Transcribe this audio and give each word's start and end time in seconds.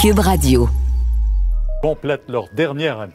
Cube 0.00 0.20
Radio. 0.20 0.66
Complètent 1.82 2.30
leur 2.30 2.46
dernière 2.54 3.00
année. 3.00 3.12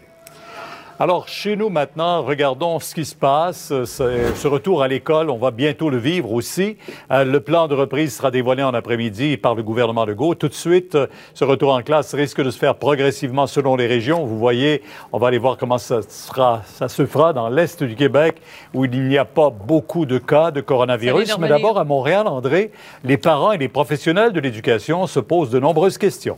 Alors, 1.00 1.28
chez 1.28 1.55
nous 1.55 1.70
maintenant, 1.70 2.21
regardons 2.21 2.79
ce 2.79 2.94
qui 2.94 3.05
se 3.05 3.15
passe. 3.15 3.73
Ce 3.86 4.47
retour 4.47 4.84
à 4.84 4.88
l'école, 4.88 5.32
on 5.32 5.38
va 5.40 5.50
bientôt 5.50 5.90
le 5.90 5.98
vivre 5.98 6.32
aussi. 6.32 6.78
Euh, 7.10 7.26
le 7.26 7.40
plan 7.40 7.68
de 7.68 7.74
reprise 7.74 8.16
sera 8.16 8.29
dévoilé 8.29 8.62
en 8.62 8.76
après-midi 8.76 9.36
par 9.38 9.56
le 9.56 9.63
gouvernement 9.63 10.06
de 10.06 10.13
Gaulle. 10.13 10.36
Tout 10.36 10.48
de 10.48 10.54
suite, 10.54 10.93
euh, 10.93 11.07
ce 11.34 11.43
retour 11.43 11.73
en 11.73 11.82
classe 11.82 12.13
risque 12.13 12.43
de 12.43 12.52
se 12.52 12.59
faire 12.59 12.75
progressivement 12.75 13.47
selon 13.47 13.75
les 13.75 13.88
régions. 13.88 14.23
Vous 14.23 14.38
voyez, 14.38 14.83
on 15.11 15.17
va 15.17 15.29
aller 15.29 15.39
voir 15.39 15.57
comment 15.57 15.79
ça, 15.79 16.04
sera, 16.07 16.61
ça 16.67 16.88
se 16.88 17.07
fera 17.07 17.33
dans 17.33 17.49
l'Est 17.49 17.83
du 17.83 17.95
Québec, 17.95 18.36
où 18.75 18.86
il 18.86 19.07
n'y 19.07 19.17
a 19.17 19.25
pas 19.25 19.49
beaucoup 19.49 20.05
de 20.05 20.20
cas 20.20 20.52
de 20.52 20.61
coronavirus. 20.61 21.39
Mais 21.39 21.49
d'abord, 21.49 21.79
à 21.79 21.83
Montréal, 21.83 22.27
André, 22.27 22.71
les 23.04 23.17
parents 23.17 23.54
et 23.54 23.57
les 23.57 23.70
professionnels 23.70 24.33
de 24.33 24.39
l'éducation 24.39 25.07
se 25.07 25.20
posent 25.20 25.49
de 25.49 25.57
nombreuses 25.57 25.97
questions. 25.97 26.38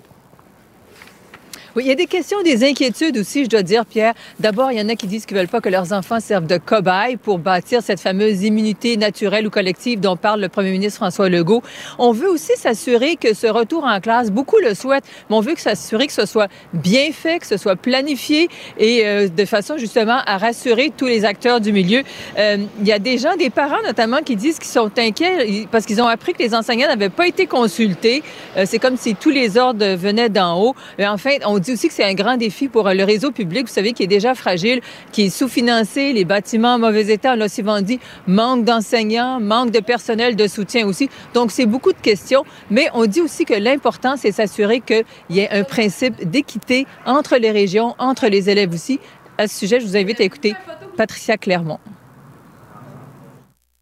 Oui, 1.78 1.84
il 1.84 1.90
y 1.90 1.92
a 1.92 1.96
des 1.96 2.08
questions, 2.08 2.42
des 2.42 2.68
inquiétudes 2.68 3.18
aussi, 3.20 3.46
je 3.46 3.50
dois 3.52 3.62
dire, 3.62 3.86
Pierre. 3.86 4.16
D'abord, 4.40 4.72
il 4.72 4.80
y 4.80 4.82
en 4.82 4.90
a 4.90 4.96
qui 4.96 5.06
disent 5.06 5.28
qu'ils 5.28 5.38
veulent 5.38 5.48
pas 5.48 5.62
que 5.62 5.70
leurs 5.70 5.94
enfants 5.94 6.20
servent 6.20 6.48
de 6.48 6.58
cobayes 6.58 7.18
pour 7.18 7.38
bâtir 7.38 7.84
cette 7.84 8.00
fameuse 8.00 8.42
immunité 8.42 8.98
naturelle 8.98 9.46
ou 9.46 9.52
collective 9.52 10.00
dont 10.00 10.16
parle 10.16 10.42
le 10.42 10.50
premier 10.50 10.72
ministre 10.72 10.98
François 10.98 11.30
Legault. 11.30 11.62
On 12.00 12.14
veut 12.14 12.32
aussi 12.32 12.54
s'assurer 12.56 13.16
que 13.16 13.36
ce 13.36 13.46
retour 13.46 13.84
en 13.84 14.00
classe, 14.00 14.32
beaucoup 14.32 14.58
le 14.58 14.74
souhaitent, 14.74 15.04
mais 15.30 15.36
on 15.36 15.40
veut 15.40 15.54
s'assurer 15.56 16.08
que 16.08 16.14
ce 16.14 16.26
soit 16.26 16.48
bien 16.74 17.12
fait, 17.12 17.38
que 17.38 17.46
ce 17.46 17.58
soit 17.58 17.76
planifié 17.76 18.50
et 18.80 19.06
euh, 19.06 19.28
de 19.28 19.46
façon 19.46 19.78
justement 19.78 20.18
à 20.26 20.40
rassurer 20.40 20.92
tous 20.98 21.06
les 21.06 21.26
acteurs 21.26 21.62
du 21.62 21.72
milieu. 21.72 22.02
Euh, 22.40 22.58
il 22.80 22.88
y 22.88 22.92
a 22.92 22.98
des 22.98 23.20
gens, 23.20 23.36
des 23.36 23.52
parents 23.52 23.84
notamment, 23.86 24.24
qui 24.26 24.36
disent 24.36 24.58
qu'ils 24.58 24.72
sont 24.72 24.90
inquiets 24.98 25.68
parce 25.72 25.86
qu'ils 25.86 26.02
ont 26.02 26.08
appris 26.08 26.34
que 26.34 26.42
les 26.42 26.56
enseignants 26.56 26.88
n'avaient 26.88 27.10
pas 27.10 27.28
été 27.28 27.46
consultés. 27.46 28.24
Euh, 28.58 28.64
c'est 28.66 28.80
comme 28.80 28.98
si 28.98 29.14
tous 29.14 29.30
les 29.30 29.60
ordres 29.60 29.86
venaient 29.94 30.30
d'en 30.30 30.60
haut. 30.60 30.76
Mais 30.98 31.06
enfin, 31.06 31.36
on 31.46 31.60
aussi 31.72 31.88
que 31.88 31.94
c'est 31.94 32.04
un 32.04 32.14
grand 32.14 32.38
défi 32.38 32.68
pour 32.68 32.88
euh, 32.88 32.94
le 32.94 33.04
réseau 33.04 33.32
public, 33.32 33.68
vous 33.68 33.74
savez, 33.74 33.94
qui 33.94 34.04
est 34.04 34.08
déjà 34.08 34.36
fragile, 34.36 34.82
qui 35.12 35.24
est 35.24 35.30
sous-financé, 35.30 36.14
les 36.14 36.26
bâtiments 36.26 36.76
en 36.76 36.80
mauvais 36.80 37.08
état, 37.08 37.34
on 37.34 37.36
l'a 37.36 37.50
souvent 37.50 37.82
dit, 37.82 38.00
manque 38.28 38.64
d'enseignants, 38.64 39.40
manque 39.40 39.72
de 39.72 39.80
personnel 39.80 40.36
de 40.36 40.48
soutien 40.48 40.88
aussi. 40.88 41.10
Donc, 41.34 41.52
c'est 41.52 41.66
beaucoup 41.66 41.94
de 41.94 42.02
questions, 42.02 42.44
mais 42.70 42.88
on 42.94 43.06
dit 43.06 43.22
aussi 43.22 43.46
que 43.46 43.54
l'important, 43.54 44.16
c'est 44.18 44.32
s'assurer 44.32 44.82
qu'il 44.82 45.06
y 45.30 45.40
ait 45.40 45.50
un 45.50 45.64
principe 45.64 46.30
d'équité 46.30 46.86
entre 47.06 47.38
les 47.38 47.52
régions, 47.52 47.96
entre 48.00 48.28
les 48.28 48.50
élèves 48.50 48.74
aussi. 48.74 49.00
À 49.38 49.48
ce 49.48 49.58
sujet, 49.58 49.80
je 49.80 49.86
vous 49.86 49.98
invite 49.98 50.20
à 50.22 50.24
écouter 50.24 50.56
Patricia 50.96 51.38
Clermont. 51.38 51.80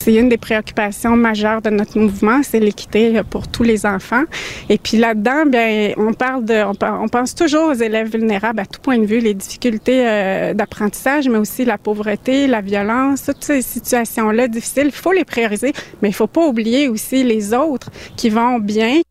C'est 0.06 0.14
une 0.14 0.30
des 0.30 0.38
préoccupations 0.38 1.16
majeures 1.16 1.64
de 1.64 1.72
notre 1.72 1.98
mouvement, 1.98 2.44
c'est 2.44 2.60
l'équité 2.60 3.20
pour 3.28 3.48
tous 3.48 3.64
les 3.64 3.88
enfants. 3.88 4.22
Et 4.70 4.78
puis 4.78 4.98
là-dedans, 4.98 5.48
bien, 5.48 5.94
on 5.98 6.14
parle 6.14 6.46
de, 6.46 6.64
on, 6.64 7.08
pense 7.08 7.34
toujours 7.34 7.72
aux 7.72 7.74
élèves 7.74 8.12
vulnérables 8.12 8.60
à 8.60 8.68
tout 8.68 8.80
point 8.80 9.00
de 9.00 9.06
vue, 9.08 9.18
les 9.18 9.34
difficultés 9.34 10.08
euh, 10.08 10.54
d'apprentissage, 10.54 11.28
mais 11.28 11.40
aussi 11.40 11.66
la 11.66 11.80
pauvreté, 11.80 12.46
la 12.46 12.62
violence, 12.62 13.24
toutes 13.24 13.44
ces 13.44 13.64
situations-là 13.64 14.48
difficiles. 14.48 14.90
Il 14.90 14.92
faut 14.92 15.12
les 15.12 15.26
prioriser, 15.26 15.74
mais 16.04 16.10
il 16.10 16.14
faut 16.14 16.28
pas 16.28 16.46
oublier 16.46 16.88
aussi 16.88 17.24
les 17.24 17.56
autres 17.56 17.90
qui 18.16 18.30
vont 18.30 18.60
bien. 18.60 19.02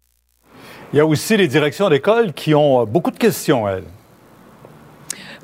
Il 0.93 0.97
y 0.99 1.01
a 1.01 1.07
aussi 1.07 1.37
les 1.37 1.49
directions 1.49 1.89
d'école 1.89 2.33
qui 2.33 2.55
ont 2.55 2.87
beaucoup 2.87 3.11
de 3.11 3.19
questions, 3.19 3.69
elles. 3.69 3.83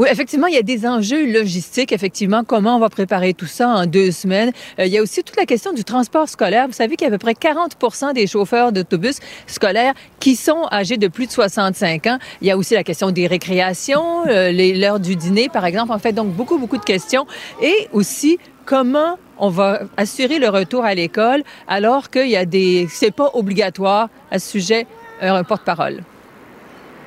Oui, 0.00 0.08
effectivement, 0.10 0.46
il 0.46 0.54
y 0.54 0.58
a 0.58 0.62
des 0.62 0.86
enjeux 0.86 1.30
logistiques. 1.30 1.92
Effectivement, 1.92 2.42
comment 2.42 2.74
on 2.74 2.78
va 2.78 2.88
préparer 2.88 3.34
tout 3.34 3.44
ça 3.44 3.68
en 3.68 3.84
deux 3.84 4.12
semaines. 4.12 4.50
Euh, 4.78 4.86
il 4.86 4.92
y 4.94 4.96
a 4.96 5.02
aussi 5.02 5.22
toute 5.22 5.36
la 5.36 5.44
question 5.44 5.74
du 5.74 5.84
transport 5.84 6.26
scolaire. 6.26 6.68
Vous 6.68 6.72
savez 6.72 6.96
qu'il 6.96 7.06
y 7.06 7.10
a 7.10 7.14
à 7.14 7.18
peu 7.18 7.18
près 7.18 7.34
40% 7.34 8.14
des 8.14 8.26
chauffeurs 8.26 8.72
d'autobus 8.72 9.18
scolaires 9.46 9.92
qui 10.18 10.36
sont 10.36 10.66
âgés 10.72 10.96
de 10.96 11.06
plus 11.06 11.26
de 11.26 11.32
65 11.32 12.06
ans. 12.06 12.18
Il 12.40 12.48
y 12.48 12.50
a 12.50 12.56
aussi 12.56 12.72
la 12.72 12.82
question 12.82 13.10
des 13.10 13.26
récréations, 13.26 14.26
euh, 14.26 14.52
l'heure 14.52 15.00
du 15.00 15.16
dîner, 15.16 15.50
par 15.50 15.66
exemple. 15.66 15.92
En 15.92 15.98
fait, 15.98 16.14
donc 16.14 16.28
beaucoup, 16.28 16.56
beaucoup 16.56 16.78
de 16.78 16.84
questions. 16.84 17.26
Et 17.60 17.88
aussi, 17.92 18.38
comment 18.64 19.18
on 19.36 19.50
va 19.50 19.82
assurer 19.98 20.38
le 20.38 20.48
retour 20.48 20.82
à 20.82 20.94
l'école 20.94 21.42
alors 21.68 22.08
qu'il 22.08 22.30
y 22.30 22.38
a 22.38 22.46
des... 22.46 22.88
C'est 22.90 23.14
pas 23.14 23.32
obligatoire 23.34 24.08
à 24.30 24.38
ce 24.38 24.50
sujet, 24.50 24.86
euh, 25.22 25.30
un 25.30 25.44
porte-parole. 25.44 26.04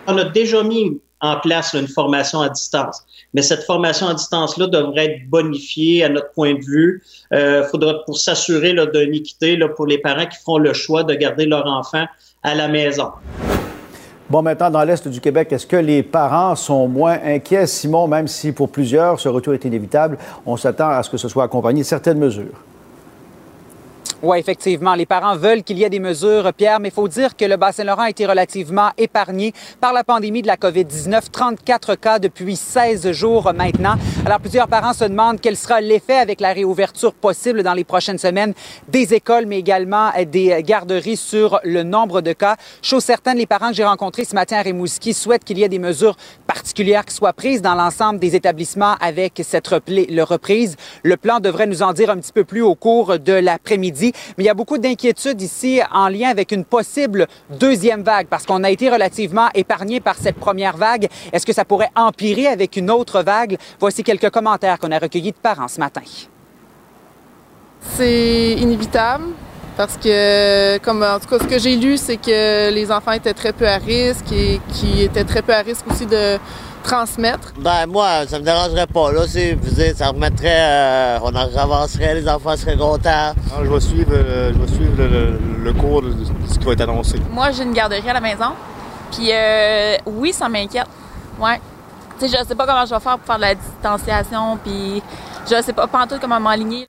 On 0.06 0.16
a 0.16 0.26
déjà 0.26 0.62
mis 0.62 1.02
en 1.24 1.40
place 1.40 1.74
une 1.74 1.88
formation 1.88 2.42
à 2.42 2.50
distance. 2.50 3.02
Mais 3.34 3.42
cette 3.42 3.64
formation 3.64 4.08
à 4.08 4.14
distance-là 4.14 4.68
devrait 4.68 5.06
être 5.06 5.30
bonifiée 5.30 6.04
à 6.04 6.10
notre 6.10 6.32
point 6.34 6.54
de 6.54 6.64
vue. 6.64 7.02
Il 7.32 7.38
euh, 7.38 7.64
faudra 7.64 8.04
pour 8.06 8.18
s'assurer 8.18 8.74
d'une 8.74 9.14
équité 9.14 9.56
là, 9.56 9.70
pour 9.70 9.88
les 9.88 9.98
parents 9.98 10.26
qui 10.26 10.38
feront 10.38 10.58
le 10.58 10.74
choix 10.74 11.04
de 11.04 11.14
garder 11.16 11.46
leur 11.46 11.66
enfant 11.66 12.06
à 12.44 12.54
la 12.54 12.68
maison. 12.68 13.10
Bon, 14.30 14.42
maintenant, 14.42 14.70
dans 14.70 14.84
l'Est 14.84 15.08
du 15.08 15.22
Québec, 15.22 15.52
est-ce 15.52 15.68
que 15.68 15.78
les 15.78 16.04
parents 16.04 16.56
sont 16.56 16.88
moins 16.88 17.20
inquiets, 17.24 17.68
Simon, 17.68 18.08
même 18.08 18.28
si 18.28 18.52
pour 18.52 18.70
plusieurs, 18.70 19.20
ce 19.20 19.30
retour 19.30 19.54
est 19.54 19.64
inévitable? 19.66 20.18
On 20.46 20.58
s'attend 20.58 20.90
à 20.90 21.04
ce 21.04 21.10
que 21.10 21.18
ce 21.18 21.28
soit 21.28 21.44
accompagné 21.44 21.82
de 21.82 21.88
certaines 21.88 22.20
mesures. 22.20 22.64
Oui, 24.26 24.40
effectivement. 24.40 24.96
Les 24.96 25.06
parents 25.06 25.36
veulent 25.36 25.64
qu'il 25.64 25.78
y 25.78 25.84
ait 25.84 25.90
des 25.90 26.00
mesures, 26.00 26.54
Pierre, 26.54 26.80
mais 26.80 26.88
il 26.88 26.94
faut 26.94 27.10
dire 27.10 27.36
que 27.36 27.44
le 27.44 27.58
Bas-Saint-Laurent 27.58 28.04
a 28.04 28.10
été 28.10 28.26
relativement 28.26 28.92
épargné 28.98 29.52
par 29.82 29.92
la 29.92 30.06
pandémie 30.06 30.42
de 30.42 30.48
la 30.48 30.56
COVID-19. 30.56 31.24
34 31.30 31.96
cas 31.96 32.20
depuis 32.20 32.56
16 32.56 33.12
jours 33.12 33.52
maintenant. 33.54 33.96
Alors, 34.26 34.40
plusieurs 34.40 34.70
parents 34.70 34.94
se 34.94 35.04
demandent 35.04 35.42
quel 35.42 35.58
sera 35.58 35.82
l'effet 35.82 36.16
avec 36.16 36.40
la 36.40 36.54
réouverture 36.54 37.14
possible 37.14 37.64
dans 37.64 37.74
les 37.74 37.84
prochaines 37.84 38.18
semaines 38.18 38.54
des 38.88 39.14
écoles, 39.14 39.46
mais 39.46 39.60
également 39.60 40.12
des 40.26 40.64
garderies 40.64 41.18
sur 41.18 41.60
le 41.66 41.84
nombre 41.84 42.22
de 42.22 42.32
cas. 42.32 42.56
Chose 42.82 43.04
certaine, 43.04 43.38
les 43.38 43.46
parents 43.46 43.72
que 43.72 43.76
j'ai 43.76 43.84
rencontrés 43.84 44.24
ce 44.24 44.36
matin 44.36 44.56
à 44.56 44.62
Rimouski 44.62 45.14
souhaitent 45.14 45.44
qu'il 45.44 45.58
y 45.58 45.64
ait 45.64 45.70
des 45.70 45.80
mesures 45.80 46.16
particulières 46.48 47.04
qui 47.04 47.14
soient 47.14 47.34
prises 47.34 47.62
dans 47.62 47.76
l'ensemble 47.76 48.20
des 48.20 48.38
établissements 48.38 48.96
avec 49.02 49.42
cette 49.44 49.68
reprise. 49.68 50.78
Le 51.04 51.18
plan 51.18 51.42
devrait 51.42 51.68
nous 51.68 51.84
en 51.84 51.92
dire 51.92 52.10
un 52.10 52.20
petit 52.20 52.32
peu 52.32 52.46
plus 52.46 52.62
au 52.62 52.76
cours 52.76 53.20
de 53.20 53.34
l'après-midi. 53.34 54.13
Mais 54.38 54.44
il 54.44 54.48
y 54.48 54.50
a 54.50 54.54
beaucoup 54.54 54.78
d'inquiétudes 54.78 55.42
ici 55.42 55.82
en 55.92 56.08
lien 56.08 56.30
avec 56.30 56.52
une 56.52 56.66
possible 56.66 57.28
deuxième 57.50 58.04
vague 58.04 58.28
parce 58.28 58.46
qu'on 58.46 58.64
a 58.64 58.70
été 58.70 58.90
relativement 58.90 59.50
épargné 59.54 60.00
par 60.00 60.16
cette 60.16 60.36
première 60.36 60.78
vague. 60.78 61.08
Est-ce 61.32 61.46
que 61.46 61.54
ça 61.54 61.66
pourrait 61.66 61.92
empirer 61.96 62.48
avec 62.48 62.76
une 62.76 62.90
autre 62.92 63.22
vague? 63.24 63.58
Voici 63.80 64.04
quelques 64.04 64.30
commentaires 64.30 64.80
qu'on 64.80 64.92
a 64.92 65.00
recueillis 65.00 65.32
de 65.32 65.38
parents 65.38 65.68
ce 65.68 65.80
matin. 65.80 66.02
C'est 67.82 68.54
inévitable 68.54 69.26
parce 69.76 69.98
que, 69.98 70.78
comme 70.80 71.04
en 71.04 71.20
tout 71.20 71.28
cas, 71.28 71.40
ce 71.40 71.48
que 71.48 71.60
j'ai 71.60 71.76
lu, 71.76 71.98
c'est 71.98 72.18
que 72.18 72.72
les 72.72 72.92
enfants 72.92 73.12
étaient 73.12 73.34
très 73.34 73.54
peu 73.54 73.68
à 73.68 73.78
risque 73.78 74.32
et 74.32 74.62
qui 74.72 75.02
étaient 75.02 75.24
très 75.24 75.42
peu 75.42 75.54
à 75.54 75.62
risque 75.62 75.86
aussi 75.90 76.06
de 76.06 76.38
transmettre? 76.84 77.54
Ben 77.58 77.88
moi, 77.88 78.28
ça 78.28 78.40
me 78.40 78.44
dérangerait 78.44 78.88
pas. 78.88 79.12
Là, 79.12 79.22
c'est, 79.28 79.58
ça 79.96 80.10
remettrait, 80.10 80.48
euh, 80.48 81.20
on 81.24 81.30
en 81.30 81.58
avancerait, 81.58 82.16
les 82.16 82.30
enfants 82.30 82.56
seraient 82.56 82.78
contents. 82.78 83.34
je 83.64 83.70
vais 83.70 83.80
suivre, 83.80 84.12
euh, 84.14 84.52
je 84.54 84.60
vais 84.60 84.68
suivre 84.68 84.94
le, 84.98 85.74
cours 85.74 86.02
de, 86.02 86.14
ce 86.48 86.60
qui 86.60 86.66
va 86.66 86.74
être 86.74 86.82
annoncé. 86.82 87.20
Moi, 87.32 87.52
j'ai 87.52 87.64
une 87.64 87.74
garderie 87.74 88.08
à 88.08 88.14
la 88.14 88.22
maison. 88.22 88.52
Puis 89.12 89.30
euh, 89.32 89.98
oui, 90.06 90.34
ça 90.34 90.50
m'inquiète. 90.50 90.88
Ouais. 91.40 91.60
Tu 92.20 92.28
sais, 92.28 92.38
je 92.38 92.48
sais 92.48 92.56
pas 92.56 92.66
comment 92.66 92.86
je 92.86 92.94
vais 92.94 93.00
faire 93.02 93.18
pour 93.18 93.26
faire 93.26 93.38
de 93.38 93.42
la 93.42 93.56
distanciation, 93.56 94.58
puis 94.64 95.02
je 95.50 95.62
sais 95.62 95.74
pas, 95.74 95.88
pas 95.88 96.06
tout 96.06 96.18
comment 96.22 96.40
m'aligner. 96.40 96.88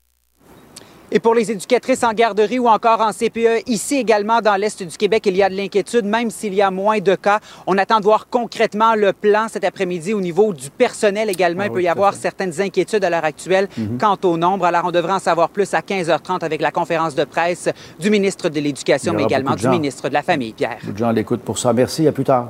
Et 1.15 1.19
pour 1.19 1.33
les 1.33 1.49
éducatrices 1.49 2.03
en 2.03 2.11
garderie 2.11 2.59
ou 2.59 2.67
encore 2.67 2.99
en 2.99 3.11
CPE, 3.13 3.63
ici 3.67 3.95
également 3.95 4.41
dans 4.41 4.55
l'Est 4.57 4.83
du 4.83 4.97
Québec, 4.97 5.23
il 5.27 5.37
y 5.37 5.43
a 5.43 5.49
de 5.49 5.55
l'inquiétude, 5.55 6.03
même 6.03 6.29
s'il 6.29 6.53
y 6.53 6.61
a 6.61 6.69
moins 6.71 6.99
de 6.99 7.15
cas. 7.15 7.39
On 7.67 7.77
attend 7.77 7.99
de 7.99 8.03
voir 8.03 8.27
concrètement 8.29 8.95
le 8.95 9.13
plan 9.13 9.47
cet 9.49 9.63
après-midi 9.63 10.13
au 10.13 10.19
niveau 10.19 10.51
du 10.51 10.69
personnel 10.69 11.29
également. 11.29 11.61
Ah 11.63 11.67
il 11.67 11.71
peut 11.71 11.83
y 11.83 11.87
avoir 11.87 12.15
certaines 12.15 12.59
inquiétudes 12.59 13.05
à 13.05 13.09
l'heure 13.09 13.23
actuelle 13.23 13.69
mhm. 13.77 13.97
quant 13.97 14.17
au 14.25 14.35
nombre. 14.35 14.65
Alors, 14.65 14.83
on 14.83 14.91
devrait 14.91 15.13
en 15.13 15.19
savoir 15.19 15.47
plus 15.47 15.73
à 15.73 15.79
15h30 15.79 16.43
avec 16.43 16.59
la 16.59 16.71
conférence 16.71 17.15
de 17.15 17.23
presse 17.23 17.69
du 17.97 18.09
ministre 18.09 18.49
de 18.49 18.59
l'Éducation, 18.59 19.13
mais 19.13 19.23
également 19.23 19.55
du 19.55 19.69
ministre 19.69 20.09
de 20.09 20.13
la 20.13 20.21
Famille, 20.21 20.51
Pierre. 20.51 20.79
Beaucoup 20.81 20.91
de 20.91 20.97
gens 20.97 21.11
l'écoutent 21.11 21.43
pour 21.43 21.57
ça. 21.57 21.71
Merci. 21.71 22.09
À 22.09 22.11
plus 22.11 22.25
tard 22.25 22.49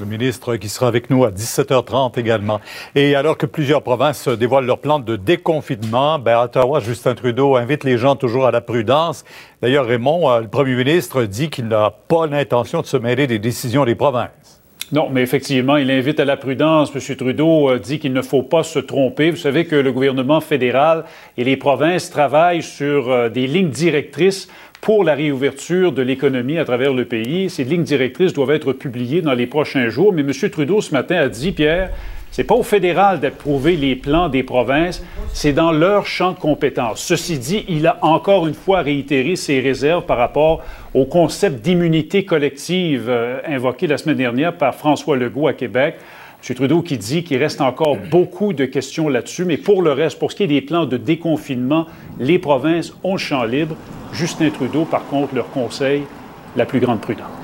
le 0.00 0.06
ministre 0.06 0.56
qui 0.56 0.68
sera 0.68 0.88
avec 0.88 1.10
nous 1.10 1.24
à 1.24 1.30
17h30 1.30 2.18
également. 2.18 2.60
Et 2.94 3.14
alors 3.14 3.36
que 3.36 3.46
plusieurs 3.46 3.82
provinces 3.82 4.28
dévoilent 4.28 4.66
leur 4.66 4.78
plan 4.78 4.98
de 4.98 5.16
déconfinement, 5.16 6.18
ben 6.18 6.42
Ottawa, 6.42 6.80
Justin 6.80 7.14
Trudeau 7.14 7.56
invite 7.56 7.84
les 7.84 7.98
gens 7.98 8.16
toujours 8.16 8.46
à 8.46 8.50
la 8.50 8.60
prudence. 8.60 9.24
D'ailleurs, 9.62 9.86
Raymond, 9.86 10.30
euh, 10.30 10.40
le 10.40 10.48
premier 10.48 10.74
ministre, 10.74 11.24
dit 11.24 11.50
qu'il 11.50 11.68
n'a 11.68 11.90
pas 11.90 12.26
l'intention 12.26 12.80
de 12.80 12.86
se 12.86 12.96
mêler 12.96 13.26
des 13.26 13.38
décisions 13.38 13.84
des 13.84 13.94
provinces. 13.94 14.30
Non, 14.92 15.08
mais 15.08 15.22
effectivement, 15.22 15.76
il 15.76 15.88
invite 15.90 16.18
à 16.18 16.24
la 16.24 16.36
prudence. 16.36 16.90
M. 16.92 17.16
Trudeau 17.16 17.70
euh, 17.70 17.78
dit 17.78 18.00
qu'il 18.00 18.12
ne 18.12 18.22
faut 18.22 18.42
pas 18.42 18.64
se 18.64 18.80
tromper. 18.80 19.30
Vous 19.30 19.36
savez 19.36 19.64
que 19.64 19.76
le 19.76 19.92
gouvernement 19.92 20.40
fédéral 20.40 21.04
et 21.36 21.44
les 21.44 21.56
provinces 21.56 22.10
travaillent 22.10 22.62
sur 22.62 23.08
euh, 23.08 23.28
des 23.28 23.46
lignes 23.46 23.70
directrices 23.70 24.48
pour 24.80 25.04
la 25.04 25.14
réouverture 25.14 25.92
de 25.92 26.02
l'économie 26.02 26.58
à 26.58 26.64
travers 26.64 26.94
le 26.94 27.04
pays. 27.04 27.50
Ces 27.50 27.64
lignes 27.64 27.82
directrices 27.82 28.32
doivent 28.32 28.52
être 28.52 28.72
publiées 28.72 29.22
dans 29.22 29.34
les 29.34 29.46
prochains 29.46 29.88
jours. 29.88 30.12
Mais 30.12 30.22
M. 30.22 30.32
Trudeau, 30.50 30.80
ce 30.80 30.92
matin, 30.92 31.16
a 31.16 31.28
dit, 31.28 31.52
Pierre, 31.52 31.90
C'est 32.32 32.44
pas 32.44 32.54
au 32.54 32.62
fédéral 32.62 33.18
d'approuver 33.18 33.76
les 33.76 33.96
plans 33.96 34.28
des 34.28 34.44
provinces, 34.44 35.04
c'est 35.32 35.52
dans 35.52 35.72
leur 35.72 36.06
champ 36.06 36.30
de 36.30 36.38
compétences. 36.38 37.02
Ceci 37.02 37.38
dit, 37.38 37.64
il 37.68 37.88
a 37.88 37.98
encore 38.02 38.46
une 38.46 38.54
fois 38.54 38.82
réitéré 38.82 39.34
ses 39.34 39.58
réserves 39.58 40.06
par 40.06 40.16
rapport 40.16 40.62
au 40.94 41.06
concept 41.06 41.60
d'immunité 41.60 42.24
collective 42.24 43.06
euh, 43.08 43.40
invoqué 43.46 43.88
la 43.88 43.98
semaine 43.98 44.16
dernière 44.16 44.52
par 44.56 44.76
François 44.76 45.16
Legault 45.16 45.48
à 45.48 45.54
Québec. 45.54 45.96
M. 46.48 46.54
Trudeau 46.54 46.82
qui 46.82 46.96
dit 46.96 47.22
qu'il 47.22 47.36
reste 47.38 47.60
encore 47.60 47.96
beaucoup 48.10 48.52
de 48.52 48.64
questions 48.64 49.08
là-dessus, 49.08 49.44
mais 49.44 49.58
pour 49.58 49.82
le 49.82 49.92
reste, 49.92 50.18
pour 50.18 50.32
ce 50.32 50.36
qui 50.36 50.44
est 50.44 50.48
des 50.48 50.62
plans 50.62 50.86
de 50.86 50.96
déconfinement, 50.96 51.86
les 52.18 52.38
provinces 52.38 52.94
ont 53.04 53.12
le 53.12 53.18
champ 53.18 53.44
libre. 53.44 53.76
Justin 54.12 54.50
Trudeau, 54.50 54.84
par 54.84 55.06
contre, 55.06 55.34
leur 55.34 55.50
conseille 55.50 56.02
la 56.56 56.64
plus 56.64 56.80
grande 56.80 57.00
prudence 57.00 57.39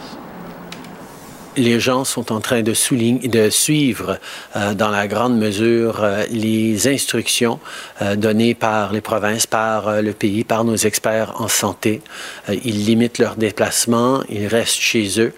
les 1.57 1.81
gens 1.81 2.05
sont 2.05 2.33
en 2.33 2.41
train 2.41 2.63
de, 2.63 2.75
suivre 2.75 4.19
euh, 4.57 4.75
dans 4.75 4.91
la 4.91 5.07
grande 5.07 5.39
mesure 5.39 6.03
euh, 6.03 6.25
les 6.31 6.89
instructions 6.89 7.59
euh, 8.03 8.17
données 8.17 8.55
par 8.55 8.93
les 8.93 9.01
provinces, 9.01 9.47
par 9.47 10.03
le 10.03 10.13
pays, 10.13 10.45
par 10.45 10.65
nos 10.65 10.77
experts 10.77 11.41
en 11.41 11.49
santé. 11.49 12.03
ils 12.49 12.85
limitent 12.85 13.19
leurs 13.19 13.37
déplacements, 13.37 14.23
ils 14.29 14.47
restent 14.47 14.81
chez 14.81 15.21
eux. 15.21 15.33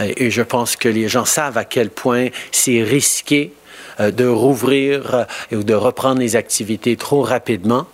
et 0.00 0.30
je 0.30 0.42
pense 0.42 0.76
que 0.76 0.88
les 0.88 1.08
gens 1.08 1.24
savent 1.24 1.58
à 1.58 1.64
quel 1.64 1.90
point 1.90 2.28
c'est 2.52 2.82
risqué 2.82 3.52
de 3.98 4.26
rouvrir 4.26 5.26
ou 5.52 5.62
de 5.62 5.74
reprendre 5.74 6.20
les 6.20 6.36
activités 6.36 6.96
trop 6.96 7.22
rapidement 7.22 7.86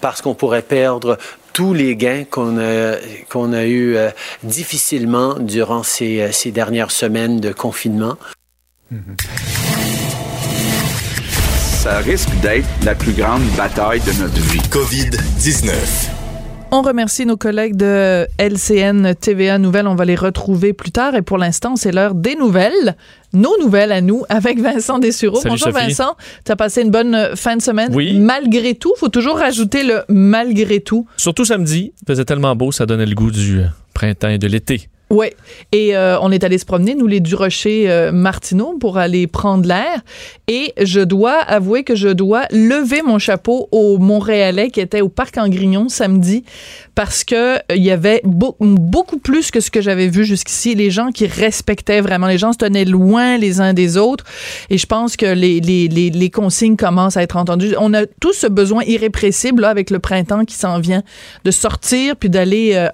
parce 0.00 0.22
qu'on 0.22 0.34
pourrait 0.34 0.62
perdre 0.62 1.18
tous 1.52 1.74
les 1.74 1.96
gains 1.96 2.24
qu'on 2.24 2.58
a, 2.58 2.96
qu'on 3.28 3.52
a 3.52 3.64
eu 3.64 3.96
euh, 3.96 4.10
difficilement 4.42 5.38
durant 5.38 5.82
ces, 5.82 6.20
euh, 6.20 6.32
ces, 6.32 6.50
dernières 6.50 6.90
semaines 6.90 7.40
de 7.40 7.52
confinement. 7.52 8.16
Ça 11.82 11.98
risque 11.98 12.34
d'être 12.40 12.68
la 12.84 12.94
plus 12.94 13.12
grande 13.12 13.44
bataille 13.56 14.00
de 14.00 14.12
notre 14.20 14.40
vie. 14.40 14.60
COVID-19. 14.70 16.17
On 16.70 16.82
remercie 16.82 17.24
nos 17.24 17.38
collègues 17.38 17.76
de 17.76 18.26
LCN 18.38 19.14
TVA 19.14 19.56
Nouvelles. 19.56 19.86
On 19.86 19.94
va 19.94 20.04
les 20.04 20.14
retrouver 20.14 20.74
plus 20.74 20.92
tard. 20.92 21.14
Et 21.14 21.22
pour 21.22 21.38
l'instant, 21.38 21.76
c'est 21.76 21.92
l'heure 21.92 22.14
des 22.14 22.36
nouvelles. 22.36 22.94
Nos 23.32 23.56
nouvelles 23.58 23.90
à 23.90 24.02
nous 24.02 24.24
avec 24.28 24.60
Vincent 24.60 24.98
Dessureau. 24.98 25.40
Bonjour 25.46 25.70
Vincent. 25.70 26.14
Tu 26.44 26.52
as 26.52 26.56
passé 26.56 26.82
une 26.82 26.90
bonne 26.90 27.30
fin 27.36 27.56
de 27.56 27.62
semaine? 27.62 27.94
Oui. 27.94 28.18
Malgré 28.18 28.74
tout, 28.74 28.92
faut 28.98 29.08
toujours 29.08 29.38
rajouter 29.38 29.82
le 29.82 30.02
malgré 30.10 30.80
tout. 30.80 31.06
Surtout 31.16 31.46
samedi. 31.46 31.94
Il 32.02 32.06
faisait 32.06 32.26
tellement 32.26 32.54
beau, 32.54 32.70
ça 32.70 32.84
donnait 32.84 33.06
le 33.06 33.14
goût 33.14 33.30
du 33.30 33.62
printemps 33.94 34.28
et 34.28 34.38
de 34.38 34.46
l'été. 34.46 34.90
Oui. 35.10 35.28
Et 35.72 35.96
euh, 35.96 36.18
on 36.20 36.30
est 36.30 36.44
allé 36.44 36.58
se 36.58 36.66
promener, 36.66 36.94
nous, 36.94 37.06
les 37.06 37.20
Durocher 37.20 37.90
euh, 37.90 38.12
Martineau, 38.12 38.76
pour 38.78 38.98
aller 38.98 39.26
prendre 39.26 39.66
l'air. 39.66 40.02
Et 40.48 40.74
je 40.82 41.00
dois 41.00 41.38
avouer 41.38 41.82
que 41.82 41.94
je 41.94 42.08
dois 42.08 42.42
lever 42.50 43.00
mon 43.00 43.18
chapeau 43.18 43.68
aux 43.72 43.96
Montréalais 43.98 44.70
qui 44.70 44.80
étaient 44.80 45.00
au 45.00 45.08
Parc 45.08 45.38
en 45.38 45.48
Grignon 45.48 45.88
samedi 45.88 46.44
parce 46.94 47.24
que 47.24 47.56
euh, 47.56 47.60
il 47.74 47.82
y 47.82 47.90
avait 47.90 48.20
beaucoup 48.24 49.18
plus 49.18 49.50
que 49.50 49.60
ce 49.60 49.70
que 49.70 49.80
j'avais 49.80 50.08
vu 50.08 50.24
jusqu'ici. 50.24 50.74
Les 50.74 50.90
gens 50.90 51.10
qui 51.10 51.26
respectaient 51.26 52.02
vraiment, 52.02 52.26
les 52.26 52.38
gens 52.38 52.52
se 52.52 52.58
tenaient 52.58 52.84
loin 52.84 53.38
les 53.38 53.62
uns 53.62 53.72
des 53.72 53.96
autres. 53.96 54.24
Et 54.68 54.76
je 54.76 54.86
pense 54.86 55.16
que 55.16 55.26
les, 55.26 55.60
les, 55.60 55.88
les, 55.88 56.10
les 56.10 56.30
consignes 56.30 56.76
commencent 56.76 57.16
à 57.16 57.22
être 57.22 57.36
entendues. 57.36 57.74
On 57.80 57.94
a 57.94 58.04
tous 58.20 58.34
ce 58.34 58.46
besoin 58.46 58.82
irrépressible, 58.84 59.62
là, 59.62 59.70
avec 59.70 59.88
le 59.88 60.00
printemps 60.00 60.44
qui 60.44 60.54
s'en 60.54 60.80
vient, 60.80 61.02
de 61.44 61.50
sortir 61.50 62.16
puis 62.16 62.28
d'aller 62.28 62.88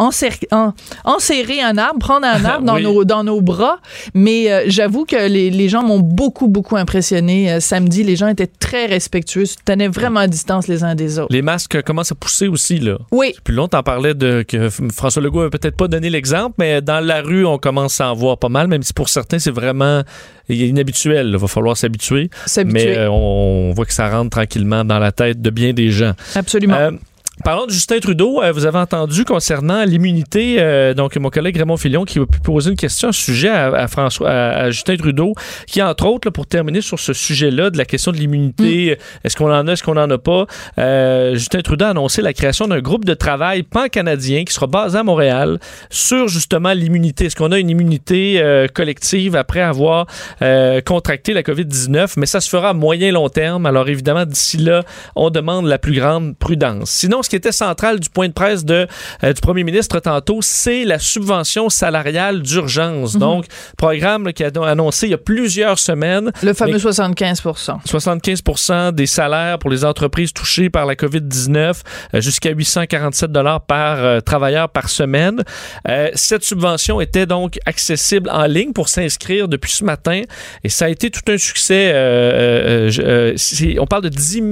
euh, 0.00 0.70
enserrer, 1.04 1.62
un 1.62 1.78
arbre, 1.78 1.98
prendre 1.98 2.26
un 2.26 2.44
arbre 2.44 2.64
dans, 2.64 2.78
nos, 2.78 3.04
dans 3.04 3.24
nos 3.24 3.40
bras. 3.40 3.78
Mais 4.14 4.52
euh, 4.52 4.64
j'avoue 4.66 5.04
que 5.04 5.28
les, 5.28 5.50
les 5.50 5.68
gens 5.68 5.82
m'ont 5.82 6.00
beaucoup, 6.00 6.48
beaucoup 6.48 6.76
impressionné 6.76 7.52
euh, 7.52 7.60
samedi. 7.60 8.02
Les 8.02 8.16
gens 8.16 8.28
étaient 8.28 8.46
très 8.46 8.86
respectueux, 8.86 9.44
tenaient 9.64 9.88
vraiment 9.88 10.20
à 10.20 10.26
distance 10.26 10.68
les 10.68 10.84
uns 10.84 10.94
des 10.94 11.18
autres. 11.18 11.32
Les 11.32 11.42
masques 11.42 11.82
commencent 11.82 12.12
à 12.12 12.16
pousser 12.16 12.48
aussi, 12.48 12.78
là. 12.78 12.98
Oui. 13.10 13.34
Plus 13.44 13.54
longtemps, 13.54 13.80
on 13.80 13.82
parlait 13.82 14.14
de 14.14 14.44
que 14.46 14.68
François 14.92 15.22
Legault 15.22 15.44
n'a 15.44 15.50
peut-être 15.50 15.76
pas 15.76 15.88
donné 15.88 16.10
l'exemple, 16.10 16.54
mais 16.58 16.80
dans 16.80 17.04
la 17.04 17.22
rue, 17.22 17.46
on 17.46 17.58
commence 17.58 18.00
à 18.00 18.10
en 18.10 18.14
voir 18.14 18.38
pas 18.38 18.48
mal, 18.48 18.68
même 18.68 18.82
si 18.82 18.92
pour 18.92 19.08
certains, 19.08 19.38
c'est 19.38 19.50
vraiment 19.50 20.02
inhabituel. 20.48 21.30
Il 21.32 21.36
va 21.36 21.48
falloir 21.48 21.76
s'habituer. 21.76 22.30
Mais 22.64 22.96
euh, 22.96 23.10
on 23.10 23.72
voit 23.74 23.86
que 23.86 23.92
ça 23.92 24.08
rentre 24.08 24.30
tranquillement 24.30 24.84
dans 24.84 24.98
la 24.98 25.12
tête 25.12 25.40
de 25.40 25.50
bien 25.50 25.72
des 25.72 25.90
gens. 25.90 26.12
Absolument. 26.34 26.90
Parlons 27.44 27.66
de 27.66 27.70
Justin 27.70 28.00
Trudeau. 28.00 28.42
Euh, 28.42 28.50
vous 28.50 28.64
avez 28.64 28.78
entendu 28.78 29.24
concernant 29.24 29.84
l'immunité, 29.84 30.56
euh, 30.58 30.94
donc 30.94 31.16
mon 31.16 31.28
collègue 31.28 31.56
Raymond 31.56 31.76
Filion 31.76 32.04
qui 32.04 32.18
a 32.18 32.26
pu 32.26 32.40
poser 32.40 32.70
une 32.70 32.76
question, 32.76 33.08
un 33.08 33.12
sujet 33.12 33.50
à, 33.50 33.86
François, 33.88 34.30
à, 34.30 34.70
Justin 34.70 34.96
Trudeau, 34.96 35.34
qui 35.66 35.82
entre 35.82 36.06
autres, 36.06 36.30
pour 36.30 36.46
terminer 36.46 36.80
sur 36.80 36.98
ce 36.98 37.12
sujet-là 37.12 37.70
de 37.70 37.78
la 37.78 37.84
question 37.84 38.10
de 38.10 38.16
l'immunité, 38.16 38.96
mm. 38.96 39.26
est-ce 39.26 39.36
qu'on 39.36 39.52
en 39.52 39.68
a, 39.68 39.72
est-ce 39.72 39.82
qu'on 39.82 39.94
n'en 39.94 40.10
a 40.10 40.18
pas, 40.18 40.46
euh, 40.78 41.34
Justin 41.34 41.60
Trudeau 41.60 41.84
a 41.84 41.88
annoncé 41.90 42.22
la 42.22 42.32
création 42.32 42.68
d'un 42.68 42.80
groupe 42.80 43.04
de 43.04 43.14
travail 43.14 43.62
pan-canadien 43.64 44.44
qui 44.44 44.54
sera 44.54 44.66
basé 44.66 44.98
à 44.98 45.02
Montréal 45.02 45.60
sur 45.90 46.28
justement 46.28 46.72
l'immunité. 46.72 47.26
Est-ce 47.26 47.36
qu'on 47.36 47.52
a 47.52 47.58
une 47.58 47.70
immunité 47.70 48.66
collective 48.74 49.36
après 49.36 49.60
avoir 49.60 50.06
contracté 50.84 51.34
la 51.34 51.42
COVID-19? 51.42 52.14
Mais 52.16 52.26
ça 52.26 52.40
se 52.40 52.48
fera 52.48 52.70
à 52.70 52.72
moyen 52.72 53.12
long 53.12 53.28
terme. 53.28 53.66
Alors 53.66 53.88
évidemment, 53.88 54.24
d'ici 54.24 54.56
là, 54.56 54.82
on 55.14 55.30
demande 55.30 55.66
la 55.66 55.78
plus 55.78 55.94
grande 55.94 56.36
prudence. 56.36 56.90
Sinon, 56.90 57.22
ce 57.26 57.30
qui 57.30 57.36
était 57.36 57.50
central 57.50 57.98
du 57.98 58.08
point 58.08 58.28
de 58.28 58.32
presse 58.32 58.64
de, 58.64 58.86
euh, 59.24 59.32
du 59.32 59.40
premier 59.40 59.64
ministre 59.64 59.98
tantôt, 59.98 60.38
c'est 60.42 60.84
la 60.84 61.00
subvention 61.00 61.68
salariale 61.68 62.40
d'urgence. 62.40 63.14
Mhm. 63.14 63.20
Donc, 63.20 63.44
programme 63.76 64.32
qui 64.32 64.44
a 64.44 64.50
annoncé 64.62 65.08
il 65.08 65.10
y 65.10 65.14
a 65.14 65.18
plusieurs 65.18 65.80
semaines. 65.80 66.30
Le 66.42 66.54
fameux 66.54 66.78
75% 66.78 67.80
75% 67.84 68.92
des 68.92 69.06
salaires 69.06 69.58
pour 69.58 69.70
les 69.70 69.84
entreprises 69.84 70.32
touchées 70.32 70.70
par 70.70 70.86
la 70.86 70.94
COVID-19, 70.94 71.82
euh, 72.14 72.20
jusqu'à 72.20 72.50
847 72.50 73.32
dollars 73.32 73.62
par 73.62 73.98
euh, 73.98 74.20
travailleur 74.20 74.68
par 74.68 74.88
semaine. 74.88 75.42
cette 76.14 76.44
subvention 76.44 77.00
était 77.00 77.26
donc 77.26 77.58
accessible 77.66 78.30
en 78.30 78.46
ligne 78.46 78.72
pour 78.72 78.88
s'inscrire 78.88 79.48
depuis 79.48 79.72
ce 79.72 79.82
matin 79.82 80.22
et 80.62 80.68
ça 80.68 80.84
a 80.84 80.88
été 80.88 81.10
tout 81.10 81.22
un 81.28 81.38
succès. 81.38 81.92
on 83.80 83.86
parle 83.86 84.02
de 84.02 84.08
10 84.08 84.42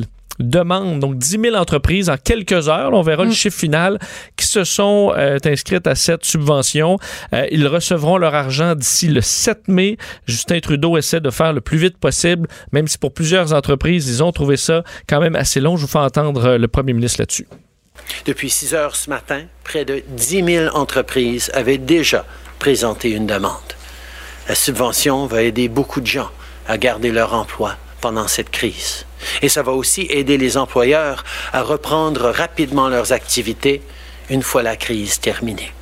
000 0.00 0.13
demandes, 0.38 1.00
donc 1.00 1.16
10 1.16 1.38
000 1.40 1.56
entreprises 1.56 2.10
en 2.10 2.16
quelques 2.16 2.68
heures, 2.68 2.92
on 2.92 3.02
verra 3.02 3.24
le 3.24 3.30
mm. 3.30 3.34
chiffre 3.34 3.58
final, 3.58 3.98
qui 4.36 4.46
se 4.46 4.64
sont 4.64 5.12
euh, 5.16 5.38
inscrites 5.44 5.86
à 5.86 5.94
cette 5.94 6.24
subvention. 6.24 6.98
Euh, 7.32 7.46
ils 7.50 7.66
recevront 7.66 8.18
leur 8.18 8.34
argent 8.34 8.74
d'ici 8.74 9.08
le 9.08 9.20
7 9.20 9.68
mai. 9.68 9.96
Justin 10.26 10.60
Trudeau 10.60 10.96
essaie 10.96 11.20
de 11.20 11.30
faire 11.30 11.52
le 11.52 11.60
plus 11.60 11.78
vite 11.78 11.98
possible, 11.98 12.48
même 12.72 12.88
si 12.88 12.98
pour 12.98 13.12
plusieurs 13.12 13.52
entreprises, 13.52 14.08
ils 14.08 14.22
ont 14.22 14.32
trouvé 14.32 14.56
ça 14.56 14.82
quand 15.08 15.20
même 15.20 15.36
assez 15.36 15.60
long. 15.60 15.76
Je 15.76 15.82
vous 15.82 15.88
fais 15.88 15.98
entendre 15.98 16.44
euh, 16.44 16.58
le 16.58 16.68
premier 16.68 16.92
ministre 16.92 17.20
là-dessus. 17.20 17.46
Depuis 18.26 18.50
6 18.50 18.74
heures 18.74 18.96
ce 18.96 19.08
matin, 19.08 19.44
près 19.62 19.84
de 19.84 20.02
10 20.08 20.44
000 20.44 20.76
entreprises 20.76 21.50
avaient 21.54 21.78
déjà 21.78 22.26
présenté 22.58 23.10
une 23.10 23.26
demande. 23.26 23.54
La 24.48 24.54
subvention 24.54 25.26
va 25.26 25.42
aider 25.42 25.68
beaucoup 25.68 26.00
de 26.00 26.06
gens 26.06 26.30
à 26.66 26.76
garder 26.76 27.10
leur 27.12 27.34
emploi 27.34 27.76
pendant 28.00 28.28
cette 28.28 28.50
crise. 28.50 29.06
Et 29.42 29.48
ça 29.48 29.62
va 29.62 29.72
aussi 29.72 30.06
aider 30.10 30.38
les 30.38 30.56
employeurs 30.56 31.24
à 31.52 31.62
reprendre 31.62 32.30
rapidement 32.30 32.88
leurs 32.88 33.12
activités 33.12 33.82
une 34.30 34.42
fois 34.42 34.62
la 34.62 34.76
crise 34.76 35.20
terminée. 35.20 35.72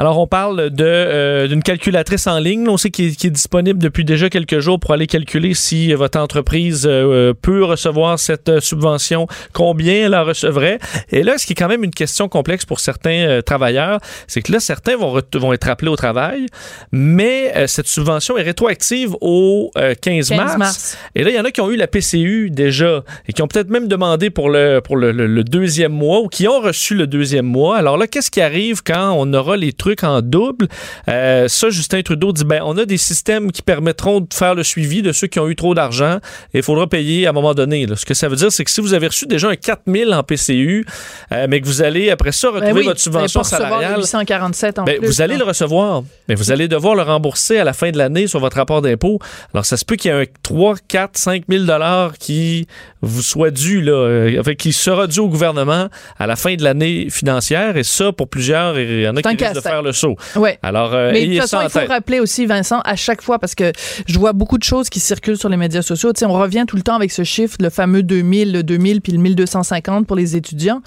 Alors, 0.00 0.20
on 0.20 0.28
parle 0.28 0.70
de 0.70 0.84
euh, 0.84 1.48
d'une 1.48 1.60
calculatrice 1.60 2.28
en 2.28 2.38
ligne, 2.38 2.68
on 2.68 2.76
sait 2.76 2.90
qui 2.90 3.06
est, 3.06 3.30
disponible 3.30 3.80
depuis 3.80 4.04
déjà 4.04 4.30
quelques 4.30 4.60
jours 4.60 4.78
pour 4.78 4.92
aller 4.92 5.08
calculer 5.08 5.54
si 5.54 5.92
votre 5.92 6.20
entreprise 6.20 6.86
euh, 6.88 7.34
peut 7.34 7.64
recevoir 7.64 8.16
cette 8.16 8.48
euh, 8.48 8.60
subvention, 8.60 9.26
combien 9.52 10.06
elle 10.06 10.14
en 10.14 10.24
recevrait. 10.24 10.78
Et 11.10 11.24
là, 11.24 11.36
ce 11.36 11.46
qui 11.46 11.54
est 11.54 11.56
quand 11.56 11.66
même 11.66 11.82
une 11.82 11.90
question 11.90 12.28
complexe 12.28 12.64
pour 12.64 12.78
certains 12.78 13.40
travailleurs, 13.44 13.98
c'est 14.28 14.40
que 14.40 14.52
là, 14.52 14.60
certains 14.60 14.96
vont, 14.96 15.20
vont 15.34 15.52
être 15.52 15.68
appelés 15.68 15.90
au 15.90 15.96
travail, 15.96 16.46
mais 16.92 17.66
cette 17.66 17.88
subvention 17.88 18.38
est 18.38 18.42
rétroactive 18.42 19.16
au 19.20 19.72
15, 20.00 20.30
mars. 20.32 20.96
Et 21.16 21.24
là, 21.24 21.30
il 21.30 21.36
y 21.36 21.40
en 21.40 21.44
a 21.44 21.50
qui 21.50 21.60
ont 21.60 21.70
eu 21.70 21.76
la 21.76 21.88
PCU 21.88 22.50
déjà 22.50 23.02
et 23.26 23.32
qui 23.32 23.42
ont 23.42 23.48
peut-être 23.48 23.70
même 23.70 23.88
demandé 23.88 24.30
pour 24.30 24.48
le 24.48 24.80
pour 24.80 24.96
le, 24.96 25.10
le 25.10 25.44
deuxième 25.44 25.92
mois 25.92 26.20
ou 26.20 26.28
qui 26.28 26.46
ont 26.46 26.60
reçu 26.60 26.94
le 26.94 27.06
deuxième 27.06 27.46
mois. 27.46 27.76
Alors 27.76 27.96
là, 27.96 28.06
qu'est-ce 28.06 28.30
qui 28.30 28.40
arrive 28.40 28.82
quand 28.82 29.14
on 29.16 29.32
aura 29.34 29.56
les 29.56 29.72
trucs 29.72 29.87
en 30.02 30.22
double. 30.22 30.68
Euh, 31.08 31.48
ça, 31.48 31.70
Justin 31.70 32.02
Trudeau 32.02 32.32
dit, 32.32 32.44
ben, 32.44 32.60
on 32.64 32.76
a 32.78 32.84
des 32.84 32.96
systèmes 32.96 33.52
qui 33.52 33.62
permettront 33.62 34.20
de 34.20 34.32
faire 34.32 34.54
le 34.54 34.62
suivi 34.62 35.02
de 35.02 35.12
ceux 35.12 35.26
qui 35.26 35.38
ont 35.40 35.48
eu 35.48 35.56
trop 35.56 35.74
d'argent 35.74 36.18
et 36.54 36.58
il 36.58 36.62
faudra 36.62 36.86
payer 36.86 37.26
à 37.26 37.30
un 37.30 37.32
moment 37.32 37.54
donné. 37.54 37.86
Ce 37.94 38.04
que 38.04 38.14
ça 38.14 38.28
veut 38.28 38.36
dire, 38.36 38.52
c'est 38.52 38.64
que 38.64 38.70
si 38.70 38.80
vous 38.80 38.94
avez 38.94 39.06
reçu 39.06 39.26
déjà 39.26 39.48
un 39.48 39.56
4000 39.56 40.12
en 40.12 40.22
PCU, 40.22 40.86
euh, 41.32 41.46
mais 41.48 41.60
que 41.60 41.66
vous 41.66 41.82
allez 41.82 42.10
après 42.10 42.32
ça 42.32 42.50
ben 42.50 42.60
retrouver 42.60 42.82
votre 42.82 43.00
subvention 43.00 43.42
salariale, 43.42 43.98
847 43.98 44.78
en 44.78 44.84
ben, 44.84 44.98
vous 45.02 45.20
allez 45.20 45.36
le 45.36 45.44
recevoir, 45.44 46.02
mais 46.28 46.34
vous 46.34 46.52
allez 46.52 46.68
devoir 46.68 46.94
le 46.94 47.02
rembourser 47.02 47.58
à 47.58 47.64
la 47.64 47.72
fin 47.72 47.90
de 47.90 47.98
l'année 47.98 48.26
sur 48.26 48.40
votre 48.40 48.56
rapport 48.56 48.82
d'impôt. 48.82 49.18
Alors, 49.52 49.64
ça 49.64 49.76
se 49.76 49.84
peut 49.84 49.96
qu'il 49.96 50.10
y 50.10 50.14
ait 50.14 50.22
un 50.22 50.26
3, 50.42 50.76
4, 50.88 51.16
5 51.16 51.44
000 51.48 51.64
dollars 51.64 52.16
qui 52.18 52.66
vous 53.00 53.22
soit 53.22 53.50
dû, 53.50 53.80
là, 53.80 53.92
euh, 53.92 54.40
enfin, 54.40 54.54
qui 54.54 54.72
sera 54.72 55.06
dû 55.06 55.20
au 55.20 55.28
gouvernement 55.28 55.88
à 56.18 56.26
la 56.26 56.36
fin 56.36 56.54
de 56.54 56.62
l'année 56.62 57.08
financière. 57.10 57.76
Et 57.76 57.84
ça, 57.84 58.12
pour 58.12 58.28
plusieurs, 58.28 58.78
il 58.78 59.02
y 59.02 59.08
en 59.08 59.16
a 59.16 59.22
qui 59.22 59.28
risquent 59.28 59.54
de 59.54 59.60
faire 59.60 59.82
le 59.82 59.92
saut. 59.92 60.16
Ouais. 60.36 60.58
Alors, 60.62 60.94
euh, 60.94 61.12
Mais 61.12 61.26
de 61.26 61.32
toute 61.32 61.42
façon, 61.42 61.60
il 61.62 61.70
faut 61.70 61.86
rappeler 61.88 62.20
aussi, 62.20 62.46
Vincent, 62.46 62.80
à 62.84 62.96
chaque 62.96 63.22
fois, 63.22 63.38
parce 63.38 63.54
que 63.54 63.72
je 64.06 64.18
vois 64.18 64.32
beaucoup 64.32 64.58
de 64.58 64.64
choses 64.64 64.88
qui 64.88 65.00
circulent 65.00 65.38
sur 65.38 65.48
les 65.48 65.56
médias 65.56 65.82
sociaux. 65.82 66.12
Tu 66.12 66.20
sais, 66.20 66.26
on 66.26 66.32
revient 66.32 66.64
tout 66.66 66.76
le 66.76 66.82
temps 66.82 66.96
avec 66.96 67.12
ce 67.12 67.24
chiffre, 67.24 67.56
le 67.60 67.70
fameux 67.70 68.02
2000, 68.02 68.52
le 68.52 68.62
2000 68.62 69.00
puis 69.00 69.12
le 69.12 69.18
1250 69.18 70.06
pour 70.06 70.16
les 70.16 70.36
étudiants. 70.36 70.82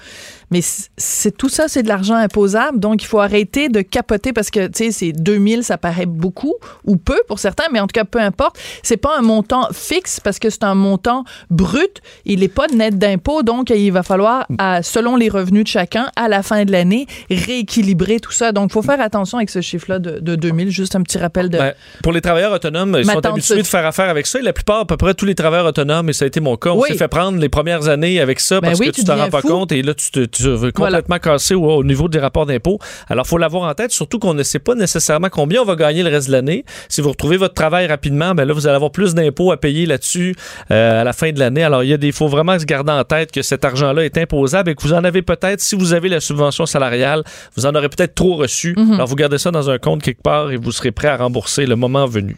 Mais 0.52 0.60
c'est 0.96 1.36
tout 1.36 1.48
ça, 1.48 1.66
c'est 1.68 1.82
de 1.82 1.88
l'argent 1.88 2.14
imposable. 2.14 2.78
Donc, 2.78 3.02
il 3.02 3.06
faut 3.06 3.18
arrêter 3.20 3.68
de 3.68 3.80
capoter 3.80 4.32
parce 4.32 4.50
que, 4.50 4.66
tu 4.66 4.84
sais, 4.84 4.90
c'est 4.92 5.12
2000, 5.12 5.64
ça 5.64 5.78
paraît 5.78 6.06
beaucoup 6.06 6.54
ou 6.84 6.96
peu 6.96 7.18
pour 7.26 7.38
certains, 7.38 7.64
mais 7.72 7.80
en 7.80 7.86
tout 7.86 7.94
cas, 7.94 8.04
peu 8.04 8.20
importe. 8.20 8.58
C'est 8.82 8.96
pas 8.96 9.16
un 9.18 9.22
montant 9.22 9.68
fixe 9.72 10.20
parce 10.20 10.38
que 10.38 10.50
c'est 10.50 10.64
un 10.64 10.74
montant 10.74 11.24
brut. 11.50 12.00
Il 12.24 12.40
n'est 12.40 12.48
pas 12.48 12.66
net 12.68 12.98
d'impôt. 12.98 13.42
Donc, 13.42 13.70
il 13.70 13.90
va 13.90 14.02
falloir, 14.02 14.46
à- 14.58 14.82
selon 14.82 15.16
les 15.16 15.28
revenus 15.28 15.64
de 15.64 15.68
chacun, 15.68 16.10
à 16.16 16.28
la 16.28 16.42
fin 16.42 16.64
de 16.64 16.70
l'année, 16.72 17.06
rééquilibrer 17.30 18.20
tout 18.20 18.32
ça. 18.32 18.52
Donc, 18.52 18.70
il 18.70 18.72
faut 18.72 18.82
faire 18.82 19.00
attention 19.00 19.38
avec 19.38 19.50
ce 19.50 19.60
chiffre-là 19.60 19.98
de, 19.98 20.18
de 20.20 20.36
2000. 20.36 20.70
Juste 20.70 20.96
un 20.96 21.02
petit 21.02 21.18
rappel 21.18 21.48
de. 21.48 21.58
Ben, 21.58 21.74
pour 22.02 22.12
les 22.12 22.20
travailleurs 22.20 22.52
autonomes, 22.52 22.96
ils 22.98 23.04
sont 23.06 23.24
habitués 23.26 23.62
de 23.62 23.66
faire 23.66 23.86
affaire 23.86 24.08
avec 24.08 24.26
ça. 24.26 24.38
Et 24.38 24.42
la 24.42 24.52
plupart, 24.52 24.80
à 24.80 24.86
peu 24.86 24.96
près 24.96 25.14
tous 25.14 25.24
les 25.26 25.34
travailleurs 25.34 25.66
autonomes, 25.66 26.08
et 26.08 26.12
ça 26.12 26.24
a 26.24 26.28
été 26.28 26.40
mon 26.40 26.56
cas, 26.56 26.70
on 26.70 26.80
Oui. 26.80 26.88
s'est 26.90 26.96
fait 26.98 27.08
prendre 27.08 27.38
les 27.38 27.48
premières 27.48 27.88
années 27.88 28.20
avec 28.20 28.40
ça 28.40 28.60
Ben 28.60 28.68
parce 28.68 28.80
oui, 28.80 28.86
que 28.86 28.92
tu 28.92 29.04
t'en 29.04 29.16
rends 29.16 29.28
pas 29.30 29.40
fou. 29.40 29.48
compte 29.48 29.72
et 29.72 29.82
là, 29.82 29.94
tu 29.94 30.10
te 30.10 30.24
tu 30.24 30.41
veux 30.50 30.72
complètement 30.72 31.18
casser 31.18 31.54
au, 31.54 31.64
au 31.64 31.84
niveau 31.84 32.08
des 32.08 32.18
rapports 32.18 32.46
d'impôts. 32.46 32.78
Alors, 33.08 33.26
faut 33.26 33.38
l'avoir 33.38 33.68
en 33.68 33.74
tête, 33.74 33.90
surtout 33.92 34.18
qu'on 34.18 34.34
ne 34.34 34.42
sait 34.42 34.58
pas 34.58 34.74
nécessairement 34.74 35.28
combien 35.28 35.62
on 35.62 35.64
va 35.64 35.76
gagner 35.76 36.02
le 36.02 36.10
reste 36.10 36.28
de 36.28 36.32
l'année. 36.32 36.64
Si 36.88 37.00
vous 37.00 37.10
retrouvez 37.10 37.36
votre 37.36 37.54
travail 37.54 37.86
rapidement, 37.86 38.34
ben 38.34 38.44
là, 38.44 38.52
vous 38.52 38.66
allez 38.66 38.76
avoir 38.76 38.92
plus 38.92 39.14
d'impôts 39.14 39.52
à 39.52 39.56
payer 39.56 39.86
là-dessus 39.86 40.34
euh, 40.70 41.00
à 41.00 41.04
la 41.04 41.12
fin 41.12 41.32
de 41.32 41.38
l'année. 41.38 41.62
Alors, 41.62 41.82
il 41.84 41.90
y 41.90 41.92
a 41.92 41.96
des, 41.96 42.12
faut 42.12 42.28
vraiment 42.28 42.58
se 42.58 42.64
garder 42.64 42.92
en 42.92 43.04
tête 43.04 43.32
que 43.32 43.42
cet 43.42 43.64
argent-là 43.64 44.04
est 44.04 44.18
imposable 44.18 44.70
et 44.70 44.74
que 44.74 44.82
vous 44.82 44.92
en 44.92 45.04
avez 45.04 45.22
peut-être, 45.22 45.60
si 45.60 45.76
vous 45.76 45.92
avez 45.92 46.08
la 46.08 46.20
subvention 46.20 46.66
salariale, 46.66 47.24
vous 47.56 47.66
en 47.66 47.74
aurez 47.74 47.88
peut-être 47.88 48.14
trop 48.14 48.36
reçu. 48.36 48.74
Mhm. 48.76 48.94
Alors, 48.94 49.06
vous 49.06 49.16
gardez 49.16 49.38
ça 49.38 49.50
dans 49.50 49.70
un 49.70 49.78
compte 49.78 50.02
quelque 50.02 50.22
part 50.22 50.50
et 50.50 50.56
vous 50.56 50.72
serez 50.72 50.92
prêt 50.92 51.08
à 51.08 51.16
rembourser 51.16 51.66
le 51.66 51.76
moment 51.76 52.06
venu. 52.06 52.36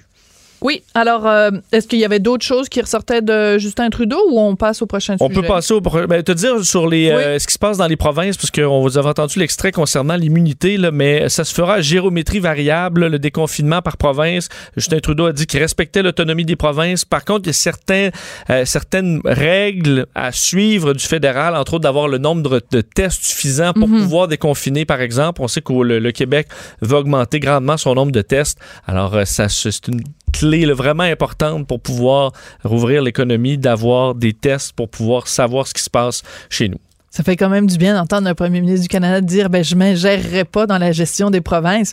Oui. 0.64 0.82
Alors, 0.94 1.26
euh, 1.26 1.50
est-ce 1.72 1.86
qu'il 1.86 1.98
y 2.00 2.04
avait 2.04 2.18
d'autres 2.18 2.44
choses 2.44 2.68
qui 2.68 2.80
ressortaient 2.80 3.22
de 3.22 3.58
Justin 3.58 3.90
Trudeau 3.90 4.18
ou 4.30 4.40
on 4.40 4.56
passe 4.56 4.82
au 4.82 4.86
prochain 4.86 5.14
On 5.20 5.28
sujet? 5.28 5.40
peut 5.42 5.46
passer 5.46 5.74
au 5.74 5.80
pro- 5.80 6.06
ben, 6.08 6.22
te 6.22 6.32
dire 6.32 6.64
sur 6.64 6.88
les 6.88 7.10
euh, 7.10 7.38
ce 7.38 7.46
qui 7.46 7.52
se 7.52 7.58
passe 7.58 7.76
dans 7.76 7.86
les 7.86 7.96
provinces 7.96 8.36
parce 8.38 8.50
qu'on 8.50 8.80
vous 8.80 8.96
avez 8.98 9.08
entendu 9.10 9.38
l'extrait 9.38 9.70
concernant 9.72 10.16
l'immunité 10.16 10.78
mais 10.92 11.28
ça 11.28 11.44
se 11.44 11.54
fera 11.54 11.74
à 11.74 11.80
géométrie 11.82 12.40
variable 12.40 13.02
là, 13.02 13.08
le 13.10 13.18
déconfinement 13.18 13.82
par 13.82 13.96
province. 13.98 14.48
Justin 14.76 14.98
Trudeau 15.00 15.26
a 15.26 15.32
dit 15.32 15.46
qu'il 15.46 15.60
respectait 15.60 16.02
l'autonomie 16.02 16.44
des 16.46 16.56
provinces. 16.56 17.04
Par 17.04 17.24
contre, 17.24 17.42
il 17.44 17.46
y 17.48 17.50
a 17.50 17.52
certains 17.52 18.08
euh, 18.50 18.64
certaines 18.64 19.20
règles 19.24 20.06
à 20.14 20.32
suivre 20.32 20.94
du 20.94 21.04
fédéral, 21.04 21.54
entre 21.56 21.74
autres 21.74 21.82
d'avoir 21.82 22.08
le 22.08 22.16
nombre 22.18 22.62
de, 22.72 22.80
tests 22.80 23.22
suffisant 23.24 23.72
pour 23.74 23.86
Mhm. 23.88 24.02
pouvoir 24.02 24.28
déconfiner 24.28 24.86
par 24.86 25.00
exemple. 25.02 25.42
On 25.42 25.48
sait 25.48 25.60
que 25.60 25.72
le, 25.74 25.98
le 25.98 26.12
Québec 26.12 26.48
va 26.80 26.98
augmenter 26.98 27.38
grandement 27.38 27.76
son 27.76 27.94
nombre 27.94 28.12
de 28.12 28.22
tests. 28.22 28.58
Alors 28.86 29.14
ça 29.26 29.48
c'est 29.50 29.88
une 29.88 30.00
clé 30.34 30.66
là, 30.66 30.74
vraiment 30.74 31.04
importante 31.04 31.66
pour 31.66 31.80
pouvoir 31.80 32.32
rouvrir 32.64 33.02
l'économie, 33.02 33.56
d'avoir 33.56 34.14
des 34.14 34.32
tests 34.32 34.72
pour 34.72 34.88
pouvoir 34.88 35.28
savoir 35.28 35.66
ce 35.66 35.74
qui 35.74 35.82
se 35.82 35.90
passe 35.90 36.22
chez 36.50 36.68
nous. 36.68 36.80
Ça 37.16 37.22
fait 37.22 37.36
quand 37.36 37.48
même 37.48 37.68
du 37.68 37.78
bien 37.78 37.94
d'entendre 37.94 38.26
un 38.26 38.34
premier 38.34 38.60
ministre 38.60 38.82
du 38.82 38.88
Canada 38.88 39.20
dire 39.20 39.48
ben 39.48 39.62
je 39.62 39.76
m'ingérerai 39.76 40.42
pas 40.44 40.66
dans 40.66 40.78
la 40.78 40.90
gestion 40.90 41.30
des 41.30 41.40
provinces. 41.40 41.92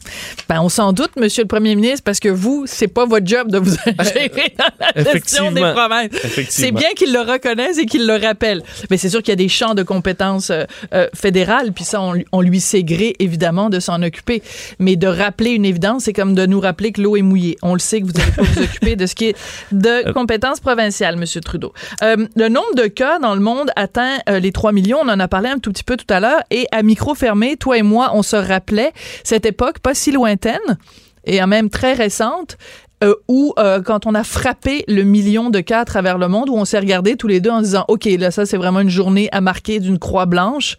Ben 0.49 0.61
on 0.61 0.67
s'en 0.69 0.93
doute 0.93 1.11
monsieur 1.15 1.43
le 1.43 1.47
premier 1.47 1.75
ministre 1.75 2.01
parce 2.03 2.19
que 2.19 2.27
vous 2.29 2.63
c'est 2.65 2.87
pas 2.87 3.05
votre 3.05 3.27
job 3.27 3.51
de 3.51 3.59
vous 3.59 3.75
ingérer 3.99 4.55
dans 4.57 4.65
la 4.95 5.03
gestion 5.13 5.51
des 5.51 5.61
provinces. 5.73 6.09
C'est 6.49 6.71
bien 6.71 6.89
qu'il 6.95 7.13
le 7.13 7.19
reconnaisse 7.19 7.77
et 7.77 7.85
qu'il 7.85 8.07
le 8.07 8.15
rappelle. 8.15 8.63
Mais 8.89 8.97
c'est 8.97 9.09
sûr 9.09 9.19
qu'il 9.21 9.29
y 9.31 9.33
a 9.33 9.35
des 9.35 9.47
champs 9.47 9.75
de 9.75 9.83
compétences 9.83 10.49
euh, 10.49 10.63
euh, 10.95 11.07
fédérales 11.13 11.71
puis 11.71 11.83
ça 11.83 12.01
on, 12.01 12.13
lui- 12.13 12.25
on 12.31 12.41
lui 12.41 12.59
sait 12.59 12.83
gré 12.83 13.15
évidemment 13.19 13.69
de 13.69 13.79
s'en 13.79 14.01
occuper. 14.01 14.41
Mais 14.79 14.95
de 14.95 15.05
rappeler 15.05 15.51
une 15.51 15.65
évidence 15.65 16.05
c'est 16.05 16.13
comme 16.13 16.33
de 16.33 16.47
nous 16.47 16.59
rappeler 16.59 16.91
que 16.93 17.01
l'eau 17.01 17.15
est 17.15 17.21
mouillée. 17.21 17.57
On 17.61 17.73
le 17.73 17.79
sait 17.79 18.01
que 18.01 18.07
vous 18.07 18.13
n'allez 18.13 18.31
pas 18.31 18.41
vous 18.41 18.59
occuper 18.63 18.95
de 18.95 19.05
ce 19.05 19.13
qui 19.13 19.25
est 19.25 19.35
de 19.71 20.11
compétences 20.13 20.59
provinciales 20.61 21.15
monsieur 21.15 21.41
Trudeau. 21.41 21.73
Euh, 22.01 22.25
le 22.35 22.49
nombre 22.49 22.73
de 22.75 22.87
cas 22.87 23.19
dans 23.19 23.35
le 23.35 23.41
monde 23.41 23.69
atteint 23.75 24.17
euh, 24.27 24.39
les 24.39 24.51
3 24.51 24.71
millions. 24.71 24.97
On 25.03 25.10
en 25.11 25.19
a 25.19 25.27
parlé 25.27 25.49
un 25.49 25.59
tout 25.59 25.71
petit 25.71 25.83
peu 25.83 25.97
tout 25.97 26.11
à 26.11 26.19
l'heure. 26.19 26.41
Et 26.49 26.67
à 26.71 26.83
micro 26.83 27.15
fermé, 27.15 27.57
toi 27.57 27.77
et 27.77 27.83
moi, 27.83 28.11
on 28.13 28.23
se 28.23 28.35
rappelait 28.35 28.91
cette 29.23 29.45
époque 29.45 29.79
pas 29.79 29.93
si 29.93 30.11
lointaine 30.11 30.77
et 31.25 31.45
même 31.45 31.69
très 31.69 31.93
récente. 31.93 32.57
euh, 33.03 33.15
où 33.27 33.53
euh, 33.57 33.81
quand 33.81 34.05
on 34.05 34.13
a 34.15 34.23
frappé 34.23 34.83
le 34.87 35.03
million 35.03 35.49
de 35.49 35.59
cas 35.59 35.79
à 35.79 35.85
travers 35.85 36.17
le 36.17 36.27
monde, 36.27 36.49
où 36.49 36.55
on 36.55 36.65
s'est 36.65 36.79
regardé 36.79 37.15
tous 37.15 37.27
les 37.27 37.39
deux 37.39 37.49
en 37.49 37.61
disant, 37.61 37.85
OK, 37.87 38.05
là, 38.05 38.31
ça, 38.31 38.45
c'est 38.45 38.57
vraiment 38.57 38.79
une 38.79 38.89
journée 38.89 39.29
à 39.31 39.41
marquer 39.41 39.79
d'une 39.79 39.99
croix 39.99 40.25
blanche. 40.25 40.77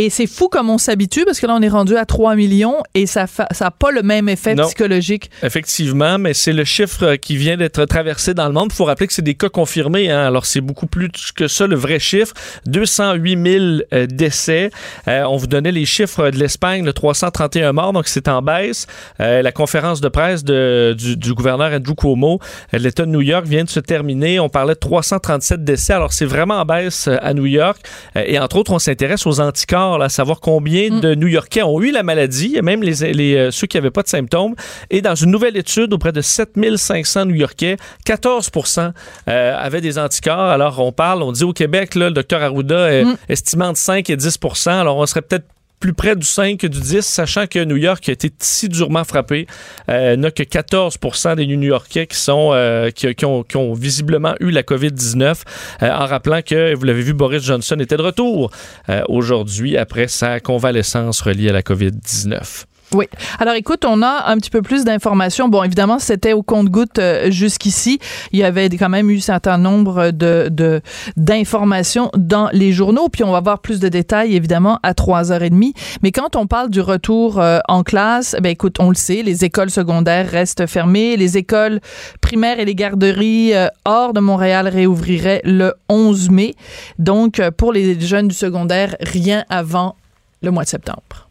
Et 0.00 0.10
c'est 0.10 0.28
fou 0.28 0.48
comme 0.48 0.70
on 0.70 0.78
s'habitue 0.78 1.24
parce 1.24 1.40
que 1.40 1.46
là, 1.48 1.56
on 1.56 1.60
est 1.60 1.68
rendu 1.68 1.96
à 1.96 2.04
3 2.06 2.36
millions 2.36 2.76
et 2.94 3.06
ça 3.06 3.22
n'a 3.38 3.46
ça 3.50 3.70
pas 3.72 3.90
le 3.90 4.02
même 4.02 4.28
effet 4.28 4.54
Non. 4.54 4.64
psychologique. 4.66 5.28
Effectivement, 5.42 6.18
mais 6.18 6.34
c'est 6.34 6.52
le 6.52 6.62
chiffre 6.62 7.02
euh, 7.04 7.16
qui 7.16 7.36
vient 7.36 7.56
d'être 7.56 7.84
traversé 7.84 8.32
dans 8.32 8.46
le 8.46 8.52
monde. 8.52 8.68
Il 8.70 8.76
faut 8.76 8.84
rappeler 8.84 9.08
que 9.08 9.12
c'est 9.12 9.22
des 9.22 9.34
cas 9.34 9.48
confirmés. 9.48 10.08
hein. 10.08 10.20
Alors, 10.24 10.46
c'est 10.46 10.60
beaucoup 10.60 10.86
plus 10.86 11.10
que 11.34 11.48
ça, 11.48 11.66
le 11.66 11.74
vrai 11.74 11.98
chiffre. 11.98 12.32
208 12.66 13.42
000 13.42 13.64
euh, 13.92 14.06
décès. 14.06 14.70
Euh, 15.08 15.24
on 15.24 15.36
vous 15.36 15.48
donnait 15.48 15.72
les 15.72 15.84
chiffres 15.84 16.30
de 16.30 16.36
l'Espagne, 16.38 16.84
le 16.84 16.92
331 16.92 17.72
morts, 17.72 17.92
donc 17.92 18.06
c'est 18.06 18.28
en 18.28 18.40
baisse. 18.40 18.86
Euh, 19.18 19.42
la 19.42 19.50
conférence 19.50 20.00
de 20.00 20.08
presse 20.08 20.44
de- 20.44 20.94
du, 20.96 21.16
du 21.16 21.34
gouverneur 21.34 21.72
Andrew 21.72 21.94
Cuomo 21.96 22.38
de 22.72 22.78
l'État 22.78 23.04
de 23.04 23.10
New 23.10 23.20
York 23.22 23.46
vient 23.46 23.64
de 23.64 23.68
se 23.68 23.80
terminer. 23.80 24.38
On 24.38 24.48
parlait 24.48 24.74
de 24.74 24.78
337 24.78 25.64
décès. 25.64 25.94
Alors, 25.94 26.12
c'est 26.12 26.24
vraiment 26.24 26.60
en 26.60 26.64
baisse 26.64 27.08
à 27.20 27.34
New 27.34 27.46
York. 27.46 27.78
Et 28.14 28.38
entre 28.38 28.56
autres, 28.58 28.72
on 28.72 28.78
s'intéresse 28.78 29.26
aux 29.26 29.40
anticorps, 29.40 29.87
là, 29.96 30.06
à 30.06 30.08
savoir 30.08 30.40
combien 30.40 30.90
de 30.90 31.14
New-Yorkais 31.14 31.62
ont 31.62 31.80
eu 31.80 31.90
la 31.90 32.02
maladie, 32.02 32.58
même 32.62 32.82
les, 32.82 33.12
les, 33.12 33.36
euh, 33.36 33.50
ceux 33.50 33.66
qui 33.66 33.76
n'avaient 33.76 33.90
pas 33.90 34.02
de 34.02 34.08
symptômes. 34.08 34.54
Et 34.90 35.00
dans 35.00 35.14
une 35.14 35.30
nouvelle 35.30 35.56
étude 35.56 35.92
auprès 35.92 36.12
de 36.12 36.20
7500 36.20 37.26
New-Yorkais, 37.26 37.76
14% 38.06 38.92
euh, 39.28 39.56
avaient 39.56 39.80
des 39.80 39.98
anticorps. 39.98 40.50
Alors, 40.50 40.80
on 40.80 40.92
parle, 40.92 41.22
on 41.22 41.32
dit 41.32 41.44
au 41.44 41.52
Québec, 41.52 41.94
là, 41.94 42.08
le 42.08 42.14
docteur 42.14 42.42
Arruda 42.42 42.74
euh, 42.74 43.14
estimant 43.28 43.68
entre 43.68 43.78
5 43.78 44.10
et 44.10 44.16
10% 44.16 44.70
Alors, 44.70 44.96
on 44.96 45.06
serait 45.06 45.22
peut-être 45.22 45.46
plus 45.80 45.92
près 45.92 46.16
du 46.16 46.26
5 46.26 46.58
que 46.58 46.66
du 46.66 46.80
10, 46.80 47.02
sachant 47.02 47.46
que 47.46 47.64
New 47.64 47.76
York 47.76 48.08
a 48.08 48.12
été 48.12 48.30
si 48.38 48.68
durement 48.68 49.04
frappé, 49.04 49.46
euh, 49.88 50.16
n'a 50.16 50.30
que 50.30 50.42
14% 50.42 51.36
des 51.36 51.46
New-Yorkais 51.46 52.06
qui 52.06 52.16
sont 52.16 52.50
euh, 52.52 52.90
qui, 52.90 53.14
qui 53.14 53.24
ont, 53.24 53.42
qui 53.42 53.56
ont 53.56 53.74
visiblement 53.74 54.34
eu 54.40 54.50
la 54.50 54.62
COVID-19, 54.62 55.42
euh, 55.82 55.90
en 55.90 56.06
rappelant 56.06 56.42
que, 56.42 56.74
vous 56.74 56.84
l'avez 56.84 57.02
vu, 57.02 57.12
Boris 57.12 57.42
Johnson 57.42 57.76
était 57.80 57.96
de 57.96 58.02
retour 58.02 58.50
euh, 58.88 59.02
aujourd'hui 59.08 59.76
après 59.76 60.08
sa 60.08 60.40
convalescence 60.40 61.20
reliée 61.20 61.50
à 61.50 61.52
la 61.52 61.62
COVID-19. 61.62 62.64
Oui. 62.94 63.06
Alors 63.38 63.54
écoute, 63.54 63.84
on 63.84 64.02
a 64.02 64.30
un 64.30 64.38
petit 64.38 64.48
peu 64.48 64.62
plus 64.62 64.84
d'informations. 64.84 65.48
Bon, 65.48 65.62
évidemment, 65.62 65.98
c'était 65.98 66.32
au 66.32 66.42
compte-goutte 66.42 66.98
euh, 66.98 67.30
jusqu'ici. 67.30 67.98
Il 68.32 68.38
y 68.38 68.44
avait 68.44 68.70
quand 68.70 68.88
même 68.88 69.10
eu 69.10 69.18
un 69.18 69.20
certain 69.20 69.58
nombre 69.58 70.10
de 70.10 70.80
d'informations 71.16 72.10
dans 72.16 72.48
les 72.52 72.72
journaux. 72.72 73.08
Puis 73.10 73.24
on 73.24 73.32
va 73.32 73.38
avoir 73.38 73.58
plus 73.58 73.78
de 73.78 73.88
détails, 73.88 74.34
évidemment, 74.34 74.78
à 74.82 74.92
3h30. 74.92 75.74
Mais 76.02 76.12
quand 76.12 76.34
on 76.34 76.46
parle 76.46 76.70
du 76.70 76.80
retour 76.80 77.38
euh, 77.38 77.58
en 77.68 77.82
classe, 77.82 78.34
ben 78.40 78.50
écoute, 78.50 78.76
on 78.78 78.88
le 78.88 78.94
sait, 78.94 79.22
les 79.22 79.44
écoles 79.44 79.70
secondaires 79.70 80.30
restent 80.30 80.66
fermées. 80.66 81.16
Les 81.18 81.36
écoles 81.36 81.80
primaires 82.22 82.58
et 82.58 82.64
les 82.64 82.74
garderies 82.74 83.54
euh, 83.54 83.68
hors 83.84 84.14
de 84.14 84.20
Montréal 84.20 84.66
réouvriraient 84.66 85.42
le 85.44 85.74
11 85.90 86.30
mai. 86.30 86.54
Donc, 86.98 87.42
pour 87.58 87.72
les 87.72 88.00
jeunes 88.00 88.28
du 88.28 88.34
secondaire, 88.34 88.96
rien 89.00 89.44
avant 89.50 89.94
le 90.40 90.50
mois 90.50 90.64
de 90.64 90.68
septembre. 90.68 91.27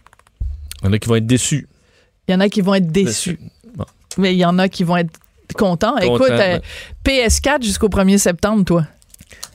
Il 0.82 0.86
y 0.86 0.90
en 0.90 0.94
a 0.94 1.00
qui 1.00 1.08
vont 1.08 1.16
être 1.16 1.28
déçus. 1.28 1.68
Il 2.28 2.32
y 2.32 2.36
en 2.36 2.40
a 2.40 2.50
qui 2.50 2.62
vont 2.62 2.76
être 2.76 2.92
déçus. 2.92 3.40
Mais 4.18 4.34
il 4.34 4.38
y 4.38 4.46
en 4.46 4.58
a 4.60 4.68
qui 4.68 4.84
vont 4.84 4.98
être 4.98 5.20
contents. 5.56 5.98
Écoute, 5.98 6.30
euh, 6.30 6.60
ouais. 6.60 6.62
PS4 7.06 7.64
jusqu'au 7.64 7.90
1er 7.90 8.18
septembre, 8.18 8.66
toi. 8.66 8.86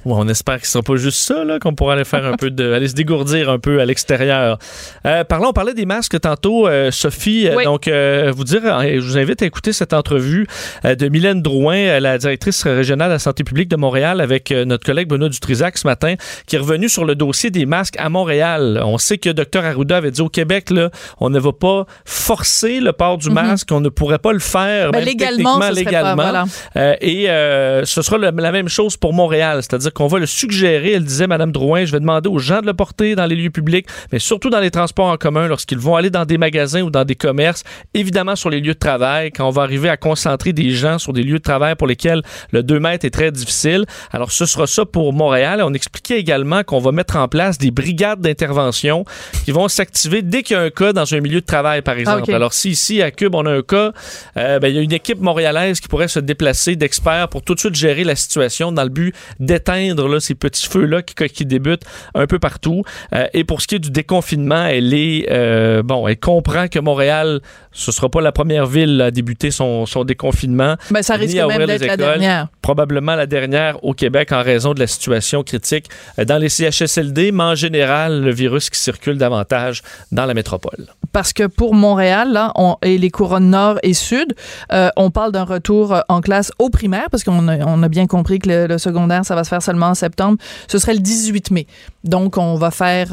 Ouais, 0.04 0.14
on 0.16 0.28
espère 0.28 0.60
que 0.60 0.66
ce 0.66 0.72
sera 0.72 0.82
pas 0.82 0.96
juste 0.96 1.18
ça, 1.18 1.44
là, 1.44 1.58
qu'on 1.58 1.74
pourra 1.74 1.92
aller 1.94 2.04
faire 2.04 2.24
un 2.26 2.36
peu 2.36 2.50
de, 2.50 2.72
aller 2.72 2.88
se 2.88 2.94
dégourdir 2.94 3.48
un 3.50 3.58
peu 3.58 3.80
à 3.80 3.84
l'extérieur. 3.84 4.58
Euh, 5.06 5.22
parlons, 5.24 5.48
on 5.48 5.52
parlait 5.52 5.74
des 5.74 5.86
masques 5.86 6.20
tantôt, 6.20 6.66
euh, 6.66 6.90
Sophie. 6.90 7.46
Euh, 7.48 7.54
Oui. 7.56 7.64
Donc, 7.64 7.86
euh, 7.88 8.32
vous 8.34 8.44
dire, 8.44 8.62
euh, 8.64 8.82
je 8.94 9.00
vous 9.00 9.18
invite 9.18 9.42
à 9.42 9.46
écouter 9.46 9.72
cette 9.72 9.92
entrevue 9.92 10.46
euh, 10.84 10.94
de 10.94 11.08
Mylène 11.08 11.40
Drouin, 11.42 12.00
la 12.00 12.18
directrice 12.18 12.64
régionale 12.64 13.08
de 13.08 13.14
la 13.14 13.18
santé 13.18 13.44
publique 13.44 13.68
de 13.68 13.76
Montréal, 13.76 14.20
avec 14.20 14.50
notre 14.50 14.84
collègue 14.84 15.08
Benoît 15.08 15.28
Dutrisac 15.28 15.78
ce 15.78 15.86
matin, 15.86 16.14
qui 16.46 16.56
est 16.56 16.58
revenu 16.58 16.88
sur 16.88 17.04
le 17.04 17.14
dossier 17.14 17.50
des 17.50 17.66
masques 17.66 17.96
à 17.98 18.08
Montréal. 18.08 18.80
On 18.84 18.98
sait 18.98 19.18
que 19.18 19.30
Dr 19.30 19.64
Arruda 19.64 19.98
avait 19.98 20.10
dit 20.10 20.20
au 20.20 20.28
Québec, 20.28 20.70
là, 20.70 20.90
on 21.20 21.30
ne 21.30 21.38
va 21.38 21.52
pas 21.52 21.86
forcer 22.04 22.80
le 22.80 22.92
port 22.92 23.18
du 23.18 23.28
Mhm. 23.28 23.34
masque, 23.34 23.68
on 23.70 23.80
ne 23.80 23.88
pourrait 23.88 24.18
pas 24.18 24.32
le 24.32 24.38
faire, 24.38 24.90
Ben, 24.90 24.98
même 24.98 25.06
légalement, 25.06 25.58
techniquement, 25.58 25.60
serait 25.60 25.84
pas- 25.84 25.90
légalement. 25.90 26.14
voilà. 26.22 26.44
Euh, 26.76 26.94
et 27.00 27.30
euh, 27.30 27.84
ce 27.84 28.02
sera 28.02 28.18
le- 28.18 28.30
la 28.34 28.52
même 28.52 28.68
chose 28.68 28.96
pour 28.96 29.12
Montréal, 29.12 29.58
c'est-à-dire 29.62 29.91
qu'on 29.92 30.06
va 30.06 30.18
le 30.18 30.26
suggérer. 30.26 30.92
Elle 30.92 31.04
disait, 31.04 31.26
Madame 31.26 31.52
Drouin, 31.52 31.84
je 31.84 31.92
vais 31.92 32.00
demander 32.00 32.28
aux 32.28 32.38
gens 32.38 32.60
de 32.60 32.66
le 32.66 32.74
porter 32.74 33.14
dans 33.14 33.26
les 33.26 33.36
lieux 33.36 33.50
publics, 33.50 33.86
mais 34.12 34.18
surtout 34.18 34.50
dans 34.50 34.60
les 34.60 34.70
transports 34.70 35.06
en 35.06 35.16
commun 35.16 35.48
lorsqu'ils 35.48 35.78
vont 35.78 35.96
aller 35.96 36.10
dans 36.10 36.24
des 36.24 36.38
magasins 36.38 36.82
ou 36.82 36.90
dans 36.90 37.04
des 37.04 37.14
commerces, 37.14 37.64
évidemment 37.94 38.36
sur 38.36 38.50
les 38.50 38.60
lieux 38.60 38.74
de 38.74 38.78
travail, 38.78 39.30
quand 39.32 39.46
on 39.46 39.50
va 39.50 39.62
arriver 39.62 39.88
à 39.88 39.96
concentrer 39.96 40.52
des 40.52 40.70
gens 40.70 40.98
sur 40.98 41.12
des 41.12 41.22
lieux 41.22 41.38
de 41.38 41.42
travail 41.42 41.74
pour 41.74 41.86
lesquels 41.86 42.22
le 42.50 42.62
2 42.62 42.80
mètres 42.80 43.04
est 43.04 43.10
très 43.10 43.30
difficile. 43.30 43.84
Alors, 44.12 44.32
ce 44.32 44.46
sera 44.46 44.66
ça 44.66 44.84
pour 44.84 45.12
Montréal. 45.12 45.62
On 45.64 45.74
expliquait 45.74 46.18
également 46.18 46.62
qu'on 46.62 46.78
va 46.78 46.92
mettre 46.92 47.16
en 47.16 47.28
place 47.28 47.58
des 47.58 47.70
brigades 47.70 48.20
d'intervention 48.20 49.04
qui 49.44 49.50
vont 49.50 49.68
s'activer 49.68 50.22
dès 50.22 50.42
qu'il 50.42 50.56
y 50.56 50.60
a 50.60 50.62
un 50.62 50.70
cas 50.70 50.92
dans 50.92 51.14
un 51.14 51.20
milieu 51.20 51.40
de 51.40 51.46
travail, 51.46 51.82
par 51.82 51.96
exemple. 51.98 52.22
Ah, 52.22 52.28
ok. 52.28 52.34
Alors, 52.34 52.52
si 52.52 52.70
ici, 52.70 53.02
à 53.02 53.10
Cube, 53.10 53.34
on 53.34 53.46
a 53.46 53.50
un 53.50 53.62
cas, 53.62 53.92
euh, 54.36 54.58
ben, 54.58 54.68
il 54.68 54.76
y 54.76 54.78
a 54.78 54.82
une 54.82 54.92
équipe 54.92 55.20
montréalaise 55.20 55.80
qui 55.80 55.88
pourrait 55.88 56.08
se 56.08 56.20
déplacer 56.20 56.76
d'experts 56.76 57.28
pour 57.28 57.42
tout 57.42 57.54
de 57.54 57.60
suite 57.60 57.74
gérer 57.74 58.04
la 58.04 58.16
situation 58.16 58.72
dans 58.72 58.82
le 58.82 58.88
but 58.88 59.14
d'éteindre 59.40 59.81
là, 59.90 60.20
ces 60.20 60.34
petits 60.34 60.68
feux-là 60.68 61.02
qui, 61.02 61.14
qui 61.28 61.46
débutent 61.46 61.84
un 62.14 62.26
peu 62.26 62.38
partout. 62.38 62.82
Euh, 63.14 63.26
et 63.32 63.44
pour 63.44 63.60
ce 63.60 63.66
qui 63.66 63.74
est 63.76 63.78
du 63.78 63.90
déconfinement, 63.90 64.64
elle 64.66 64.94
est 64.94 65.26
euh, 65.30 65.82
bon, 65.82 66.06
elle 66.06 66.18
comprend 66.18 66.68
que 66.68 66.78
Montréal, 66.78 67.40
ce 67.72 67.92
sera 67.92 68.08
pas 68.08 68.20
la 68.20 68.32
première 68.32 68.66
ville 68.66 69.00
à 69.00 69.10
débuter 69.10 69.50
son, 69.50 69.86
son 69.86 70.04
déconfinement. 70.04 70.76
Ben, 70.90 71.02
ça 71.02 71.16
ni 71.16 71.24
risque 71.24 71.38
à 71.38 71.46
même 71.46 71.62
ouvrir 71.62 71.66
les 71.66 71.78
d'être 71.78 71.86
la 71.88 71.94
écoles. 71.94 72.06
dernière. 72.06 72.48
Probablement 72.62 73.16
la 73.16 73.26
dernière 73.26 73.82
au 73.84 73.92
Québec 73.92 74.32
en 74.32 74.42
raison 74.42 74.72
de 74.72 74.78
la 74.80 74.86
situation 74.86 75.42
critique 75.42 75.86
euh, 76.18 76.24
dans 76.24 76.38
les 76.38 76.48
CHSLD, 76.48 77.32
mais 77.32 77.42
en 77.42 77.54
général, 77.54 78.22
le 78.22 78.30
virus 78.32 78.70
qui 78.70 78.78
circule 78.78 79.18
davantage 79.18 79.82
dans 80.12 80.26
la 80.26 80.34
métropole. 80.34 80.86
parce 81.12 81.32
que 81.34 81.46
pour 81.46 81.74
Montréal 81.74 82.32
là, 82.32 82.52
on- 82.54 82.76
et 82.82 82.96
les 82.96 83.10
couronnes 83.10 83.50
nord 83.50 83.78
et 83.82 83.92
sud, 83.94 84.34
euh, 84.72 84.88
on 84.96 85.10
parle 85.10 85.32
d'un 85.32 85.44
retour 85.44 85.92
euh, 85.92 86.00
en 86.08 86.20
classe 86.22 86.52
au 86.58 86.70
primaire, 86.70 87.08
parce 87.10 87.22
qu'on 87.24 87.48
a, 87.48 87.88
bien 87.88 88.06
compris 88.06 88.38
que 88.38 88.66
le, 88.68 88.78
secondaire, 88.78 89.24
ça 89.24 89.34
va 89.34 89.44
se 89.44 89.48
faire 89.50 89.60
seulement 89.62 89.86
en 89.88 89.94
septembre. 89.94 90.38
Ce 90.68 90.78
serait 90.78 90.94
le 90.94 91.00
18 91.00 91.50
mai. 91.50 91.66
Donc, 92.04 92.38
on 92.38 92.54
va 92.54 92.70
faire 92.70 93.08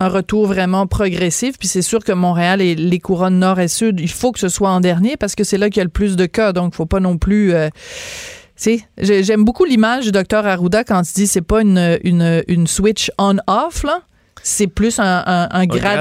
un 0.00 0.08
retour 0.08 0.46
vraiment 0.46 0.86
progressif. 0.86 1.58
Puis 1.58 1.68
c'est 1.68 1.82
sûr 1.82 2.02
que 2.02 2.12
Montréal 2.12 2.60
et 2.60 2.74
les 2.74 2.98
couronnes 2.98 3.38
nord 3.38 3.60
et 3.60 3.68
sud, 3.68 4.00
il 4.00 4.10
faut 4.10 4.32
que 4.32 4.40
ce 4.40 4.48
soit 4.48 4.70
en 4.70 4.80
dernier, 4.80 5.16
parce 5.16 5.34
que 5.34 5.44
c'est 5.44 5.58
là 5.58 5.68
qu'il 5.70 5.78
y 5.78 5.80
a 5.82 5.84
le 5.84 5.90
plus 5.90 6.16
de 6.16 6.26
cas. 6.26 6.52
Donc, 6.52 6.72
il 6.74 6.76
faut 6.76 6.86
pas 6.86 7.00
non 7.00 7.18
plus... 7.18 7.52
euh, 7.54 7.68
j'aime 8.98 9.44
beaucoup 9.44 9.64
l'image 9.64 10.04
du 10.04 10.12
docteur 10.12 10.46
Arruda 10.46 10.84
quand 10.84 11.02
il 11.08 11.14
dit 11.14 11.26
c'est 11.26 11.40
pas 11.40 11.62
une, 11.62 11.98
une, 12.04 12.42
une 12.48 12.66
switch 12.66 13.10
on-off, 13.18 13.84
là. 13.84 14.00
C'est 14.42 14.68
plus 14.68 14.98
un, 14.98 15.22
un- 15.26 15.48
un 15.50 15.66
gradateur. 15.66 15.98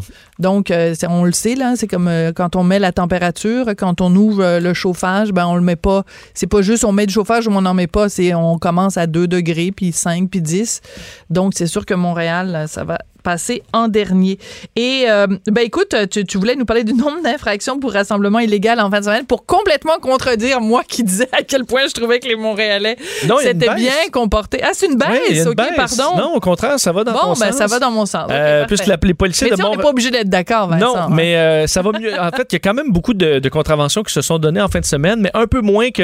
gradateur. 0.00 0.02
Donc, 0.38 0.70
euh, 0.70 0.94
on 1.10 1.24
le 1.24 1.32
sait, 1.32 1.54
là, 1.56 1.74
c'est 1.76 1.86
comme 1.86 2.08
euh, 2.08 2.32
quand 2.34 2.56
on 2.56 2.64
met 2.64 2.78
la 2.78 2.90
température, 2.90 3.66
quand 3.76 4.00
on 4.00 4.14
ouvre 4.16 4.42
euh, 4.42 4.60
le 4.60 4.72
chauffage, 4.72 5.30
ben 5.32 5.46
on 5.46 5.56
le 5.56 5.60
met 5.60 5.76
pas. 5.76 6.04
C'est 6.32 6.46
pas 6.46 6.62
juste 6.62 6.84
on 6.84 6.92
met 6.92 7.04
du 7.04 7.12
chauffage 7.12 7.46
ou 7.48 7.50
on 7.50 7.60
n'en 7.60 7.74
met 7.74 7.86
pas, 7.86 8.08
c'est 8.08 8.32
on 8.32 8.56
commence 8.56 8.96
à 8.96 9.06
2 9.06 9.28
degrés, 9.28 9.72
puis 9.76 9.92
5, 9.92 10.30
puis 10.30 10.40
10. 10.40 10.80
Donc, 11.28 11.52
c'est 11.54 11.66
sûr 11.66 11.84
que 11.84 11.92
Montréal, 11.92 12.50
là, 12.50 12.66
ça 12.66 12.84
va 12.84 12.96
passer 13.26 13.64
en 13.72 13.88
dernier. 13.88 14.38
Et, 14.76 15.06
euh, 15.08 15.26
ben 15.50 15.62
écoute, 15.64 15.96
tu, 16.12 16.24
tu 16.24 16.38
voulais 16.38 16.54
nous 16.54 16.64
parler 16.64 16.84
du 16.84 16.94
nombre 16.94 17.20
d'infractions 17.24 17.80
pour 17.80 17.92
rassemblement 17.92 18.38
illégal 18.38 18.78
en 18.78 18.88
fin 18.88 19.00
de 19.00 19.04
semaine 19.04 19.26
pour 19.26 19.44
complètement 19.46 19.98
contredire 20.00 20.60
moi 20.60 20.82
qui 20.86 21.02
disais 21.02 21.28
à 21.32 21.42
quel 21.42 21.64
point 21.64 21.82
je 21.88 21.92
trouvais 21.92 22.20
que 22.20 22.28
les 22.28 22.36
Montréalais 22.36 22.96
s'étaient 23.42 23.74
bien 23.74 23.90
comportés. 24.12 24.60
Ah, 24.62 24.70
c'est 24.74 24.86
une 24.86 24.96
baisse, 24.96 25.08
Oui, 25.28 25.40
une 25.40 25.48
OK, 25.48 25.56
baisse. 25.56 25.96
pardon. 25.96 26.16
Non, 26.16 26.34
au 26.36 26.40
contraire, 26.40 26.78
ça 26.78 26.92
va 26.92 27.02
dans 27.02 27.12
bon, 27.14 27.18
ton 27.18 27.40
ben 27.40 27.46
sens. 27.50 27.56
ça 27.56 27.66
va 27.66 27.80
dans 27.80 27.90
mon 27.90 28.06
sens. 28.06 28.26
OK, 28.26 28.30
Euh, 28.30 28.64
puisque 28.66 28.86
la- 28.86 28.96
les 29.02 29.14
policiers 29.14 29.46
Mais 29.50 29.56
de 29.56 29.56
sais, 29.56 29.64
on 29.66 29.74
n'est 29.74 29.82
pas 29.82 29.90
obligé 29.90 30.12
d'être 30.12 30.28
d'accord, 30.28 30.68
Vincent. 30.68 30.86
Non, 30.86 30.96
hein. 30.96 31.08
mais 31.10 31.34
euh, 31.36 31.66
ça 31.66 31.82
va 31.82 31.90
mieux. 31.98 32.12
En 32.18 32.30
fait, 32.30 32.46
il 32.52 32.54
y 32.54 32.56
a 32.56 32.60
quand 32.60 32.74
même 32.74 32.92
beaucoup 32.92 33.14
de, 33.14 33.40
de 33.40 33.48
contraventions 33.48 34.04
qui 34.04 34.12
se 34.12 34.20
sont 34.22 34.38
données 34.38 34.60
en 34.60 34.68
fin 34.68 34.78
de 34.80 34.84
semaine, 34.84 35.20
mais 35.20 35.30
un 35.34 35.46
peu 35.48 35.62
moins 35.62 35.90
que 35.90 36.02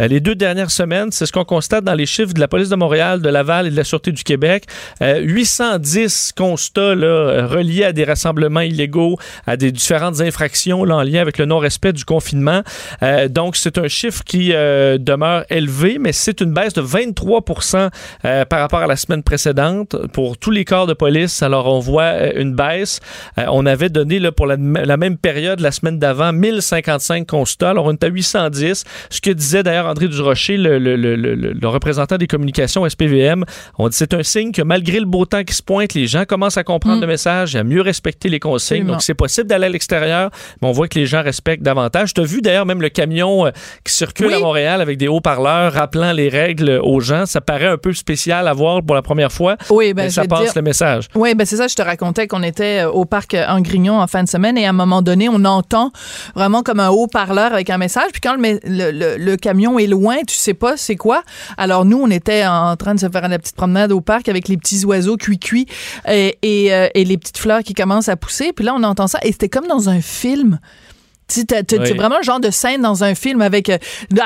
euh, 0.00 0.06
les 0.06 0.20
deux 0.20 0.34
dernières 0.34 0.70
semaines. 0.70 1.10
C'est 1.12 1.24
ce 1.24 1.32
qu'on 1.32 1.44
constate 1.46 1.84
dans 1.84 1.94
les 1.94 2.06
chiffres 2.06 2.34
de 2.34 2.40
la 2.40 2.48
police 2.48 2.68
de 2.68 2.76
Montréal, 2.76 3.22
de 3.22 3.28
Laval 3.30 3.66
et 3.66 3.70
de 3.70 3.76
la 3.76 3.84
Sûreté 3.84 4.12
du 4.12 4.22
Québec. 4.22 4.64
Euh, 5.02 5.20
810 5.20 6.32
constats 6.58 6.80
euh, 6.80 7.46
reliés 7.46 7.84
à 7.84 7.92
des 7.92 8.04
rassemblements 8.04 8.60
illégaux, 8.60 9.16
à 9.46 9.56
des 9.56 9.70
différentes 9.70 10.20
infractions 10.20 10.84
là, 10.84 10.96
en 10.96 11.02
lien 11.02 11.20
avec 11.20 11.38
le 11.38 11.44
non-respect 11.44 11.92
du 11.92 12.04
confinement. 12.04 12.62
Euh, 13.02 13.28
donc, 13.28 13.54
c'est 13.54 13.78
un 13.78 13.86
chiffre 13.86 14.24
qui 14.24 14.52
euh, 14.52 14.98
demeure 14.98 15.44
élevé, 15.50 15.98
mais 16.00 16.12
c'est 16.12 16.40
une 16.40 16.52
baisse 16.52 16.72
de 16.72 16.80
23 16.80 17.44
euh, 18.24 18.44
par 18.44 18.60
rapport 18.60 18.80
à 18.80 18.86
la 18.86 18.96
semaine 18.96 19.22
précédente 19.22 19.94
pour 20.12 20.36
tous 20.36 20.50
les 20.50 20.64
corps 20.64 20.86
de 20.86 20.94
police. 20.94 21.42
Alors, 21.42 21.66
on 21.66 21.78
voit 21.78 22.34
une 22.34 22.54
baisse. 22.54 23.00
On 23.36 23.66
avait 23.66 23.88
donné 23.88 24.18
pour 24.32 24.46
la, 24.46 24.56
même 24.56 25.16
période, 25.16 25.60
la 25.60 25.70
semaine 25.70 25.98
d'avant, 25.98 26.32
1055 26.32 27.26
constats. 27.26 27.70
Alors, 27.70 27.86
on 27.86 27.92
est 27.92 28.02
à 28.02 28.08
810. 28.08 28.84
Ce 29.10 29.20
que 29.20 29.30
disait 29.30 29.62
d'ailleurs 29.62 29.86
André 29.86 30.08
Durocher, 30.08 30.56
le, 30.56 30.78
le, 30.78 30.96
le 30.96 31.68
représentant 31.68 32.16
des 32.16 32.26
communications 32.26 32.88
SPVM. 32.88 33.44
On 33.78 33.88
dit 33.88 33.96
c'est 33.96 34.14
un 34.14 34.22
signe 34.22 34.52
que 34.52 34.62
malgré 34.62 34.98
le 34.98 35.06
beau 35.06 35.24
temps 35.24 35.44
qui 35.44 35.54
se 35.54 35.62
pointe, 35.62 35.94
les 35.94 36.06
gens 36.06 36.24
commencent 36.24 36.47
à 36.56 36.64
comprendre 36.64 36.96
Mm. 36.98 37.00
le 37.02 37.06
message 37.06 37.56
et 37.56 37.58
à 37.58 37.64
mieux 37.64 37.80
respecter 37.82 38.28
les 38.28 38.40
consignes. 38.40 38.78
Absolument. 38.78 38.92
Donc, 38.94 39.02
c'est 39.02 39.14
possible 39.14 39.46
d'aller 39.48 39.66
à 39.66 39.68
l'extérieur, 39.68 40.30
mais 40.62 40.68
on 40.68 40.72
voit 40.72 40.88
que 40.88 40.98
les 40.98 41.06
gens 41.06 41.22
respectent 41.22 41.62
davantage. 41.62 42.14
Tu 42.14 42.20
as 42.20 42.24
vu 42.24 42.40
d'ailleurs 42.40 42.66
même 42.66 42.80
le 42.82 42.88
camion 42.88 43.46
euh, 43.46 43.50
qui 43.84 43.92
circule 43.92 44.28
Oui. 44.28 44.34
à 44.34 44.38
Montréal 44.40 44.80
avec 44.80 44.96
des 44.98 45.08
haut-parleurs 45.08 45.72
rappelant 45.72 46.12
les 46.12 46.28
règles 46.28 46.80
aux 46.82 47.00
gens. 47.00 47.26
Ça 47.26 47.40
paraît 47.40 47.66
un 47.66 47.76
peu 47.76 47.92
spécial 47.92 48.48
à 48.48 48.52
voir 48.52 48.82
pour 48.82 48.94
la 48.96 49.02
première 49.02 49.32
fois, 49.32 49.56
Oui, 49.70 49.92
ben, 49.92 50.04
mais 50.04 50.10
ça 50.10 50.24
passe 50.24 50.40
dire- 50.44 50.52
le 50.56 50.62
message. 50.62 51.08
Oui, 51.14 51.34
ben 51.34 51.44
c'est 51.46 51.56
ça, 51.56 51.66
je 51.68 51.74
te 51.74 51.82
racontais 51.82 52.26
qu'on 52.26 52.42
était 52.42 52.84
euh, 52.84 52.90
au 52.90 53.04
parc 53.04 53.34
euh, 53.34 53.44
en 53.48 53.60
Grignon 53.60 54.00
en 54.00 54.06
fin 54.06 54.22
de 54.22 54.28
semaine 54.28 54.56
et 54.56 54.66
à 54.66 54.70
un 54.70 54.72
moment 54.72 55.02
donné, 55.02 55.28
on 55.28 55.44
entend 55.44 55.90
vraiment 56.34 56.62
comme 56.62 56.80
un 56.80 56.88
haut-parleur 56.90 57.52
avec 57.52 57.70
un 57.70 57.78
message. 57.78 58.06
Puis 58.12 58.20
quand 58.20 58.34
le, 58.34 58.40
me- 58.40 58.60
le, 58.64 58.90
le- 58.90 59.16
le 59.16 59.36
camion 59.36 59.78
est 59.78 59.86
loin, 59.86 60.16
tu 60.26 60.34
sais 60.34 60.54
pas 60.54 60.76
c'est 60.76 60.96
quoi. 60.96 61.22
Alors 61.56 61.84
nous, 61.84 61.98
on 62.00 62.10
était 62.10 62.46
en 62.46 62.76
train 62.76 62.94
de 62.94 63.00
se 63.00 63.08
faire 63.08 63.28
la 63.28 63.38
petite 63.38 63.56
promenade 63.56 63.92
au 63.92 64.00
parc 64.00 64.28
avec 64.28 64.48
les 64.48 64.56
petits 64.56 64.84
oiseaux 64.84 65.16
cuits-cuits 65.16 65.66
et, 66.08 66.27
et, 66.42 66.72
euh, 66.74 66.88
et 66.94 67.04
les 67.04 67.16
petites 67.18 67.38
fleurs 67.38 67.62
qui 67.62 67.74
commencent 67.74 68.08
à 68.08 68.16
pousser. 68.16 68.52
Puis 68.52 68.64
là, 68.64 68.74
on 68.76 68.82
entend 68.82 69.06
ça 69.06 69.18
et 69.22 69.32
c'était 69.32 69.48
comme 69.48 69.66
dans 69.66 69.88
un 69.88 70.00
film. 70.00 70.58
Tu 71.30 71.40
sais, 71.40 71.44
t'as- 71.46 71.62
t'as- 71.62 71.76
Oui. 71.76 71.82
C'est 71.88 71.92
vraiment 71.94 72.16
le 72.16 72.22
genre 72.22 72.40
de 72.40 72.50
scène 72.50 72.80
dans 72.80 73.04
un 73.04 73.14
film 73.14 73.42
avec 73.42 73.68
euh, 73.68 73.76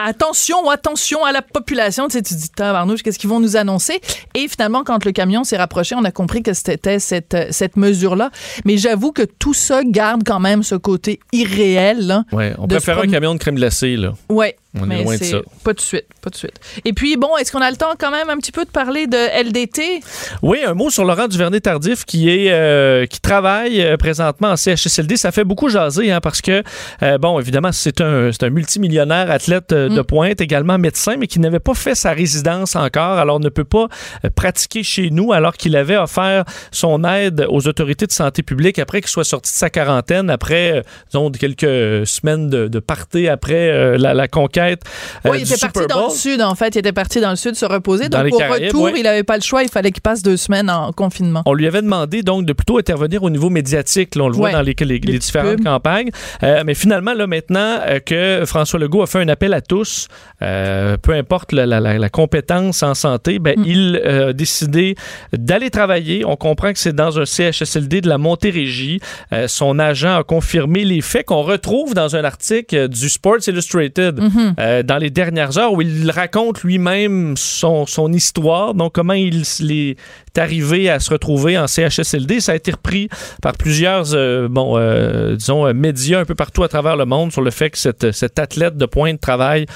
attention, 0.04 0.70
attention 0.70 1.24
à 1.24 1.32
la 1.32 1.42
population. 1.42 2.06
Tu 2.08 2.22
te 2.22 2.32
dis, 2.32 2.48
tabarnouche, 2.50 3.02
qu'est-ce 3.02 3.18
qu'ils 3.18 3.28
vont 3.30 3.40
nous 3.40 3.56
annoncer? 3.56 4.00
Et 4.34 4.46
finalement, 4.48 4.84
quand 4.84 5.04
le 5.04 5.10
camion 5.12 5.42
s'est 5.44 5.56
rapproché, 5.56 5.94
on 5.96 6.04
a 6.04 6.12
compris 6.12 6.42
que 6.44 6.52
c'était 6.54 7.00
cette, 7.00 7.34
euh, 7.34 7.46
cette 7.50 7.76
mesure-là. 7.76 8.30
Mais 8.64 8.76
j'avoue 8.76 9.10
que 9.10 9.22
tout 9.22 9.52
ça 9.54 9.82
garde 9.84 10.22
quand 10.24 10.38
même 10.40 10.62
ce 10.62 10.76
côté 10.76 11.18
irréel. 11.32 12.06
là. 12.06 12.24
Ouais, 12.32 12.54
on 12.58 12.68
préfère 12.68 13.00
se 13.00 13.06
un 13.06 13.10
camion 13.10 13.34
de 13.34 13.38
crème 13.40 13.56
glacée, 13.56 13.96
là. 13.96 14.12
Ouais. 14.28 14.56
On 14.80 14.90
est 14.90 15.02
loin 15.02 15.16
de 15.16 15.22
ça. 15.22 15.38
Pas 15.64 15.74
de 15.74 15.80
suite, 15.80 16.06
pas 16.22 16.30
de 16.30 16.34
suite. 16.34 16.54
Et 16.86 16.94
puis, 16.94 17.16
bon, 17.18 17.36
est-ce 17.36 17.52
qu'on 17.52 17.60
a 17.60 17.70
le 17.70 17.76
temps 17.76 17.92
quand 17.98 18.10
même 18.10 18.30
un 18.30 18.38
petit 18.38 18.52
peu 18.52 18.64
de 18.64 18.70
parler 18.70 19.06
de 19.06 19.18
LDT? 19.44 20.00
Oui, 20.42 20.60
un 20.64 20.72
mot 20.72 20.88
sur 20.88 21.04
Laurent 21.04 21.28
Duvernay-Tardif 21.28 22.06
qui 22.06 22.30
est 22.30 22.50
euh, 22.50 23.04
qui 23.04 23.20
travaille 23.20 23.82
euh, 23.82 23.98
présentement 23.98 24.48
en 24.48 24.56
CHSLD. 24.56 25.16
Ça 25.18 25.30
fait 25.30 25.44
beaucoup 25.44 25.68
jaser 25.68 26.10
hein, 26.10 26.20
parce 26.22 26.40
que, 26.40 26.62
euh, 27.02 27.18
bon, 27.18 27.38
évidemment, 27.38 27.70
c'est 27.70 28.00
un, 28.00 28.30
un 28.40 28.50
multimillionnaire 28.50 29.30
athlète 29.30 29.70
de 29.74 30.00
Mm. 30.00 30.04
pointe, 30.04 30.40
également 30.40 30.78
médecin, 30.78 31.16
mais 31.18 31.26
qui 31.26 31.38
n'avait 31.38 31.60
pas 31.60 31.74
fait 31.74 31.94
sa 31.94 32.12
résidence 32.12 32.74
encore, 32.74 33.18
alors 33.18 33.40
ne 33.40 33.50
peut 33.50 33.64
pas 33.64 33.88
pratiquer 34.34 34.82
chez 34.82 35.10
nous 35.10 35.32
alors 35.32 35.54
qu'il 35.54 35.76
avait 35.76 35.96
offert 35.98 36.44
son 36.70 37.04
aide 37.04 37.46
aux 37.50 37.68
autorités 37.68 38.06
de 38.06 38.12
santé 38.12 38.42
publique 38.42 38.78
après 38.78 39.00
qu'il 39.02 39.10
soit 39.10 39.24
sorti 39.24 39.52
de 39.52 39.56
sa 39.56 39.68
quarantaine, 39.68 40.30
après, 40.30 40.82
disons, 41.10 41.30
quelques 41.30 42.06
semaines 42.06 42.48
de, 42.48 42.68
de 42.68 42.78
party 42.78 43.28
après 43.28 43.68
euh, 43.68 43.98
la, 43.98 44.14
la 44.14 44.28
conquête 44.28 44.61
euh, 44.70 45.30
oui, 45.30 45.38
il 45.40 45.42
était 45.52 45.56
parti 45.58 45.86
dans 45.88 46.04
le 46.08 46.10
sud, 46.10 46.40
en 46.42 46.54
fait. 46.54 46.74
Il 46.74 46.78
était 46.78 46.92
parti 46.92 47.20
dans 47.20 47.30
le 47.30 47.36
sud 47.36 47.54
se 47.54 47.64
reposer. 47.64 48.08
Dans 48.08 48.22
Donc, 48.22 48.34
au 48.34 48.38
Caraïbes, 48.38 48.66
retour, 48.66 48.82
ouais. 48.84 48.92
il 48.96 49.02
n'avait 49.02 49.22
pas 49.22 49.36
le 49.36 49.42
choix. 49.42 49.62
Il 49.62 49.68
fallait 49.68 49.90
qu'il 49.90 50.02
passe 50.02 50.22
deux 50.22 50.36
semaines 50.36 50.70
en 50.70 50.92
confinement. 50.92 51.42
On 51.46 51.54
lui 51.54 51.66
avait 51.66 51.82
demandé 51.82 52.22
donc 52.22 52.46
de 52.46 52.52
plutôt 52.52 52.78
intervenir 52.78 53.22
au 53.22 53.30
niveau 53.30 53.50
médiatique. 53.50 54.14
Là, 54.14 54.24
on 54.24 54.28
le 54.28 54.34
voit 54.34 54.46
Ouais. 54.48 54.52
dans 54.52 54.62
les, 54.62 54.74
les- 54.78 54.86
les 54.86 54.98
petites 55.00 55.22
différentes 55.22 55.56
pubs. 55.56 55.64
campagnes. 55.64 56.10
Euh, 56.42 56.62
mais 56.66 56.74
finalement, 56.74 57.12
là, 57.14 57.26
maintenant 57.26 57.78
euh, 57.86 57.98
que 58.00 58.44
François 58.46 58.78
Legault 58.78 59.02
a 59.02 59.06
fait 59.06 59.20
un 59.20 59.28
appel 59.28 59.54
à 59.54 59.60
tous, 59.60 60.08
euh, 60.42 60.96
peu 60.96 61.12
importe 61.12 61.52
la, 61.52 61.66
la- 61.66 61.80
la- 61.80 61.98
la 61.98 62.08
compétence 62.08 62.82
en 62.82 62.94
santé, 62.94 63.38
ben, 63.38 63.54
Mm. 63.58 63.64
il 63.66 63.96
a 64.04 64.32
décidé 64.32 64.94
d'aller 65.32 65.70
travailler. 65.70 66.24
On 66.24 66.36
comprend 66.36 66.72
que 66.72 66.78
c'est 66.78 66.94
dans 66.94 67.18
un 67.20 67.24
CHSLD 67.24 68.00
de 68.00 68.08
la 68.08 68.18
Montérégie. 68.18 69.00
Son 69.46 69.78
agent 69.78 70.16
a 70.18 70.24
confirmé 70.24 70.84
les 70.84 71.00
faits 71.00 71.26
qu'on 71.26 71.42
retrouve 71.42 71.94
dans 71.94 72.16
un 72.16 72.24
article 72.24 72.88
du 72.88 73.08
Sports 73.08 73.46
Illustrated 73.46 74.20
Mhm. 74.52 74.64
euh, 74.64 74.82
dans 74.82 74.98
les 74.98 75.10
dernières 75.10 75.58
heures 75.58 75.72
où 75.72 75.82
il 75.82 76.10
raconte 76.10 76.62
lui-même 76.62 77.36
son, 77.36 77.86
son 77.86 78.12
histoire, 78.12 78.74
donc 78.74 78.92
comment 78.94 79.12
il 79.12 79.42
est 79.70 79.96
arrivé 80.38 80.88
à 80.88 81.00
se 81.00 81.10
retrouver 81.10 81.58
en 81.58 81.66
CHSLD. 81.66 82.40
Ça 82.40 82.52
a 82.52 82.54
été 82.54 82.70
repris 82.72 83.08
par 83.40 83.52
plusieurs, 83.52 84.14
euh, 84.14 84.48
bon, 84.48 84.76
euh, 84.76 85.36
disons, 85.36 85.72
médias 85.74 86.20
un 86.20 86.24
peu 86.24 86.34
partout 86.34 86.62
à 86.62 86.68
travers 86.68 86.96
le 86.96 87.04
monde 87.04 87.32
sur 87.32 87.42
le 87.42 87.50
fait 87.50 87.70
que 87.70 87.78
cette, 87.78 88.12
cet 88.12 88.38
athlète 88.38 88.76
de 88.76 88.86
pointe 88.86 89.20
travaille 89.20 89.66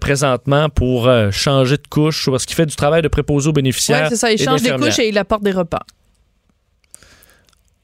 présentement 0.00 0.68
pour 0.68 1.10
changer 1.30 1.76
de 1.76 1.86
couche 1.88 2.28
parce 2.30 2.46
qu'il 2.46 2.56
fait 2.56 2.66
du 2.66 2.76
travail 2.76 3.02
de 3.02 3.08
préposé 3.08 3.48
aux 3.48 3.52
bénéficiaires. 3.52 4.02
Oui, 4.04 4.08
c'est 4.10 4.16
ça. 4.16 4.32
Il 4.32 4.38
change 4.40 4.62
des 4.62 4.72
couches 4.72 4.98
et 4.98 5.08
il 5.08 5.18
apporte 5.18 5.42
des 5.42 5.52
repas. 5.52 5.82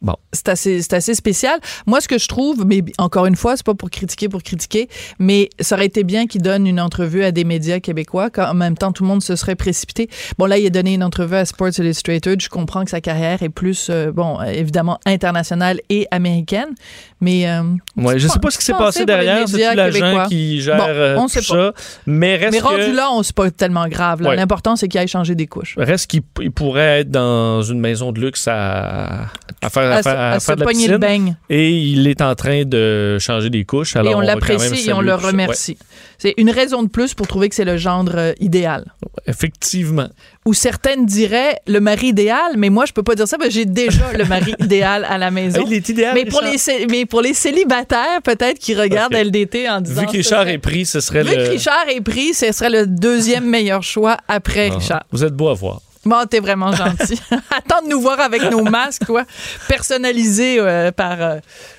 Bon, 0.01 0.15
c'est 0.33 0.49
assez, 0.49 0.81
c'est 0.81 0.93
assez 0.95 1.15
spécial. 1.15 1.59
Moi, 1.87 2.01
ce 2.01 2.07
que 2.07 2.19
je 2.19 2.29
trouve, 2.29 2.65
mais 2.65 2.85
encore 2.99 3.27
une 3.27 3.35
fois, 3.35 3.57
c'est 3.57 3.67
pas 3.67 3.75
pour 3.75 3.91
critiquer 3.91 4.29
pour 4.29 4.45
critiquer, 4.45 4.89
mais 5.19 5.51
ça 5.59 5.75
aurait 5.75 5.87
été 5.87 6.05
bien 6.05 6.29
qu'il 6.29 6.41
donne 6.41 6.69
une 6.69 6.81
entrevue 6.81 7.25
à 7.25 7.33
des 7.33 7.43
médias 7.43 7.81
québécois, 7.81 8.31
quand 8.31 8.49
en 8.49 8.55
même 8.55 8.77
temps 8.77 8.93
tout 8.93 9.03
le 9.03 9.09
monde 9.09 9.23
se 9.23 9.35
serait 9.35 9.57
précipité. 9.57 10.09
Bon, 10.39 10.47
là, 10.47 10.57
il 10.57 10.67
a 10.67 10.71
donné 10.71 10.95
une 10.95 11.03
entrevue 11.03 11.35
à 11.35 11.45
Sports 11.45 11.77
Illustrated. 11.79 12.41
Je 12.41 12.49
comprends 12.49 12.85
que 12.85 12.91
sa 12.91 13.01
carrière 13.01 13.43
est 13.43 13.49
plus, 13.49 13.89
euh, 13.91 14.13
bon, 14.13 14.41
évidemment 14.43 15.01
internationale 15.05 15.81
et 15.89 16.07
américaine, 16.13 16.75
mais. 17.21 17.49
Euh, 17.49 17.63
ouais, 17.97 18.21
je 18.21 18.29
sais 18.29 18.39
pas 18.39 18.51
ce 18.51 18.59
qui 18.59 18.65
s'est 18.65 18.73
passé 18.75 19.05
derrière. 19.05 19.49
C'est 19.49 19.75
l'agent 19.75 20.27
qui 20.29 20.61
gère 20.61 20.79
euh, 20.89 21.17
on 21.19 21.27
sait 21.27 21.41
tout 21.41 21.55
pas. 21.55 21.73
ça, 21.75 21.83
mais 22.07 22.37
reste 22.37 22.53
Mais 22.53 22.61
rendu 22.61 22.93
là, 22.93 23.09
on 23.13 23.23
sait 23.25 23.33
pas 23.33 23.51
tellement 23.51 23.89
grave. 23.89 24.23
L'important, 24.23 24.77
c'est 24.77 24.87
qu'il 24.87 25.01
aille 25.01 25.09
changer 25.09 25.35
des 25.35 25.49
couches. 25.49 25.75
Reste 25.77 26.07
qu'il 26.07 26.23
pourrait 26.23 27.01
être 27.01 27.11
dans 27.11 27.63
une 27.63 27.81
maison 27.81 28.13
de 28.13 28.21
luxe 28.21 28.47
à, 28.47 29.27
à 29.61 29.71
faire 29.71 29.88
à, 29.93 30.41
se 30.41 30.53
pogner 30.53 30.89
le 30.89 30.99
beigne. 30.99 31.37
Et 31.51 31.71
il 31.71 32.07
est 32.07 32.23
en 32.23 32.35
train 32.35 32.65
de 32.65 33.19
changer 33.19 33.51
des 33.51 33.65
couches. 33.65 33.97
Alors 33.97 34.13
et 34.13 34.15
on, 34.15 34.21
l'apprécie 34.21 34.89
et 34.89 34.93
on 34.93 35.01
le 35.01 35.15
remercie. 35.15 35.77
C'est 36.19 36.35
une 36.37 36.51
raison 36.51 36.83
de 36.83 36.89
plus 36.89 37.15
pour 37.15 37.29
trouver 37.29 37.49
que 37.49 37.55
c'est 37.55 37.65
le 37.65 37.77
gendre 37.77 38.15
euh, 38.17 38.33
idéal. 38.41 38.93
Effectivement. 39.27 40.09
Ou 40.47 40.53
certaines 40.53 41.07
diraient 41.07 41.61
le 41.69 41.79
mari 41.79 42.09
idéal, 42.09 42.57
mais 42.57 42.71
moi, 42.71 42.87
je 42.87 42.93
peux 42.93 43.05
pas 43.05 43.15
dire 43.15 43.29
ça, 43.29 43.39
parce 43.39 43.51
que 43.51 43.55
j'ai 43.55 43.67
déjà 43.67 44.13
le 44.13 44.25
mari 44.25 44.55
idéal 44.59 45.05
à 45.09 45.17
la 45.17 45.31
maison. 45.31 45.63
Il 45.65 45.73
est 45.75 45.89
idéal, 45.89 46.15
mais 46.15 46.25
pour, 46.25 46.43
les, 46.43 46.87
mais 46.91 47.07
pour 47.07 47.21
les 47.21 47.35
célibataires, 47.35 48.21
peut-être 48.25 48.59
qui 48.59 48.75
regardent 48.75 49.15
LDT 49.15 49.69
en 49.69 49.81
disant... 49.81 50.01
Vu 50.01 50.07
que 50.09 50.13
Richard 50.13 50.49
est 50.49 50.59
pris, 50.59 50.87
ce 50.87 50.99
serait 50.99 51.23
le... 51.23 51.31
Vu 51.31 51.37
que 51.37 51.51
Richard 51.51 51.89
est 51.89 52.01
pris, 52.01 52.35
ce 52.35 52.51
serait 52.51 52.71
le 52.71 52.87
deuxième 52.87 53.45
meilleur 53.45 53.85
choix 53.85 54.17
après 54.27 54.71
ah, 54.73 54.77
Richard. 54.77 55.05
Vous 55.13 55.23
êtes 55.23 55.35
beau 55.35 55.49
à 55.49 55.55
voir. 55.55 55.81
Bon, 56.05 56.25
t'es 56.29 56.41
vraiment 56.41 56.73
gentil. 56.73 57.21
Attends 57.51 57.83
de 57.85 57.91
nous 57.91 58.01
voir 58.01 58.21
avec 58.21 58.43
nos 58.51 58.63
masques, 58.63 59.07
quoi, 59.07 59.25
personnalisés 59.69 60.59
euh, 60.59 60.93
par. 60.93 61.21
Euh, 61.21 61.39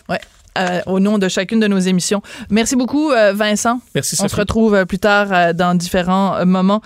ouais. 0.10 0.19
Euh, 0.58 0.82
au 0.88 0.99
nom 0.99 1.19
de 1.19 1.29
chacune 1.29 1.60
de 1.62 1.67
nos 1.67 1.77
émissions. 1.77 2.21
Merci 2.49 2.75
beaucoup, 2.75 3.12
Vincent. 3.34 3.79
Merci. 3.95 4.17
On 4.19 4.27
se 4.27 4.36
retrouve 4.36 4.84
plus 4.88 4.97
tard 4.97 5.53
dans 5.53 5.73
différents 5.73 6.43
moments 6.43 6.82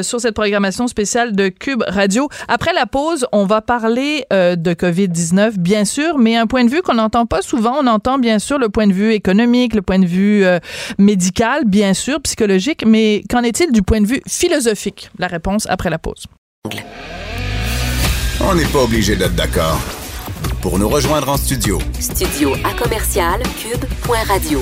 sur 0.00 0.18
cette 0.18 0.34
programmation 0.34 0.88
spéciale 0.88 1.36
de 1.36 1.48
Cube 1.48 1.84
Radio. 1.86 2.28
Après 2.48 2.72
la 2.72 2.86
pause, 2.86 3.26
on 3.30 3.44
va 3.44 3.60
parler 3.60 4.24
de 4.30 4.72
COVID-19, 4.72 5.58
bien 5.58 5.84
sûr, 5.84 6.18
mais 6.18 6.36
un 6.36 6.46
point 6.46 6.64
de 6.64 6.70
vue 6.70 6.82
qu'on 6.82 6.94
n'entend 6.94 7.26
pas 7.26 7.42
souvent. 7.42 7.76
On 7.80 7.86
entend 7.86 8.18
bien 8.18 8.40
sûr 8.40 8.58
le 8.58 8.70
point 8.70 8.88
de 8.88 8.94
vue 8.94 9.12
économique, 9.12 9.74
le 9.74 9.82
point 9.82 10.00
de 10.00 10.06
vue 10.06 10.44
médical, 10.98 11.64
bien 11.66 11.94
sûr, 11.94 12.20
psychologique, 12.22 12.82
mais 12.84 13.22
qu'en 13.30 13.42
est-il 13.42 13.70
du 13.70 13.82
point 13.82 14.00
de 14.00 14.06
vue 14.06 14.22
philosophique? 14.26 15.10
La 15.18 15.28
réponse 15.28 15.66
après 15.68 15.90
la 15.90 15.98
pause. 15.98 16.24
On 18.40 18.54
n'est 18.54 18.66
pas 18.66 18.82
obligé 18.82 19.16
d'être 19.16 19.34
d'accord. 19.34 19.80
Pour 20.60 20.78
nous 20.78 20.88
rejoindre 20.88 21.28
en 21.28 21.36
studio. 21.36 21.80
Studio 21.98 22.54
à 22.64 22.72
commercial 22.74 23.42
cube.radio. 23.58 24.60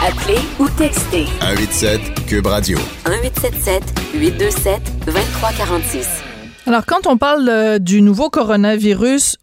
Appelez 0.00 0.40
ou 0.58 0.68
textez. 0.70 1.26
187 1.40 2.26
cube 2.26 2.46
radio. 2.46 2.78
1877 3.06 3.82
827 4.14 5.06
2346. 5.06 6.08
Alors 6.66 6.84
quand 6.84 7.06
on 7.06 7.16
parle 7.16 7.48
euh, 7.48 7.78
du 7.78 8.02
nouveau 8.02 8.28
coronavirus, 8.28 9.36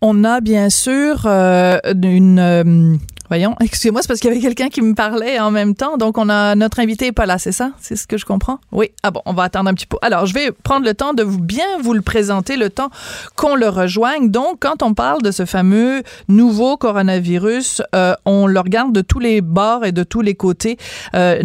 on 0.00 0.24
a 0.24 0.40
bien 0.40 0.70
sûr 0.70 1.22
euh, 1.26 1.78
une 2.02 2.38
euh, 2.38 2.96
Voyons, 3.28 3.56
excusez-moi, 3.60 4.02
c'est 4.02 4.08
parce 4.08 4.20
qu'il 4.20 4.30
y 4.30 4.32
avait 4.32 4.42
quelqu'un 4.42 4.68
qui 4.68 4.82
me 4.82 4.94
parlait 4.94 5.40
en 5.40 5.50
même 5.50 5.74
temps. 5.74 5.96
Donc, 5.96 6.18
on 6.18 6.28
a 6.28 6.54
notre 6.54 6.80
invité 6.80 7.06
n'est 7.06 7.12
pas 7.12 7.26
là, 7.26 7.38
c'est 7.38 7.52
ça? 7.52 7.72
C'est 7.80 7.96
ce 7.96 8.06
que 8.06 8.16
je 8.16 8.24
comprends? 8.24 8.58
Oui. 8.72 8.90
Ah 9.02 9.10
bon, 9.10 9.20
on 9.26 9.32
va 9.32 9.44
attendre 9.44 9.68
un 9.68 9.74
petit 9.74 9.86
peu. 9.86 9.96
Alors, 10.02 10.26
je 10.26 10.34
vais 10.34 10.52
prendre 10.52 10.84
le 10.84 10.94
temps 10.94 11.12
de 11.12 11.22
vous 11.22 11.40
bien 11.40 11.64
vous 11.80 11.92
le 11.92 12.02
présenter, 12.02 12.56
le 12.56 12.70
temps 12.70 12.90
qu'on 13.34 13.54
le 13.54 13.68
rejoigne. 13.68 14.30
Donc, 14.30 14.58
quand 14.60 14.82
on 14.82 14.94
parle 14.94 15.22
de 15.22 15.30
ce 15.30 15.44
fameux 15.44 16.02
nouveau 16.28 16.76
coronavirus, 16.76 17.82
euh, 17.94 18.14
on 18.24 18.46
le 18.46 18.60
regarde 18.60 18.92
de 18.92 19.00
tous 19.00 19.18
les 19.18 19.40
bords 19.40 19.84
et 19.84 19.92
de 19.92 20.02
tous 20.02 20.20
les 20.20 20.34
côtés. 20.34 20.76
Euh, 21.14 21.42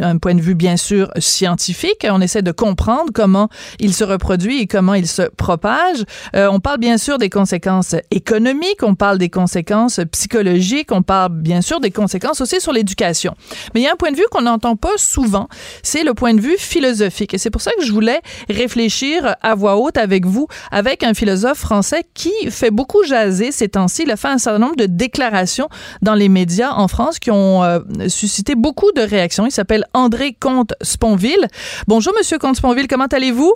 un 0.00 0.18
point 0.18 0.34
de 0.34 0.40
vue, 0.40 0.54
bien 0.54 0.76
sûr, 0.76 1.10
scientifique. 1.18 2.06
On 2.08 2.20
essaie 2.20 2.42
de 2.42 2.52
comprendre 2.52 3.12
comment 3.12 3.48
il 3.80 3.92
se 3.94 4.04
reproduit 4.04 4.60
et 4.60 4.66
comment 4.66 4.94
il 4.94 5.06
se 5.06 5.22
propage. 5.22 6.04
Euh, 6.34 6.48
on 6.50 6.60
parle 6.60 6.78
bien 6.78 6.98
sûr 6.98 7.18
des 7.18 7.30
conséquences 7.30 7.94
économiques, 8.10 8.82
on 8.82 8.94
parle 8.94 9.18
des 9.18 9.30
conséquences 9.30 10.00
psychologiques, 10.10 10.90
on 10.92 11.02
parle 11.02 11.17
bien 11.28 11.60
sûr 11.60 11.80
des 11.80 11.90
conséquences 11.90 12.40
aussi 12.40 12.60
sur 12.60 12.72
l'éducation. 12.72 13.34
Mais 13.74 13.80
il 13.80 13.84
y 13.84 13.88
a 13.88 13.92
un 13.92 13.96
point 13.96 14.12
de 14.12 14.16
vue 14.16 14.26
qu'on 14.30 14.42
n'entend 14.42 14.76
pas 14.76 14.96
souvent, 14.96 15.48
c'est 15.82 16.04
le 16.04 16.14
point 16.14 16.34
de 16.34 16.40
vue 16.40 16.56
philosophique. 16.56 17.34
Et 17.34 17.38
c'est 17.38 17.50
pour 17.50 17.62
ça 17.62 17.72
que 17.78 17.84
je 17.84 17.92
voulais 17.92 18.20
réfléchir 18.48 19.34
à 19.42 19.54
voix 19.54 19.76
haute 19.76 19.96
avec 19.96 20.26
vous, 20.26 20.46
avec 20.70 21.02
un 21.02 21.14
philosophe 21.14 21.58
français 21.58 22.04
qui 22.14 22.32
fait 22.50 22.70
beaucoup 22.70 23.02
jaser 23.02 23.50
ces 23.50 23.68
temps-ci. 23.68 24.02
Il 24.02 24.10
a 24.10 24.16
fait 24.16 24.28
un 24.28 24.38
certain 24.38 24.60
nombre 24.60 24.76
de 24.76 24.86
déclarations 24.86 25.68
dans 26.02 26.14
les 26.14 26.28
médias 26.28 26.72
en 26.72 26.88
France 26.88 27.18
qui 27.18 27.30
ont 27.30 27.64
euh, 27.64 27.80
suscité 28.08 28.54
beaucoup 28.54 28.92
de 28.92 29.00
réactions. 29.00 29.46
Il 29.46 29.52
s'appelle 29.52 29.84
André 29.94 30.36
Comte-Sponville. 30.38 31.48
Bonjour, 31.86 32.12
Monsieur 32.16 32.38
Comte-Sponville, 32.38 32.88
comment 32.88 33.06
allez-vous? 33.06 33.54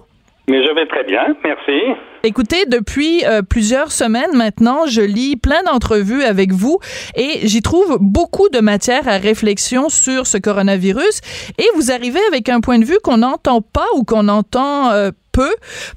Mais 0.52 0.62
je 0.66 0.74
vais 0.74 0.84
très 0.84 1.04
bien, 1.04 1.34
merci. 1.44 1.98
Écoutez, 2.24 2.66
depuis 2.66 3.24
euh, 3.24 3.40
plusieurs 3.40 3.90
semaines 3.90 4.36
maintenant, 4.36 4.84
je 4.86 5.00
lis 5.00 5.36
plein 5.36 5.62
d'entrevues 5.62 6.24
avec 6.24 6.52
vous 6.52 6.78
et 7.16 7.40
j'y 7.44 7.62
trouve 7.62 7.96
beaucoup 8.02 8.50
de 8.50 8.60
matière 8.60 9.08
à 9.08 9.16
réflexion 9.16 9.88
sur 9.88 10.26
ce 10.26 10.36
coronavirus. 10.36 11.22
Et 11.56 11.64
vous 11.74 11.90
arrivez 11.90 12.20
avec 12.28 12.50
un 12.50 12.60
point 12.60 12.78
de 12.78 12.84
vue 12.84 12.98
qu'on 13.02 13.16
n'entend 13.16 13.62
pas 13.62 13.86
ou 13.96 14.04
qu'on 14.04 14.28
entend 14.28 14.90
euh, 14.90 15.10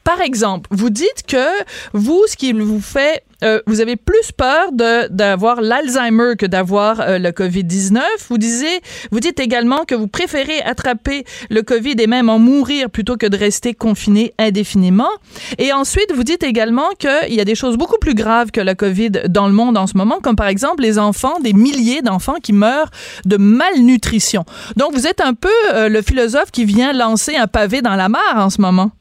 Par 0.04 0.22
exemple, 0.22 0.70
vous 0.72 0.90
dites 0.90 1.24
que 1.28 1.64
vous, 1.94 2.24
ce 2.28 2.36
qui 2.36 2.54
vous 2.54 2.82
fait, 2.82 3.24
euh, 3.44 3.60
vous 3.68 3.82
avez 3.82 3.96
plus 3.98 4.32
peur 4.32 4.72
d'avoir 4.72 5.62
l'Alzheimer 5.62 6.36
que 6.38 6.46
d'avoir 6.46 7.02
euh, 7.02 7.18
le 7.20 7.30
Covid-19. 7.32 8.00
Vous 8.30 8.38
disiez, 8.38 8.82
vous 9.12 9.20
dites 9.20 9.40
également 9.40 9.84
que 9.86 9.94
vous 9.94 10.08
préférez 10.08 10.62
attraper 10.62 11.26
le 11.50 11.62
Covid 11.62 11.96
et 12.00 12.08
même 12.08 12.30
en 12.30 12.40
mourir 12.40 12.90
plutôt 12.90 13.18
que 13.18 13.26
de 13.26 13.38
rester 13.38 13.74
confiné 13.74 14.34
indéfiniment. 14.40 15.10
Et 15.58 15.74
ensuite, 15.74 16.14
vous 16.16 16.24
dites 16.24 16.44
également 16.44 16.90
qu'il 16.98 17.34
y 17.34 17.42
a 17.42 17.46
des 17.46 17.56
choses 17.56 17.78
beaucoup 17.78 18.00
plus 18.00 18.16
graves 18.16 18.52
que 18.52 18.62
la 18.62 18.76
Covid 18.76 19.12
dans 19.28 19.48
le 19.48 19.54
monde 19.54 19.78
en 19.78 19.88
ce 19.88 19.98
moment, 19.98 20.20
comme 20.22 20.38
par 20.38 20.48
exemple 20.48 20.82
les 20.82 20.98
enfants, 20.98 21.40
des 21.42 21.54
milliers 21.54 22.02
d'enfants 22.02 22.38
qui 22.42 22.54
meurent 22.54 22.90
de 23.26 23.38
malnutrition. 23.38 24.46
Donc, 24.78 24.94
vous 24.94 25.08
êtes 25.08 25.22
un 25.22 25.34
peu 25.34 25.50
euh, 25.74 25.90
le 25.90 26.02
philosophe 26.02 26.52
qui 26.52 26.64
vient 26.64 26.94
lancer 26.94 27.36
un 27.36 27.48
pavé 27.48 27.82
dans 27.82 27.96
la 27.96 28.08
mare 28.08 28.38
en 28.38 28.50
ce 28.50 28.62
moment. 28.62 28.92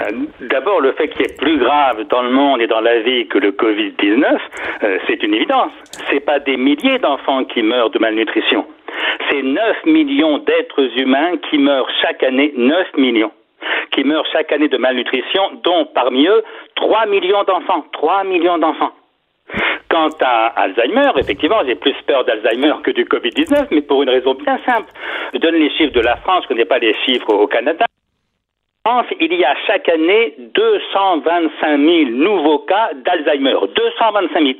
Euh, 0.00 0.12
d'abord, 0.42 0.80
le 0.80 0.92
fait 0.92 1.08
qu'il 1.08 1.22
y 1.22 1.24
ait 1.24 1.36
plus 1.36 1.58
grave 1.58 2.04
dans 2.04 2.22
le 2.22 2.30
monde 2.30 2.60
et 2.60 2.66
dans 2.66 2.80
la 2.80 3.00
vie 3.00 3.26
que 3.26 3.38
le 3.38 3.50
Covid-19, 3.50 4.38
euh, 4.84 4.98
c'est 5.06 5.22
une 5.22 5.34
évidence. 5.34 5.72
C'est 6.10 6.20
pas 6.20 6.38
des 6.38 6.56
milliers 6.56 6.98
d'enfants 6.98 7.44
qui 7.44 7.62
meurent 7.62 7.90
de 7.90 7.98
malnutrition. 7.98 8.66
C'est 9.30 9.42
9 9.42 9.84
millions 9.86 10.38
d'êtres 10.38 10.98
humains 10.98 11.36
qui 11.50 11.58
meurent 11.58 11.88
chaque 12.02 12.22
année, 12.22 12.52
9 12.56 12.96
millions, 12.96 13.32
qui 13.90 14.04
meurent 14.04 14.26
chaque 14.32 14.52
année 14.52 14.68
de 14.68 14.78
malnutrition, 14.78 15.42
dont 15.64 15.86
parmi 15.94 16.26
eux 16.26 16.42
3 16.76 17.06
millions 17.06 17.42
d'enfants. 17.44 17.84
3 17.92 18.24
millions 18.24 18.58
d'enfants. 18.58 18.92
Quant 19.88 20.10
à 20.20 20.52
Alzheimer, 20.56 21.10
effectivement, 21.16 21.62
j'ai 21.66 21.74
plus 21.74 21.94
peur 22.06 22.24
d'Alzheimer 22.24 22.74
que 22.84 22.90
du 22.90 23.04
Covid-19, 23.04 23.68
mais 23.70 23.80
pour 23.80 24.02
une 24.02 24.10
raison 24.10 24.34
bien 24.34 24.58
simple. 24.66 24.92
Je 25.32 25.38
donne 25.38 25.54
les 25.54 25.70
chiffres 25.70 25.94
de 25.94 26.00
la 26.00 26.16
France, 26.16 26.44
je 26.44 26.52
ne 26.52 26.54
connais 26.54 26.66
pas 26.66 26.78
les 26.78 26.94
chiffres 27.04 27.32
au 27.32 27.46
Canada 27.46 27.87
il 29.20 29.34
y 29.34 29.44
a 29.44 29.54
chaque 29.66 29.88
année 29.88 30.34
225 30.54 31.78
000 31.78 32.10
nouveaux 32.10 32.60
cas 32.60 32.90
d'Alzheimer. 33.04 33.56
225 33.74 34.42
000. 34.42 34.54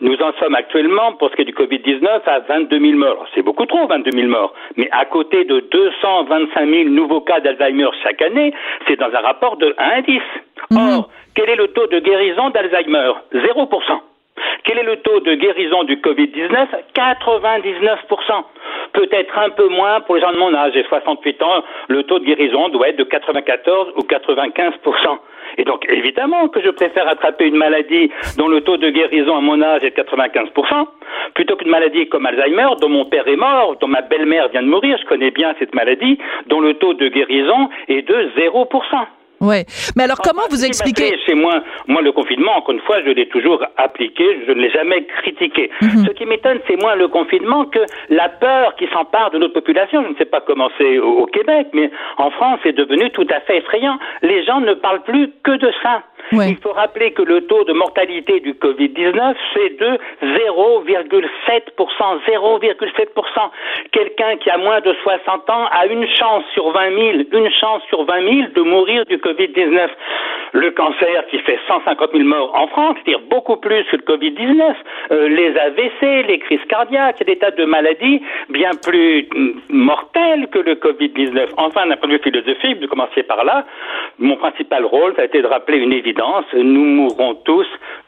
Nous 0.00 0.16
en 0.16 0.32
sommes 0.40 0.54
actuellement, 0.54 1.12
pour 1.12 1.30
ce 1.30 1.36
qui 1.36 1.42
est 1.42 1.44
du 1.44 1.54
Covid-19, 1.54 2.22
à 2.26 2.40
22 2.40 2.78
000 2.78 2.98
morts. 2.98 3.26
C'est 3.34 3.42
beaucoup 3.42 3.66
trop, 3.66 3.86
22 3.86 4.10
000 4.10 4.28
morts. 4.28 4.52
Mais 4.76 4.88
à 4.92 5.04
côté 5.04 5.44
de 5.44 5.60
225 5.70 6.68
000 6.68 6.88
nouveaux 6.90 7.20
cas 7.20 7.40
d'Alzheimer 7.40 7.88
chaque 8.02 8.20
année, 8.22 8.52
c'est 8.86 8.96
dans 8.96 9.12
un 9.14 9.20
rapport 9.20 9.56
de 9.56 9.74
1 9.78 9.98
à 9.98 10.02
10. 10.02 10.20
Mhm. 10.70 10.78
Or, 10.78 11.08
quel 11.34 11.48
est 11.48 11.56
le 11.56 11.68
taux 11.68 11.86
de 11.86 12.00
guérison 12.00 12.50
d'Alzheimer? 12.50 13.12
0%. 13.32 14.00
Quel 14.64 14.78
est 14.78 14.84
le 14.84 14.96
taux 14.96 15.20
de 15.20 15.34
guérison 15.34 15.84
du 15.84 15.96
Covid-19? 15.96 16.66
99%. 16.94 18.44
Peut-être 18.92 19.38
un 19.38 19.50
peu 19.50 19.68
moins 19.68 20.00
pour 20.00 20.14
les 20.14 20.20
gens 20.20 20.32
de 20.32 20.38
mon 20.38 20.54
âge. 20.54 20.72
J'ai 20.74 20.84
68 20.84 21.42
ans, 21.42 21.64
le 21.88 22.02
taux 22.04 22.18
de 22.18 22.24
guérison 22.24 22.68
doit 22.68 22.88
être 22.88 22.96
de 22.96 23.04
94 23.04 23.92
ou 23.96 24.00
95%. 24.00 25.18
Et 25.58 25.64
donc, 25.64 25.84
évidemment 25.88 26.48
que 26.48 26.60
je 26.62 26.70
préfère 26.70 27.08
attraper 27.08 27.46
une 27.46 27.56
maladie 27.56 28.10
dont 28.38 28.48
le 28.48 28.60
taux 28.62 28.76
de 28.76 28.90
guérison 28.90 29.36
à 29.36 29.40
mon 29.40 29.60
âge 29.62 29.84
est 29.84 29.96
de 29.96 30.02
95%, 30.02 30.86
plutôt 31.34 31.56
qu'une 31.56 31.70
maladie 31.70 32.08
comme 32.08 32.26
Alzheimer, 32.26 32.68
dont 32.80 32.88
mon 32.88 33.04
père 33.04 33.28
est 33.28 33.36
mort, 33.36 33.76
dont 33.80 33.88
ma 33.88 34.02
belle-mère 34.02 34.48
vient 34.48 34.62
de 34.62 34.68
mourir, 34.68 34.98
je 35.00 35.06
connais 35.06 35.30
bien 35.30 35.54
cette 35.58 35.74
maladie, 35.74 36.18
dont 36.46 36.60
le 36.60 36.74
taux 36.74 36.94
de 36.94 37.08
guérison 37.08 37.68
est 37.88 38.02
de 38.02 38.30
0%. 38.36 39.06
Ouais. 39.40 39.64
Mais 39.96 40.04
alors, 40.04 40.18
comment 40.22 40.42
vous 40.50 40.64
expliquez 40.64 41.18
Chez 41.26 41.34
moi, 41.34 41.62
moi, 41.86 42.02
le 42.02 42.12
confinement, 42.12 42.56
encore 42.56 42.74
une 42.74 42.80
fois, 42.80 43.02
je 43.04 43.10
l'ai 43.10 43.28
toujours 43.28 43.62
appliqué, 43.76 44.24
je 44.46 44.52
ne 44.52 44.60
l'ai 44.60 44.70
jamais 44.70 45.04
critiqué. 45.04 45.70
Mhm. 45.82 46.06
Ce 46.06 46.12
qui 46.12 46.24
m'étonne, 46.24 46.60
c'est 46.68 46.80
moins 46.80 46.94
le 46.94 47.08
confinement 47.08 47.64
que 47.66 47.80
la 48.08 48.28
peur 48.28 48.74
qui 48.76 48.86
s'empare 48.92 49.30
de 49.30 49.38
notre 49.38 49.54
population. 49.54 50.02
Je 50.04 50.08
ne 50.10 50.16
sais 50.16 50.24
pas 50.24 50.40
comment 50.40 50.70
c'est 50.78 50.98
au, 50.98 51.26
Québec, 51.26 51.68
mais 51.72 51.90
en 52.18 52.30
France, 52.30 52.60
c'est 52.62 52.76
devenu 52.76 53.10
tout 53.10 53.26
à 53.30 53.40
fait 53.40 53.58
effrayant. 53.58 53.98
Les 54.22 54.44
gens 54.44 54.60
ne 54.60 54.74
parlent 54.74 55.02
plus 55.02 55.30
que 55.42 55.52
de 55.52 55.70
ça. 55.82 56.02
Il 56.32 56.56
faut 56.56 56.72
rappeler 56.72 57.12
que 57.12 57.22
le 57.22 57.46
taux 57.46 57.64
de 57.64 57.72
mortalité 57.72 58.40
du 58.40 58.52
Covid-19, 58.54 59.34
c'est 59.54 59.78
de 59.78 59.98
0,7%. 60.22 62.20
0,7%. 62.26 63.50
Quelqu'un 63.92 64.36
qui 64.36 64.50
a 64.50 64.58
moins 64.58 64.80
de 64.80 64.94
60 65.02 65.50
ans 65.50 65.66
a 65.70 65.86
une 65.86 66.06
chance 66.08 66.44
sur 66.54 66.70
20 66.70 66.90
000, 66.90 67.10
une 67.32 67.50
chance 67.52 67.82
sur 67.88 68.04
20 68.04 68.22
000 68.22 68.48
de 68.54 68.62
mourir 68.62 69.04
du 69.06 69.18
Covid-19. 69.18 69.88
Le 70.52 70.70
cancer 70.70 71.26
qui 71.30 71.38
fait 71.40 71.58
150 71.66 72.10
000 72.12 72.24
morts 72.24 72.54
en 72.54 72.68
France, 72.68 72.96
c'est-à-dire 73.04 73.26
beaucoup 73.28 73.56
plus 73.56 73.84
que 73.84 73.96
le 73.96 74.02
Covid-19. 74.02 74.74
Euh, 75.10 75.28
les 75.28 75.56
AVC, 75.56 76.26
les 76.28 76.38
crises 76.38 76.64
cardiaques, 76.68 77.22
des 77.24 77.36
tas 77.36 77.50
de 77.50 77.64
maladies 77.64 78.22
bien 78.48 78.70
plus 78.82 79.28
mm, 79.34 79.60
mortelles 79.68 80.48
que 80.48 80.58
le 80.58 80.74
Covid-19. 80.74 81.48
Enfin, 81.56 81.86
d'un 81.86 81.96
point 81.96 82.08
de 82.08 82.14
vue 82.14 82.22
philosophique, 82.22 82.80
de 82.80 82.86
commencer 82.86 83.22
par 83.22 83.44
là, 83.44 83.64
mon 84.18 84.36
principal 84.36 84.84
rôle, 84.84 85.14
ça 85.16 85.22
a 85.22 85.24
été 85.24 85.42
de 85.42 85.46
rappeler 85.46 85.78
une 85.78 85.92
évidence. 86.14 86.44
Nous 86.54 86.84
mourrons 86.84 87.34
tous 87.44 87.66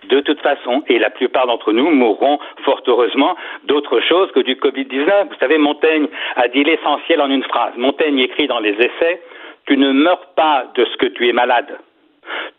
de 0.08 0.20
toute 0.20 0.40
façon, 0.40 0.84
et 0.88 0.98
la 0.98 1.10
plupart 1.10 1.46
d'entre 1.46 1.72
nous 1.72 1.90
mourront 1.90 2.38
fort 2.64 2.80
heureusement 2.86 3.36
d'autre 3.64 4.00
chose 4.00 4.30
que 4.32 4.40
du 4.40 4.54
Covid-19. 4.54 5.28
Vous 5.28 5.38
savez, 5.40 5.58
Montaigne 5.58 6.06
a 6.36 6.46
dit 6.48 6.62
l'essentiel 6.62 7.20
en 7.20 7.30
une 7.30 7.42
phrase. 7.42 7.72
Montaigne 7.76 8.20
écrit 8.20 8.46
dans 8.46 8.60
les 8.60 8.74
essais, 8.74 9.20
tu 9.66 9.76
ne 9.76 9.90
meurs 9.90 10.26
pas 10.36 10.66
de 10.76 10.84
ce 10.84 10.96
que 10.96 11.06
tu 11.06 11.28
es 11.28 11.32
malade, 11.32 11.78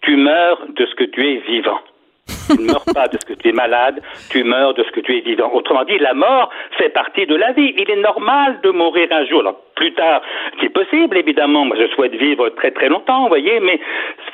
tu 0.02 0.18
meurs 0.18 0.60
de 0.68 0.86
ce 0.86 0.96
que 0.96 1.06
tu 1.06 1.26
es 1.26 1.38
vivant. 1.38 1.80
Tu 2.28 2.62
ne 2.62 2.68
meurs 2.68 2.86
pas 2.94 3.08
de 3.08 3.18
ce 3.20 3.26
que 3.26 3.34
tu 3.34 3.50
es 3.50 3.52
malade, 3.52 4.02
tu 4.30 4.44
meurs 4.44 4.74
de 4.74 4.84
ce 4.84 4.92
que 4.92 5.02
tu 5.02 5.18
es 5.18 5.22
vivant. 5.22 5.52
Autrement 5.54 5.84
dit, 5.84 5.98
la 6.00 6.14
mort 6.14 6.50
fait 6.78 6.90
partie 6.90 7.26
de 7.26 7.36
la 7.36 7.52
vie. 7.52 7.74
Il 7.78 7.90
est 7.90 8.02
normal 8.02 8.60
de 8.64 8.70
mourir 8.70 9.08
un 9.12 9.26
jour. 9.26 9.42
Alors, 9.42 9.60
plus 9.76 9.94
tard, 9.94 10.22
c'est 10.62 10.70
possible, 10.70 11.18
évidemment. 11.18 11.66
Moi, 11.66 11.78
je 11.80 11.88
souhaite 11.94 12.16
vivre 12.16 12.50
très 12.50 12.72
très 12.72 12.90
longtemps, 12.90 13.24
vous 13.24 13.28
voyez, 13.30 13.60
mais 13.60 13.80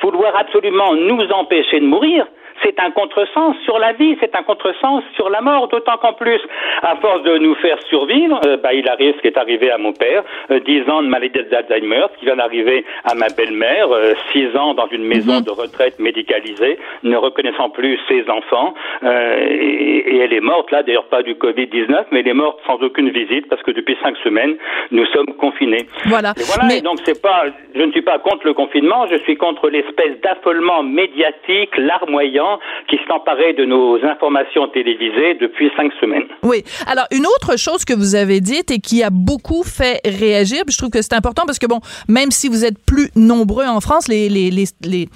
vouloir 0.00 0.36
absolument 0.36 0.94
nous 0.94 1.26
empêcher 1.32 1.80
de 1.80 1.86
mourir, 1.86 2.26
c'est 2.62 2.78
un 2.80 2.90
contresens 2.90 3.56
sur 3.64 3.78
la 3.78 3.92
vie, 3.92 4.16
c'est 4.20 4.34
un 4.34 4.42
contresens 4.42 5.02
sur 5.14 5.30
la 5.30 5.40
mort, 5.40 5.68
d'autant 5.68 5.96
qu'en 5.96 6.12
plus, 6.12 6.40
à 6.82 6.96
force 6.96 7.22
de 7.22 7.38
nous 7.38 7.54
faire 7.56 7.78
survivre, 7.88 8.40
euh, 8.46 8.56
bah, 8.56 8.72
il 8.72 8.88
arrive 8.88 9.14
ce 9.16 9.20
qui 9.20 9.28
est 9.28 9.38
arrivé 9.38 9.70
à 9.70 9.78
mon 9.78 9.92
père, 9.92 10.22
euh, 10.50 10.60
dix 10.60 10.88
ans 10.88 11.02
de 11.02 11.08
maladie 11.08 11.38
d'Alzheimer, 11.50 12.06
ce 12.12 12.18
qui 12.18 12.26
vient 12.26 12.36
d'arriver 12.36 12.84
à 13.04 13.14
ma 13.14 13.28
belle-mère, 13.28 13.90
euh, 13.92 14.14
six 14.32 14.56
ans 14.56 14.74
dans 14.74 14.88
une 14.88 15.04
maison 15.04 15.38
mhm. 15.38 15.44
de 15.44 15.50
retraite 15.50 15.98
médicalisée, 15.98 16.78
ne 17.02 17.16
reconnaissant 17.16 17.70
plus 17.70 17.98
ses 18.08 18.28
enfants, 18.28 18.74
et, 19.02 20.18
elle 20.24 20.32
est 20.32 20.40
morte 20.40 20.70
là, 20.70 20.82
d'ailleurs 20.82 21.08
pas 21.08 21.22
du 21.22 21.34
Covid-19, 21.34 22.06
mais 22.10 22.20
elle 22.20 22.28
est 22.28 22.34
morte 22.34 22.60
sans 22.66 22.76
aucune 22.82 23.10
visite 23.10 23.48
parce 23.48 23.62
que 23.62 23.72
depuis 23.72 23.96
cinq 24.02 24.16
semaines, 24.18 24.56
nous 24.90 25.04
sommes 25.06 25.34
confinés. 25.38 25.86
Voilà. 26.06 26.32
Et 26.36 26.42
voilà, 26.44 26.80
donc 26.80 26.98
c'est 27.04 27.20
pas, 27.20 27.44
je 27.74 27.82
ne 27.82 27.90
suis 27.92 28.02
pas 28.02 28.18
contre 28.18 28.46
le 28.46 28.54
confinement, 28.54 29.06
je 29.10 29.16
suis 29.18 29.36
contre 29.36 29.68
l'espèce 29.68 30.20
d'affolement 30.22 30.82
médiatique, 30.82 31.76
larmoyant 31.76 32.53
qui 32.88 32.98
s'emparait 33.08 33.54
de 33.54 33.64
nos 33.64 34.02
informations 34.04 34.68
télévisées 34.68 35.34
depuis 35.40 35.70
cinq 35.76 35.92
semaines. 36.00 36.26
Oui. 36.42 36.62
Alors, 36.86 37.06
une 37.10 37.26
autre 37.26 37.58
chose 37.58 37.84
que 37.84 37.94
vous 37.94 38.14
avez 38.14 38.40
dite 38.40 38.70
et 38.70 38.78
qui 38.78 39.02
a 39.02 39.10
beaucoup 39.10 39.62
fait 39.62 40.00
réagir, 40.04 40.62
je 40.68 40.76
trouve 40.76 40.90
que 40.90 41.02
c'est 41.02 41.14
important 41.14 41.44
parce 41.46 41.58
que, 41.58 41.66
bon, 41.66 41.80
même 42.08 42.30
si 42.30 42.48
vous 42.48 42.64
êtes 42.64 42.78
plus 42.84 43.10
nombreux 43.16 43.66
en 43.66 43.80
France, 43.80 44.08
les, 44.08 44.28
les, 44.28 44.50
les, 44.50 44.64
les 44.84 45.08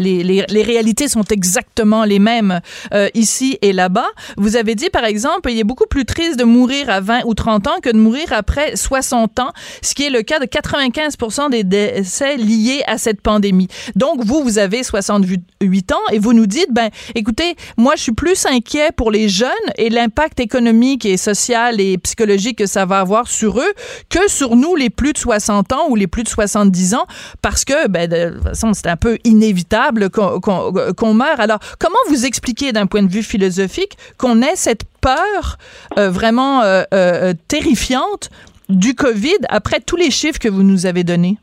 les, 0.00 0.62
réalités 0.62 1.08
sont 1.08 1.24
exactement 1.24 2.04
les 2.04 2.18
mêmes 2.18 2.60
euh, 2.94 3.08
ici 3.14 3.58
et 3.62 3.72
là-bas. 3.72 4.08
Vous 4.36 4.56
avez 4.56 4.74
dit, 4.74 4.90
par 4.90 5.04
exemple, 5.04 5.50
il 5.50 5.58
est 5.58 5.64
beaucoup 5.64 5.86
plus 5.86 6.04
triste 6.04 6.38
de 6.38 6.44
mourir 6.44 6.90
à 6.90 7.00
20 7.00 7.22
ou 7.24 7.34
30 7.34 7.66
ans 7.66 7.80
que 7.82 7.90
de 7.90 7.98
mourir 7.98 8.32
après 8.32 8.76
60 8.76 9.40
ans, 9.40 9.52
ce 9.82 9.94
qui 9.94 10.04
est 10.04 10.10
le 10.10 10.22
cas 10.22 10.38
de 10.38 10.46
95% 10.46 11.50
des 11.50 11.64
décès 11.64 12.36
liés 12.36 12.82
à 12.86 12.98
cette 12.98 13.20
pandémie. 13.20 13.68
Donc, 13.96 14.24
vous, 14.24 14.42
vous 14.42 14.58
avez 14.58 14.82
68 14.82 15.92
ans 15.92 15.96
et 16.12 16.18
vous 16.18 16.32
nous 16.32 16.46
dites, 16.46 16.68
ben, 16.70 16.90
écoutez, 17.14 17.56
moi, 17.76 17.94
je 17.96 18.02
suis 18.02 18.12
plus 18.12 18.46
inquiet 18.46 18.90
pour 18.96 19.10
les 19.10 19.28
jeunes 19.28 19.50
et 19.76 19.90
l'impact 19.90 20.40
économique 20.40 21.04
et 21.04 21.16
social 21.16 21.80
et 21.80 21.98
psychologique 21.98 22.58
que 22.58 22.66
ça 22.66 22.86
va 22.86 23.00
avoir 23.00 23.28
sur 23.28 23.58
eux 23.58 23.72
que 24.08 24.28
sur 24.28 24.56
nous, 24.56 24.76
les 24.76 24.90
plus 24.90 25.12
de 25.12 25.18
60 25.18 25.72
ans 25.72 25.88
ou 25.88 25.96
les 25.96 26.06
plus 26.06 26.22
de 26.22 26.28
70 26.28 26.94
ans, 26.94 27.06
parce 27.42 27.64
que, 27.64 27.88
ben, 27.88 28.08
de 28.08 28.30
toute 28.34 28.42
façon, 28.42 28.72
c'est 28.74 28.86
un 28.86 28.96
peu 28.96 29.18
inévitable 29.24 29.89
qu'on 30.10 31.14
meurt. 31.14 31.40
Alors, 31.40 31.58
comment 31.78 31.98
vous 32.08 32.26
expliquez 32.26 32.72
d'un 32.72 32.86
point 32.86 33.02
de 33.02 33.10
vue 33.10 33.22
philosophique 33.22 33.96
qu'on 34.18 34.42
ait 34.42 34.56
cette 34.56 34.84
peur 35.00 35.56
euh, 35.98 36.10
vraiment 36.10 36.62
euh, 36.62 36.82
euh, 36.94 37.32
terrifiante 37.48 38.30
du 38.68 38.94
COVID 38.94 39.46
après 39.48 39.80
tous 39.80 39.96
les 39.96 40.10
chiffres 40.10 40.38
que 40.38 40.48
vous 40.48 40.62
nous 40.62 40.86
avez 40.86 41.04
donnés? 41.04 41.36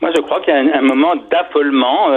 Moi, 0.00 0.10
je 0.16 0.20
crois 0.22 0.40
qu'il 0.40 0.52
y 0.52 0.56
a 0.56 0.78
un, 0.78 0.82
moment 0.82 1.14
d'affolement 1.30 2.08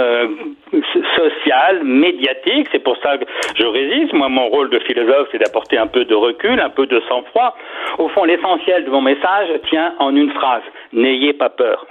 social, 1.16 1.84
médiatique. 1.84 2.66
C'est 2.72 2.82
pour 2.82 2.96
ça 3.00 3.16
que 3.16 3.24
je 3.56 3.64
résiste. 3.64 4.12
Moi, 4.12 4.28
mon 4.28 4.48
rôle 4.48 4.70
de 4.70 4.80
philosophe, 4.80 5.28
c'est 5.30 5.38
d'apporter 5.38 5.78
un 5.78 5.86
peu 5.86 6.04
de 6.04 6.14
recul, 6.14 6.58
un 6.58 6.70
peu 6.70 6.86
de 6.86 7.00
sang-froid. 7.08 7.56
Au 7.98 8.08
fond, 8.08 8.24
l'essentiel 8.24 8.84
de 8.84 8.90
mon 8.90 9.02
message 9.02 9.48
tient 9.70 9.94
en 10.00 10.16
une 10.16 10.32
phrase 10.32 10.62
n'ayez 10.96 11.32
pas 11.32 11.50
peur. 11.50 11.86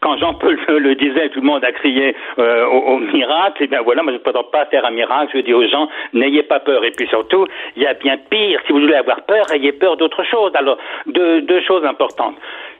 Quand 0.00 0.16
Jean-Paul 0.16 0.58
le 0.68 0.94
disait, 0.94 1.28
tout 1.28 1.40
le 1.40 1.46
monde 1.46 1.64
a 1.64 1.72
crié 1.72 2.16
euh, 2.38 2.64
au, 2.66 2.98
miracle, 2.98 3.62
et 3.62 3.64
eh 3.64 3.68
bien 3.68 3.82
voilà, 3.82 4.02
moi 4.02 4.12
je 4.12 4.18
ne 4.18 4.22
prétends 4.22 4.44
pas 4.44 4.64
faire 4.66 4.86
un 4.86 4.90
miracle, 4.90 5.32
je 5.34 5.40
dis 5.40 5.52
aux 5.52 5.68
gens, 5.68 5.88
n'ayez 6.12 6.42
pas 6.42 6.60
peur. 6.60 6.84
Et 6.84 6.92
puis 6.92 7.06
surtout, 7.08 7.46
il 7.76 7.82
y 7.82 7.86
a 7.86 7.94
bien 7.94 8.16
pire, 8.16 8.60
si 8.66 8.72
vous 8.72 8.80
voulez 8.80 8.94
avoir 8.94 9.22
peur, 9.22 9.44
ayez 9.52 9.72
peur 9.72 9.96
d'autre 9.96 10.24
chose. 10.24 10.52
Alors, 10.54 10.78
deux, 11.06 11.42
deux 11.42 11.60
choses 11.60 11.84
importantes. 11.84 12.36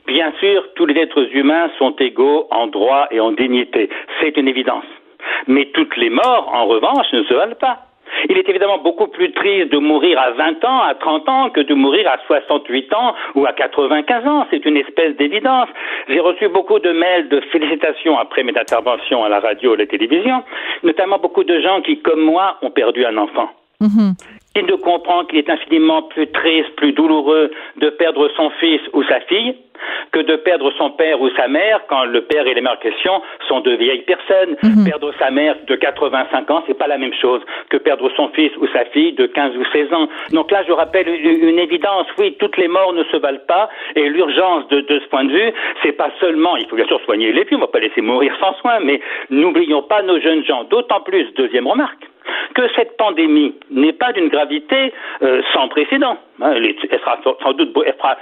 Bien 0.06 0.32
sûr, 0.38 0.64
tous 0.74 0.86
les 0.86 1.00
êtres 1.00 1.34
humains 1.34 1.70
sont 1.78 1.96
égaux 1.96 2.46
en 2.50 2.66
droit 2.66 3.08
et 3.10 3.20
en 3.20 3.32
dignité. 3.32 3.88
C'est 4.20 4.36
une 4.36 4.48
évidence. 4.48 4.84
Mais 5.46 5.66
toutes 5.72 5.96
les 5.96 6.10
morts, 6.10 6.50
en 6.52 6.66
revanche, 6.66 7.06
ne 7.12 7.22
se 7.24 7.34
valent 7.34 7.54
pas. 7.54 7.78
Il 8.28 8.38
est 8.38 8.48
évidemment 8.48 8.78
beaucoup 8.78 9.06
plus 9.06 9.32
triste 9.32 9.70
de 9.70 9.78
mourir 9.78 10.18
à 10.18 10.30
20 10.32 10.64
ans, 10.64 10.82
à 10.82 10.94
30 10.94 11.28
ans, 11.28 11.50
que 11.50 11.60
de 11.60 11.74
mourir 11.74 12.08
à 12.08 12.18
68 12.26 12.92
ans 12.94 13.14
ou 13.34 13.46
à 13.46 13.52
95 13.52 14.26
ans. 14.26 14.46
C'est 14.50 14.64
une 14.64 14.76
espèce 14.76 15.16
d'évidence. 15.16 15.68
J'ai 16.08 16.20
reçu 16.20 16.48
beaucoup 16.48 16.78
de 16.78 16.92
mails 16.92 17.28
de 17.28 17.40
félicitations 17.52 18.18
après 18.18 18.42
mes 18.42 18.56
interventions 18.56 19.24
à 19.24 19.28
la 19.28 19.40
radio 19.40 19.72
et 19.72 19.74
à 19.74 19.78
la 19.78 19.86
télévision, 19.86 20.42
notamment 20.82 21.18
beaucoup 21.18 21.44
de 21.44 21.60
gens 21.60 21.82
qui, 21.82 22.00
comme 22.00 22.20
moi, 22.20 22.58
ont 22.62 22.70
perdu 22.70 23.04
un 23.04 23.16
enfant. 23.16 23.50
Mm-hmm. 23.80 24.33
Qui 24.54 24.62
ne 24.62 24.76
comprend 24.76 25.24
qu'il 25.24 25.38
est 25.38 25.50
infiniment 25.50 26.02
plus 26.02 26.28
triste, 26.28 26.76
plus 26.76 26.92
douloureux 26.92 27.50
de 27.76 27.90
perdre 27.90 28.30
son 28.36 28.50
fils 28.60 28.80
ou 28.92 29.02
sa 29.04 29.20
fille 29.22 29.56
que 30.12 30.20
de 30.20 30.36
perdre 30.36 30.72
son 30.78 30.90
père 30.90 31.20
ou 31.20 31.28
sa 31.30 31.48
mère 31.48 31.80
quand 31.88 32.04
le 32.04 32.22
père 32.22 32.46
et 32.46 32.54
les 32.54 32.60
mères 32.60 32.78
question 32.78 33.20
sont 33.48 33.60
de 33.60 33.72
vieilles 33.72 34.02
personnes? 34.02 34.56
Mhm. 34.62 34.84
Perdre 34.84 35.12
sa 35.18 35.30
mère 35.30 35.56
de 35.66 35.74
85 35.74 36.50
ans, 36.50 36.62
c'est 36.66 36.78
pas 36.78 36.86
la 36.86 36.98
même 36.98 37.14
chose 37.14 37.42
que 37.68 37.76
perdre 37.76 38.10
son 38.16 38.28
fils 38.28 38.52
ou 38.58 38.66
sa 38.68 38.84
fille 38.86 39.12
de 39.12 39.26
15 39.26 39.56
ou 39.56 39.64
16 39.72 39.92
ans. 39.92 40.08
Donc 40.30 40.50
là, 40.50 40.62
je 40.66 40.72
rappelle 40.72 41.08
une 41.08 41.58
évidence. 41.58 42.06
Oui, 42.18 42.36
toutes 42.38 42.56
les 42.56 42.68
morts 42.68 42.92
ne 42.92 43.04
se 43.04 43.16
valent 43.16 43.44
pas 43.46 43.68
et 43.96 44.08
l'urgence 44.08 44.68
de, 44.68 44.80
de 44.80 45.00
ce 45.00 45.06
point 45.06 45.24
de 45.24 45.32
vue, 45.32 45.52
c'est 45.82 45.92
pas 45.92 46.10
seulement, 46.20 46.56
il 46.56 46.66
faut 46.68 46.76
bien 46.76 46.86
sûr 46.86 47.00
soigner 47.04 47.32
les 47.32 47.44
vieux, 47.44 47.56
on 47.56 47.60
va 47.60 47.66
pas 47.66 47.80
laisser 47.80 48.00
mourir 48.00 48.32
sans 48.40 48.54
soin, 48.60 48.80
mais 48.80 49.00
n'oublions 49.30 49.82
pas 49.82 50.02
nos 50.02 50.20
jeunes 50.20 50.44
gens. 50.44 50.64
D'autant 50.64 51.00
plus, 51.00 51.24
deuxième 51.34 51.66
remarque, 51.66 52.06
que 52.54 52.62
cette 52.76 52.96
pandémie 52.96 53.54
n'est 53.70 53.92
pas 53.92 54.12
d'une 54.12 54.28
gravité 54.28 54.92
euh, 55.22 55.42
sans 55.52 55.68
précédent. 55.68 56.18
Hein, 56.42 56.52
elle, 56.56 56.98
sera 56.98 57.18
sans 57.22 57.52
doute, 57.52 57.70
elle 57.86 57.94
fera 57.94 58.16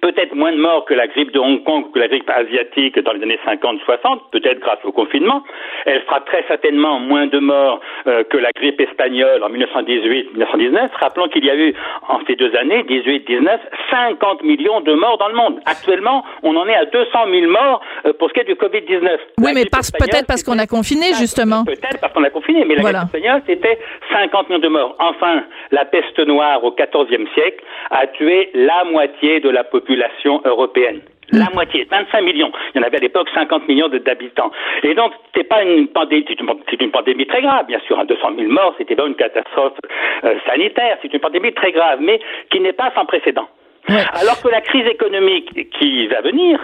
peut-être 0.00 0.34
moins 0.34 0.52
de 0.52 0.56
morts 0.56 0.86
que 0.86 0.94
la 0.94 1.06
grippe 1.06 1.30
de 1.32 1.38
Hong 1.38 1.62
Kong 1.64 1.86
ou 1.86 1.90
que 1.90 1.98
la 1.98 2.08
grippe 2.08 2.28
asiatique 2.30 2.98
dans 3.00 3.12
les 3.12 3.22
années 3.22 3.38
50-60, 3.46 4.30
peut-être 4.32 4.60
grâce 4.60 4.78
au 4.84 4.92
confinement. 4.92 5.42
Elle 5.84 6.00
fera 6.02 6.20
très 6.20 6.42
certainement 6.48 7.00
moins 7.00 7.26
de 7.26 7.38
morts 7.38 7.80
euh, 8.06 8.24
que 8.24 8.38
la 8.38 8.50
grippe 8.52 8.80
espagnole 8.80 9.42
en 9.44 9.50
1918-1919. 9.50 10.88
Rappelons 10.98 11.28
qu'il 11.28 11.44
y 11.44 11.50
a 11.50 11.56
eu 11.56 11.74
en 12.08 12.20
ces 12.26 12.34
deux 12.36 12.54
années, 12.56 12.82
18-19, 12.84 13.58
50 13.90 14.42
millions 14.42 14.80
de 14.80 14.94
morts 14.94 15.18
dans 15.18 15.28
le 15.28 15.34
monde. 15.34 15.60
Actuellement, 15.66 16.24
on 16.42 16.56
en 16.56 16.66
est 16.66 16.74
à 16.74 16.86
200 16.86 17.10
000 17.30 17.52
morts 17.52 17.82
euh, 18.06 18.14
pour 18.14 18.28
ce 18.28 18.34
qui 18.34 18.40
est 18.40 18.44
du 18.44 18.54
Covid-19. 18.54 19.18
Oui, 19.38 19.52
mais 19.54 19.64
peut-être 19.64 20.26
parce 20.26 20.42
qu'on 20.42 20.58
a 20.58 20.66
confiné, 20.66 21.12
justement. 21.18 21.64
Peut-être 21.66 22.00
parce 22.00 22.12
qu'on 22.14 22.24
a 22.24 22.30
confiné, 22.30 22.64
mais 22.64 22.76
la 22.76 22.82
grippe 22.82 23.14
espagnole, 23.14 23.42
c'était 23.46 23.78
50 24.12 24.48
millions 24.48 24.60
de 24.60 24.68
morts. 24.68 24.96
Enfin, 24.98 25.44
la 25.72 25.84
peste 25.84 26.18
noire 26.20 26.64
au 26.64 26.72
XIVe 26.72 27.28
siècle 27.34 27.49
a 27.90 28.06
tué 28.08 28.50
la 28.54 28.84
moitié 28.84 29.40
de 29.40 29.48
la 29.48 29.64
population 29.64 30.40
européenne. 30.44 31.00
La 31.32 31.48
moitié, 31.54 31.86
25 31.88 32.22
millions. 32.22 32.50
Il 32.74 32.80
y 32.80 32.84
en 32.84 32.86
avait 32.86 32.96
à 32.96 33.00
l'époque 33.00 33.28
50 33.32 33.68
millions 33.68 33.88
d'habitants. 33.88 34.50
Et 34.82 34.94
donc, 34.94 35.12
c'est 35.34 35.44
pas 35.44 35.62
une 35.62 35.86
pandémie, 35.88 36.24
c'est 36.28 36.80
une, 36.80 36.90
pandémie 36.90 37.26
très 37.26 37.42
grave, 37.42 37.66
bien 37.66 37.78
sûr. 37.86 38.04
200 38.04 38.20
hein, 38.24 38.32
000 38.36 38.50
morts, 38.50 38.74
c'était 38.78 38.96
pas 38.96 39.06
une 39.06 39.14
catastrophe 39.14 39.78
euh, 40.24 40.34
sanitaire. 40.46 40.98
C'est 41.02 41.12
une 41.12 41.20
pandémie 41.20 41.52
très 41.52 41.70
grave, 41.70 42.00
mais 42.00 42.20
qui 42.50 42.58
n'est 42.58 42.72
pas 42.72 42.90
sans 42.96 43.04
précédent. 43.04 43.48
Alors 43.88 44.40
que 44.42 44.48
la 44.48 44.60
crise 44.60 44.86
économique 44.86 45.70
qui 45.78 46.06
va 46.08 46.20
venir, 46.20 46.60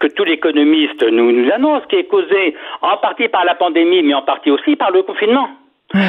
que 0.00 0.06
tous 0.08 0.24
les 0.24 0.32
économistes 0.34 1.02
nous, 1.02 1.32
nous 1.32 1.50
annoncent, 1.52 1.86
qui 1.86 1.96
est 1.96 2.04
causée 2.04 2.54
en 2.82 2.96
partie 2.98 3.28
par 3.28 3.44
la 3.44 3.54
pandémie, 3.54 4.02
mais 4.02 4.14
en 4.14 4.22
partie 4.22 4.50
aussi 4.50 4.76
par 4.76 4.90
le 4.90 5.02
confinement. 5.02 5.48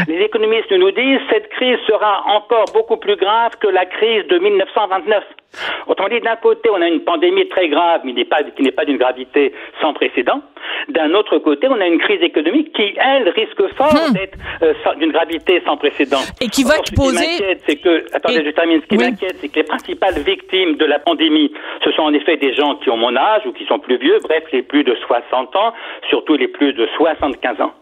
Les 0.07 0.19
économistes 0.21 0.71
nous 0.71 0.91
disent 0.91 1.19
que 1.27 1.33
cette 1.33 1.49
crise 1.49 1.79
sera 1.87 2.23
encore 2.27 2.65
beaucoup 2.73 2.97
plus 2.97 3.15
grave 3.15 3.51
que 3.59 3.67
la 3.67 3.85
crise 3.85 4.27
de 4.27 4.37
1929. 4.37 5.23
Autrement 5.87 6.09
dit, 6.09 6.19
d'un 6.21 6.35
côté, 6.35 6.69
on 6.69 6.81
a 6.81 6.87
une 6.87 7.01
pandémie 7.01 7.47
très 7.49 7.67
grave, 7.67 8.01
mais 8.03 8.13
qui 8.13 8.63
n'est 8.63 8.71
pas 8.71 8.85
d'une 8.85 8.97
gravité 8.97 9.53
sans 9.81 9.93
précédent. 9.93 10.41
D'un 10.89 11.13
autre 11.13 11.39
côté, 11.39 11.67
on 11.67 11.79
a 11.81 11.87
une 11.87 11.99
crise 11.99 12.21
économique 12.21 12.73
qui, 12.73 12.93
elle, 12.97 13.27
risque 13.29 13.75
fort 13.75 13.93
hmm. 13.93 14.13
d'être 14.13 14.37
euh, 14.61 14.73
d'une 14.99 15.11
gravité 15.11 15.61
sans 15.65 15.77
précédent. 15.77 16.21
Et 16.39 16.47
qui 16.47 16.63
va 16.63 16.75
poser. 16.95 17.57
c'est 17.65 17.77
que, 17.77 18.05
attendez, 18.15 18.43
je 18.45 18.51
termine. 18.51 18.81
Ce 18.81 18.87
qui 18.87 18.97
m'inquiète, 18.97 19.37
c'est 19.41 19.49
que 19.49 19.55
les 19.55 19.63
principales 19.63 20.19
victimes 20.19 20.75
de 20.75 20.85
la 20.85 20.99
pandémie, 20.99 21.51
ce 21.83 21.91
sont 21.91 22.03
en 22.03 22.13
effet 22.13 22.37
des 22.37 22.53
gens 22.53 22.75
qui 22.75 22.89
ont 22.89 22.97
mon 22.97 23.15
âge 23.15 23.41
ou 23.45 23.51
qui 23.51 23.65
sont 23.65 23.79
plus 23.79 23.97
vieux, 23.97 24.19
bref, 24.23 24.43
les 24.53 24.61
plus 24.61 24.83
de 24.83 24.95
60 24.95 25.55
ans, 25.55 25.73
surtout 26.09 26.35
les 26.35 26.47
plus 26.47 26.73
de 26.73 26.87
75 26.97 27.61
ans. 27.61 27.73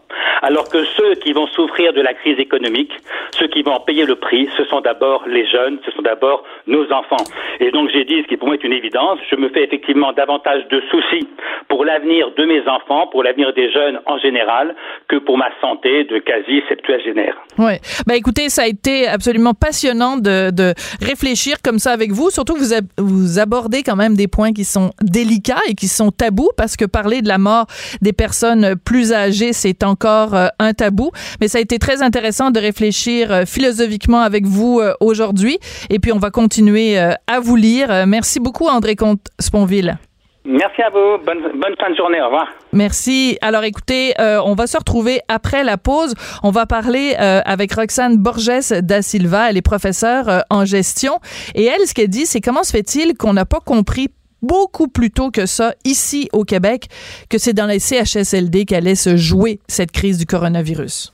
Alors 0.42 0.68
que 0.68 0.84
ceux 0.96 1.14
qui 1.16 1.32
vont 1.32 1.46
souffrir 1.48 1.92
de 1.92 2.00
la 2.00 2.14
crise 2.14 2.38
économique, 2.38 2.92
ceux 3.38 3.46
qui 3.46 3.62
vont 3.62 3.72
en 3.72 3.80
payer 3.80 4.06
le 4.06 4.16
prix, 4.16 4.48
ce 4.56 4.64
sont 4.64 4.80
d'abord 4.80 5.24
les 5.26 5.46
jeunes, 5.46 5.78
ce 5.84 5.90
sont 5.92 6.02
d'abord 6.02 6.44
nos 6.66 6.90
enfants. 6.92 7.24
Et 7.60 7.70
donc 7.70 7.90
j'ai 7.92 8.04
dit, 8.04 8.22
ce 8.22 8.26
qui 8.26 8.36
pour 8.36 8.48
moi 8.48 8.56
est 8.56 8.64
une 8.64 8.72
évidence, 8.72 9.18
je 9.30 9.36
me 9.36 9.48
fais 9.50 9.64
effectivement 9.64 10.12
davantage 10.12 10.66
de 10.68 10.82
soucis 10.90 11.28
pour 11.68 11.84
l'avenir 11.84 12.30
de 12.36 12.44
mes 12.44 12.66
enfants, 12.66 13.06
pour 13.08 13.22
l'avenir 13.22 13.52
des 13.52 13.70
jeunes 13.70 14.00
en 14.06 14.18
général, 14.18 14.74
que 15.08 15.16
pour 15.16 15.36
ma 15.36 15.50
santé 15.60 16.04
de 16.04 16.18
quasi 16.18 16.62
septuagénaire. 16.68 17.36
Oui. 17.58 17.72
Ben 18.06 18.14
écoutez, 18.14 18.48
ça 18.48 18.62
a 18.62 18.66
été 18.66 19.06
absolument 19.06 19.54
passionnant 19.54 20.16
de, 20.16 20.50
de 20.50 20.74
réfléchir 21.00 21.56
comme 21.62 21.78
ça 21.78 21.92
avec 21.92 22.12
vous. 22.12 22.30
Surtout 22.30 22.54
que 22.54 22.60
vous, 22.60 22.74
vous 22.98 23.38
abordez 23.38 23.82
quand 23.82 23.96
même 23.96 24.16
des 24.16 24.28
points 24.28 24.52
qui 24.52 24.64
sont 24.64 24.90
délicats 25.02 25.62
et 25.68 25.74
qui 25.74 25.88
sont 25.88 26.10
tabous 26.10 26.50
parce 26.56 26.76
que 26.76 26.86
parler 26.86 27.22
de 27.22 27.28
la 27.28 27.38
mort 27.38 27.66
des 28.00 28.12
personnes 28.12 28.74
plus 28.84 29.12
âgées, 29.12 29.52
c'est 29.52 29.84
encore 29.84 29.99
euh, 30.06 30.46
un 30.58 30.72
tabou. 30.72 31.10
Mais 31.40 31.48
ça 31.48 31.58
a 31.58 31.60
été 31.60 31.78
très 31.78 32.02
intéressant 32.02 32.50
de 32.50 32.60
réfléchir 32.60 33.32
euh, 33.32 33.44
philosophiquement 33.46 34.20
avec 34.20 34.46
vous 34.46 34.80
euh, 34.80 34.94
aujourd'hui. 35.00 35.58
Et 35.88 35.98
puis 35.98 36.12
on 36.12 36.18
va 36.18 36.30
continuer 36.30 36.98
à 36.98 37.40
vous 37.40 37.56
lire. 37.56 38.06
Merci 38.06 38.40
beaucoup, 38.40 38.68
André 38.68 38.96
Comte-Sponville. 38.96 39.98
Merci 40.44 40.80
à 40.82 40.88
vous. 40.88 41.22
Bonne, 41.24 41.42
bonne, 41.42 41.76
fin 41.78 41.90
de 41.90 41.96
journée. 41.96 42.20
Au 42.20 42.26
revoir. 42.26 42.48
Merci. 42.72 43.36
Alors 43.42 43.62
écoutez, 43.64 44.14
euh, 44.18 44.40
on 44.44 44.54
va 44.54 44.66
se 44.66 44.78
retrouver 44.78 45.20
après 45.28 45.64
la 45.64 45.76
pause. 45.76 46.14
On 46.42 46.50
va 46.50 46.64
parler 46.64 47.14
euh, 47.20 47.40
avec 47.44 47.74
Roxane 47.74 48.16
Borges 48.16 48.70
da 48.82 49.02
Silva. 49.02 49.50
Elle 49.50 49.58
est 49.58 49.62
professeure 49.62 50.28
euh, 50.28 50.40
en 50.48 50.64
gestion. 50.64 51.20
Et 51.54 51.64
elle, 51.64 51.86
ce 51.86 51.92
qu'elle 51.92 52.08
dit, 52.08 52.24
c'est 52.24 52.40
comment 52.40 52.62
se 52.62 52.72
fait-il 52.72 53.16
qu'on 53.18 53.34
n'a 53.34 53.44
pas 53.44 53.60
compris 53.60 54.08
beaucoup 54.42 54.88
plus 54.88 55.10
tôt 55.10 55.30
que 55.30 55.46
ça, 55.46 55.74
ici 55.84 56.28
au 56.32 56.44
Québec, 56.44 56.88
que 57.28 57.38
c'est 57.38 57.52
dans 57.52 57.66
les 57.66 57.78
CHSLD 57.78 58.64
qu'allait 58.64 58.94
se 58.94 59.16
jouer 59.16 59.60
cette 59.68 59.92
crise 59.92 60.18
du 60.18 60.26
coronavirus. 60.26 61.12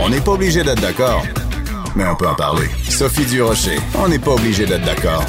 On 0.00 0.08
n'est 0.10 0.20
pas 0.20 0.32
obligé 0.32 0.62
d'être 0.62 0.80
d'accord 0.80 1.24
mais 1.98 2.06
on 2.06 2.14
peut 2.14 2.28
en 2.28 2.34
parler. 2.34 2.68
Sophie 2.88 3.26
Durocher, 3.26 3.78
on 3.96 4.08
n'est 4.08 4.18
pas 4.20 4.32
obligé 4.32 4.64
d'être 4.64 4.84
d'accord. 4.84 5.24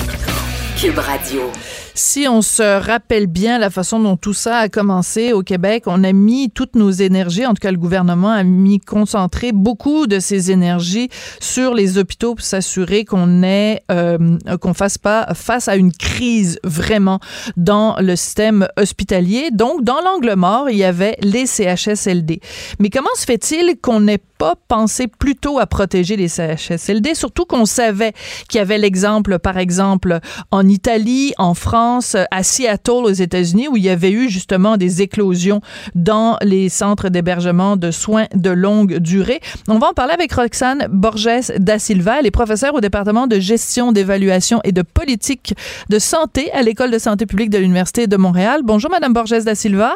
Cube 0.79 0.99
Radio. 0.99 1.51
Si 2.01 2.29
on 2.29 2.41
se 2.41 2.63
rappelle 2.63 3.27
bien 3.27 3.59
la 3.59 3.69
façon 3.69 3.99
dont 3.99 4.15
tout 4.15 4.33
ça 4.33 4.59
a 4.59 4.69
commencé 4.69 5.33
au 5.33 5.43
Québec, 5.43 5.83
on 5.85 6.05
a 6.05 6.13
mis 6.13 6.49
toutes 6.49 6.75
nos 6.75 6.91
énergies, 6.91 7.45
en 7.45 7.49
tout 7.49 7.59
cas 7.59 7.71
le 7.71 7.77
gouvernement 7.77 8.31
a 8.31 8.43
mis 8.43 8.79
concentré 8.79 9.51
beaucoup 9.51 10.07
de 10.07 10.21
ses 10.21 10.49
énergies 10.49 11.09
sur 11.41 11.73
les 11.73 11.97
hôpitaux 11.97 12.35
pour 12.35 12.45
s'assurer 12.45 13.03
qu'on 13.03 13.43
ait 13.43 13.81
euh, 13.91 14.37
qu'on 14.61 14.73
fasse 14.73 14.97
pas 14.97 15.27
face 15.33 15.67
à 15.67 15.75
une 15.75 15.91
crise 15.91 16.57
vraiment 16.63 17.19
dans 17.57 17.97
le 17.99 18.15
système 18.15 18.69
hospitalier. 18.77 19.49
Donc 19.51 19.83
dans 19.83 19.99
l'angle 19.99 20.35
mort, 20.37 20.69
il 20.69 20.77
y 20.77 20.85
avait 20.85 21.17
les 21.19 21.45
CHSLD. 21.45 22.39
Mais 22.79 22.89
comment 22.89 23.09
se 23.15 23.25
fait-il 23.25 23.75
qu'on 23.77 23.99
n'ait 23.99 24.21
pas 24.39 24.55
pensé 24.69 25.07
plutôt 25.07 25.59
à 25.59 25.67
protéger 25.67 26.15
les 26.15 26.29
CHSLD, 26.29 27.13
surtout 27.13 27.45
qu'on 27.45 27.65
savait 27.65 28.13
qu'il 28.47 28.57
y 28.57 28.61
avait 28.61 28.77
l'exemple, 28.77 29.37
par 29.37 29.57
exemple, 29.57 30.19
en 30.49 30.67
Italie, 30.67 31.33
en 31.37 31.53
France, 31.53 31.88
à 32.31 32.43
Seattle, 32.43 33.03
aux 33.05 33.09
États-Unis, 33.09 33.67
où 33.67 33.77
il 33.77 33.83
y 33.83 33.89
avait 33.89 34.11
eu 34.11 34.29
justement 34.29 34.77
des 34.77 35.01
éclosions 35.01 35.61
dans 35.95 36.37
les 36.41 36.69
centres 36.69 37.09
d'hébergement 37.09 37.77
de 37.77 37.91
soins 37.91 38.27
de 38.33 38.49
longue 38.49 38.97
durée. 38.97 39.39
On 39.67 39.79
va 39.79 39.87
en 39.89 39.93
parler 39.93 40.13
avec 40.13 40.31
Roxane 40.31 40.87
Borges 40.89 41.51
da 41.57 41.79
Silva. 41.79 42.19
Elle 42.19 42.27
est 42.27 42.31
professeure 42.31 42.73
au 42.73 42.81
département 42.81 43.27
de 43.27 43.39
gestion, 43.39 43.91
d'évaluation 43.91 44.61
et 44.63 44.71
de 44.71 44.81
politique 44.81 45.53
de 45.89 45.99
santé 45.99 46.51
à 46.51 46.61
l'École 46.61 46.91
de 46.91 46.99
santé 46.99 47.25
publique 47.25 47.49
de 47.49 47.57
l'Université 47.57 48.07
de 48.07 48.17
Montréal. 48.17 48.61
Bonjour, 48.63 48.91
Madame 48.91 49.13
Borges 49.13 49.43
da 49.43 49.55
Silva. 49.55 49.93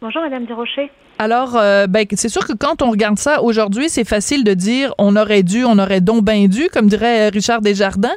Bonjour, 0.00 0.22
Madame 0.22 0.46
Durocher. 0.46 0.90
Alors, 1.22 1.54
euh, 1.54 1.86
ben, 1.86 2.06
c'est 2.12 2.30
sûr 2.30 2.46
que 2.46 2.54
quand 2.54 2.80
on 2.80 2.90
regarde 2.90 3.18
ça 3.18 3.42
aujourd'hui, 3.42 3.90
c'est 3.90 4.08
facile 4.08 4.42
de 4.42 4.54
dire 4.54 4.94
on 4.96 5.16
aurait 5.16 5.42
dû, 5.42 5.66
on 5.66 5.78
aurait 5.78 6.00
donc 6.00 6.24
bien 6.24 6.46
dû, 6.46 6.70
comme 6.72 6.86
dirait 6.86 7.28
Richard 7.28 7.60
Desjardins. 7.60 8.16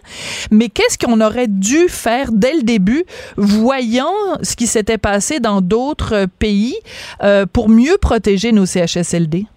Mais 0.51 0.69
qu'est-ce 0.69 0.97
qu'on 0.97 1.19
aurait 1.19 1.49
dû 1.49 1.89
faire 1.89 2.27
dès 2.31 2.53
le 2.53 2.63
début, 2.63 3.03
voyant 3.35 4.13
ce 4.41 4.55
qui 4.55 4.67
s'était 4.67 4.97
passé 4.97 5.41
dans 5.41 5.59
d'autres 5.59 6.27
pays 6.39 6.75
euh, 7.21 7.45
pour 7.45 7.67
mieux 7.67 7.97
protéger 8.01 8.53
nos 8.53 8.65
CHSLD? 8.65 9.47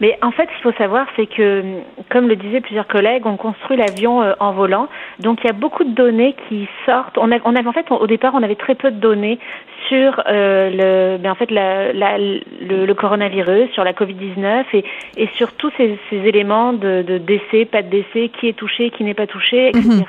Mais 0.00 0.16
en 0.22 0.30
fait, 0.30 0.44
ce 0.44 0.54
qu'il 0.54 0.72
faut 0.72 0.78
savoir, 0.78 1.06
c'est 1.16 1.26
que, 1.26 1.62
comme 2.10 2.28
le 2.28 2.36
disaient 2.36 2.60
plusieurs 2.60 2.86
collègues, 2.86 3.26
on 3.26 3.36
construit 3.36 3.76
l'avion 3.76 4.22
euh, 4.22 4.32
en 4.38 4.52
volant. 4.52 4.88
Donc, 5.20 5.40
il 5.42 5.46
y 5.48 5.50
a 5.50 5.52
beaucoup 5.52 5.84
de 5.84 5.94
données 5.94 6.36
qui 6.48 6.68
sortent. 6.86 7.18
On, 7.18 7.32
a, 7.32 7.36
avait 7.36 7.66
en 7.66 7.72
fait, 7.72 7.86
au 7.90 8.06
départ, 8.06 8.34
on 8.34 8.42
avait 8.42 8.54
très 8.54 8.76
peu 8.76 8.90
de 8.90 9.00
données 9.00 9.38
sur 9.88 10.22
euh, 10.26 10.70
le, 10.70 11.18
ben 11.18 11.30
en 11.30 11.34
fait, 11.34 11.50
la, 11.50 11.92
la, 11.92 12.18
le, 12.18 12.84
le, 12.86 12.94
coronavirus, 12.94 13.70
sur 13.72 13.84
la 13.84 13.92
Covid-19 13.92 14.64
et, 14.72 14.84
et 15.16 15.28
sur 15.36 15.52
tous 15.52 15.72
ces, 15.76 15.98
éléments 16.10 16.72
de, 16.72 17.18
décès, 17.18 17.64
pas 17.64 17.82
de 17.82 17.88
décès, 17.88 18.28
qui 18.28 18.48
est 18.48 18.54
touché, 18.54 18.90
qui 18.90 19.04
n'est 19.04 19.14
pas 19.14 19.26
touché, 19.26 19.68
etc. 19.68 20.04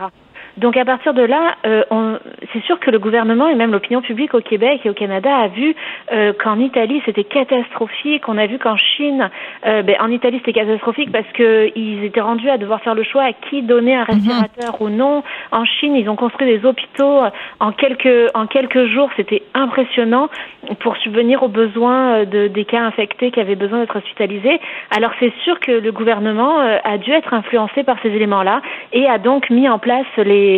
Donc 0.60 0.76
à 0.76 0.84
partir 0.84 1.14
de 1.14 1.22
là, 1.22 1.56
euh, 1.66 2.18
c'est 2.52 2.62
sûr 2.64 2.80
que 2.80 2.92
le 2.92 3.00
gouvernement 3.00 3.48
et 3.48 3.56
même 3.56 3.72
l'opinion 3.72 4.02
publique 4.02 4.34
au 4.34 4.42
Québec 4.42 4.82
et 4.84 4.90
au 4.90 4.94
Canada 4.94 5.34
a 5.34 5.48
vu 5.48 5.74
euh, 6.12 6.34
qu'en 6.34 6.60
Italie 6.60 7.02
c'était 7.06 7.24
catastrophique. 7.24 8.28
On 8.28 8.38
a 8.38 8.46
vu 8.46 8.60
qu'en 8.60 8.76
Chine, 8.76 9.30
euh, 9.66 9.84
ben, 9.84 9.96
en 10.02 10.12
Italie 10.12 10.38
c'était 10.40 10.60
catastrophique 10.60 11.12
parce 11.14 11.28
qu'ils 11.34 12.04
étaient 12.04 12.20
rendus 12.20 12.50
à 12.50 12.58
devoir 12.58 12.82
faire 12.82 12.94
le 12.94 13.04
choix 13.04 13.24
à 13.24 13.32
qui 13.32 13.62
donner 13.62 13.96
un 13.96 14.02
mhm. 14.02 14.16
respirateur 14.16 14.82
ou 14.82 14.90
non. 14.90 15.24
En 15.52 15.64
Chine, 15.64 15.96
ils 15.96 16.10
ont 16.10 16.18
construit 16.18 16.48
des 16.48 16.66
hôpitaux 16.66 17.22
en 17.62 17.72
quelques 17.72 18.30
en 18.34 18.46
quelques 18.46 18.86
jours. 18.88 19.10
C'était 19.16 19.44
impressionnant 19.54 20.28
pour 20.82 20.98
subvenir 20.98 21.42
aux 21.42 21.48
besoins 21.48 22.26
de, 22.26 22.48
des 22.48 22.66
cas 22.66 22.82
infectés 22.82 23.32
qui 23.32 23.40
avaient 23.40 23.56
besoin 23.56 23.80
d'être 23.80 23.96
hospitalisés. 23.96 24.60
Alors 24.92 25.12
c'est 25.22 25.34
sûr 25.46 25.58
que 25.62 25.72
le 25.72 25.92
gouvernement 25.94 26.60
a 26.60 26.98
dû 26.98 27.12
être 27.12 27.34
influencé 27.34 27.84
par 27.84 27.96
ces 28.02 28.10
éléments-là 28.10 28.62
et 28.92 29.08
a 29.08 29.20
donc 29.20 29.50
mis 29.50 29.70
en 29.70 29.80
place 29.80 30.06
les 30.18 30.49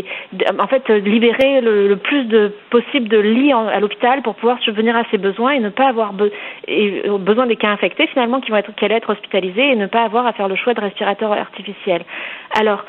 en 0.60 0.68
fait 0.68 0.88
libérer 0.90 1.62
le, 1.62 1.96
plus 1.96 2.26
de 2.26 2.52
possible 2.70 3.08
de 3.08 3.18
lits 3.18 3.54
à 3.54 3.80
l'hôpital 3.80 4.22
pour 4.22 4.36
pouvoir 4.36 4.60
subvenir 4.60 4.96
à 4.96 5.04
ses 5.12 5.18
besoins 5.18 5.52
et 5.52 5.60
ne 5.60 5.70
pas 5.70 5.88
avoir 5.88 6.14
besoin 6.14 7.46
des 7.48 7.56
cas 7.56 7.70
infectés 7.70 8.08
finalement 8.08 8.42
qui 8.42 8.52
vont 8.52 8.58
être 8.58 8.74
qui 8.76 8.86
allaient 8.86 8.96
être 8.96 9.12
hospitalisés 9.12 9.72
et 9.72 9.76
ne 9.76 9.88
pas 9.88 10.04
avoir 10.04 10.26
à 10.26 10.34
faire 10.34 10.48
le 10.48 10.56
choix 10.56 10.74
de 10.74 10.82
respirateurs 10.82 11.34
artificiels. 11.34 12.04
Alors 12.60 12.84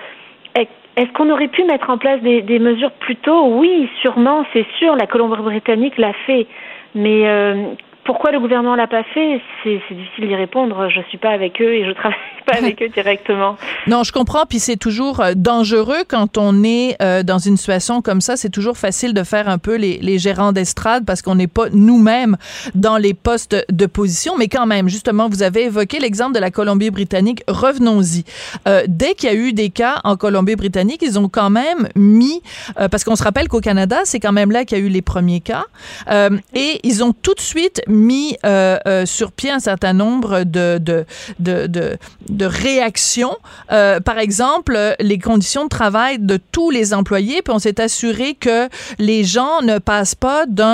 est-ce 0.95 1.11
qu'on 1.13 1.31
aurait 1.31 1.49
pu 1.49 1.65
mettre 1.65 1.89
en 1.89 1.97
place 1.97 2.21
des, 2.21 2.43
des 2.43 2.59
mesures 2.59 2.93
plus 2.93 3.17
tôt? 3.17 3.47
Oui, 3.47 3.89
sûrement, 4.03 4.45
c'est 4.53 4.67
sûr. 4.79 4.95
La 4.95 5.07
Colombie-Britannique 5.07 5.97
l'a 5.97 6.13
fait. 6.27 6.47
Mais 6.95 7.27
euh, 7.27 7.73
pourquoi 8.05 8.33
le 8.33 8.41
gouvernement 8.41 8.75
l'a 8.75 8.89
pas 8.89 9.05
fait 9.05 9.41
C'est 9.63 9.81
difficile 9.95 10.27
d'y 10.27 10.35
répondre. 10.35 10.89
Je 10.89 11.01
suis 11.09 11.19
pas 11.19 11.31
avec 11.31 11.61
eux 11.61 11.73
et 11.73 11.87
je 11.87 11.93
travaille 11.93 12.19
pas 12.47 12.57
avec 12.57 12.83
eux 12.83 12.89
directement. 12.89 13.57
Non, 13.87 14.03
je 14.03 14.13
comprends. 14.13 14.45
Puis 14.45 14.59
c'est 14.59 14.77
toujours 14.77 15.21
euh, 15.21 15.33
dangereux 15.37 16.03
quand 16.09 16.37
on 16.37 16.65
est 16.65 16.97
euh, 17.01 17.23
dans 17.23 17.39
une 17.39 17.57
situation 17.57 18.03
comme 18.03 18.21
ça. 18.21 18.37
C'est 18.37 18.51
toujours 18.51 18.77
facile 18.77 19.15
de 19.15 19.23
faire 19.23 19.49
un 19.49 19.59
peu 19.59 19.77
les, 19.77 19.99
les 19.99 20.19
gérants 20.19 20.51
d'estrade 20.53 21.05
parce 21.05 21.23
qu'on 21.23 21.37
n'est 21.37 21.47
pas 21.47 21.67
nous-mêmes 21.73 22.37
dans 22.75 22.97
les 22.97 23.15
postes 23.15 23.57
de 23.71 23.87
position. 23.87 24.37
Mais 24.37 24.49
quand 24.49 24.67
même, 24.67 24.89
justement, 24.89 25.29
vous 25.29 25.45
avez 25.45 25.65
évoqué 25.65 26.01
l'exemple 26.01 26.35
de 26.35 26.41
la 26.41 26.51
Colombie-Britannique. 26.51 27.45
Revenons-y. 27.47 28.25
Euh, 28.67 28.83
dès 28.89 29.15
qu'il 29.15 29.29
y 29.29 29.33
a 29.33 29.37
eu 29.37 29.53
des 29.53 29.71
cas 29.71 30.01
en 30.03 30.17
Colombie-Britannique, 30.17 31.03
ils 31.03 31.21
ont 31.21 31.29
quand 31.29 31.51
même 31.51 31.89
mis, 31.95 32.43
euh, 32.81 32.89
parce 32.89 33.05
qu'on 33.05 33.17
se 33.17 33.23
rappelle 33.23 33.47
qu'au 33.47 33.61
Canada, 33.61 34.01
c'est 34.05 34.19
quand 34.19 34.33
même 34.33 34.51
là 34.51 34.65
qu'il 34.65 34.79
y 34.79 34.81
a 34.81 34.85
eu 34.85 34.89
les 34.89 35.03
premiers 35.03 35.41
cas, 35.41 35.65
et 36.55 36.81
ils 36.83 37.05
ont 37.05 37.13
tout 37.13 37.35
de 37.35 37.41
suite 37.41 37.83
mis 37.93 38.37
euh, 38.45 38.79
euh, 38.87 39.07
sur 39.07 39.31
pied 39.33 39.51
un 39.51 39.61
certain 39.61 39.93
nombre 39.93 40.45
de, 40.45 40.79
de, 40.79 41.05
de, 41.39 41.97
de, 42.29 42.45
réactions. 42.45 43.37
Euh, 43.71 44.01
par 44.01 44.19
exemple, 44.19 44.97
les 44.99 45.19
conditions 45.19 45.65
de 45.65 45.69
travail 45.69 46.19
de 46.19 46.39
tous 46.51 46.71
les 46.71 46.95
employés, 46.95 47.43
puis 47.43 47.55
on 47.55 47.59
s'est 47.59 47.81
assuré 47.81 48.35
que 48.35 48.69
les 48.99 49.23
gens 49.25 49.63
ne 49.63 49.79
passent 49.79 50.15
pas 50.15 50.47
d'un 50.47 50.73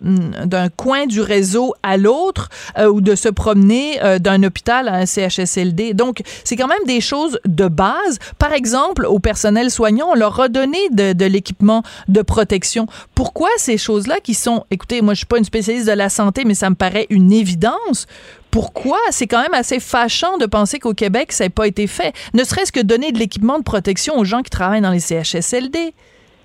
d'un 0.00 0.68
coin 0.68 1.06
du 1.06 1.20
réseau 1.20 1.74
à 1.82 1.96
l'autre 1.96 2.48
ou 2.78 3.00
de 3.00 3.14
se 3.14 3.28
promener 3.28 3.98
d'un 4.20 4.42
hôpital 4.42 4.88
à 4.88 4.94
un 4.94 5.06
CHSLD. 5.06 5.94
Donc, 5.94 6.22
c'est 6.44 6.56
quand 6.56 6.66
même 6.66 6.84
des 6.86 7.00
choses 7.00 7.38
de 7.44 7.68
base. 7.68 8.18
Par 8.38 8.52
exemple, 8.52 9.06
au 9.06 9.18
personnel 9.18 9.70
soignant, 9.70 10.08
on 10.10 10.14
leur 10.14 10.38
a 10.40 10.48
donné 10.48 10.78
de, 10.90 11.12
de 11.12 11.24
l'équipement 11.24 11.82
de 12.08 12.22
protection. 12.22 12.86
Pourquoi 13.14 13.48
ces 13.56 13.78
choses-là 13.78 14.20
qui 14.22 14.34
sont, 14.34 14.64
écoutez, 14.70 15.02
moi 15.02 15.14
je 15.14 15.18
suis 15.18 15.26
pas 15.26 15.38
une 15.38 15.44
spécialiste 15.44 15.86
de 15.86 15.92
la 15.92 16.08
santé, 16.08 16.44
mais 16.50 16.54
ça 16.54 16.68
me 16.68 16.74
paraît 16.74 17.06
une 17.10 17.30
évidence. 17.30 18.08
pourquoi? 18.50 18.98
C'est 19.10 19.28
quand 19.28 19.40
même 19.40 19.54
assez 19.54 19.78
fâchant 19.78 20.36
de 20.36 20.46
penser 20.46 20.80
qu'au 20.80 20.94
Québec, 20.94 21.30
ça 21.30 21.44
n'a 21.44 21.50
pas 21.50 21.68
été 21.68 21.86
fait. 21.86 22.12
Ne 22.34 22.42
serait-ce 22.42 22.72
que 22.72 22.80
donner 22.80 23.12
de 23.12 23.18
l'équipement 23.18 23.58
de 23.60 23.62
protection 23.62 24.18
aux 24.18 24.24
gens 24.24 24.42
qui 24.42 24.50
travaillent 24.50 24.80
dans 24.80 24.90
les 24.90 24.98
CHSLD. 24.98 25.94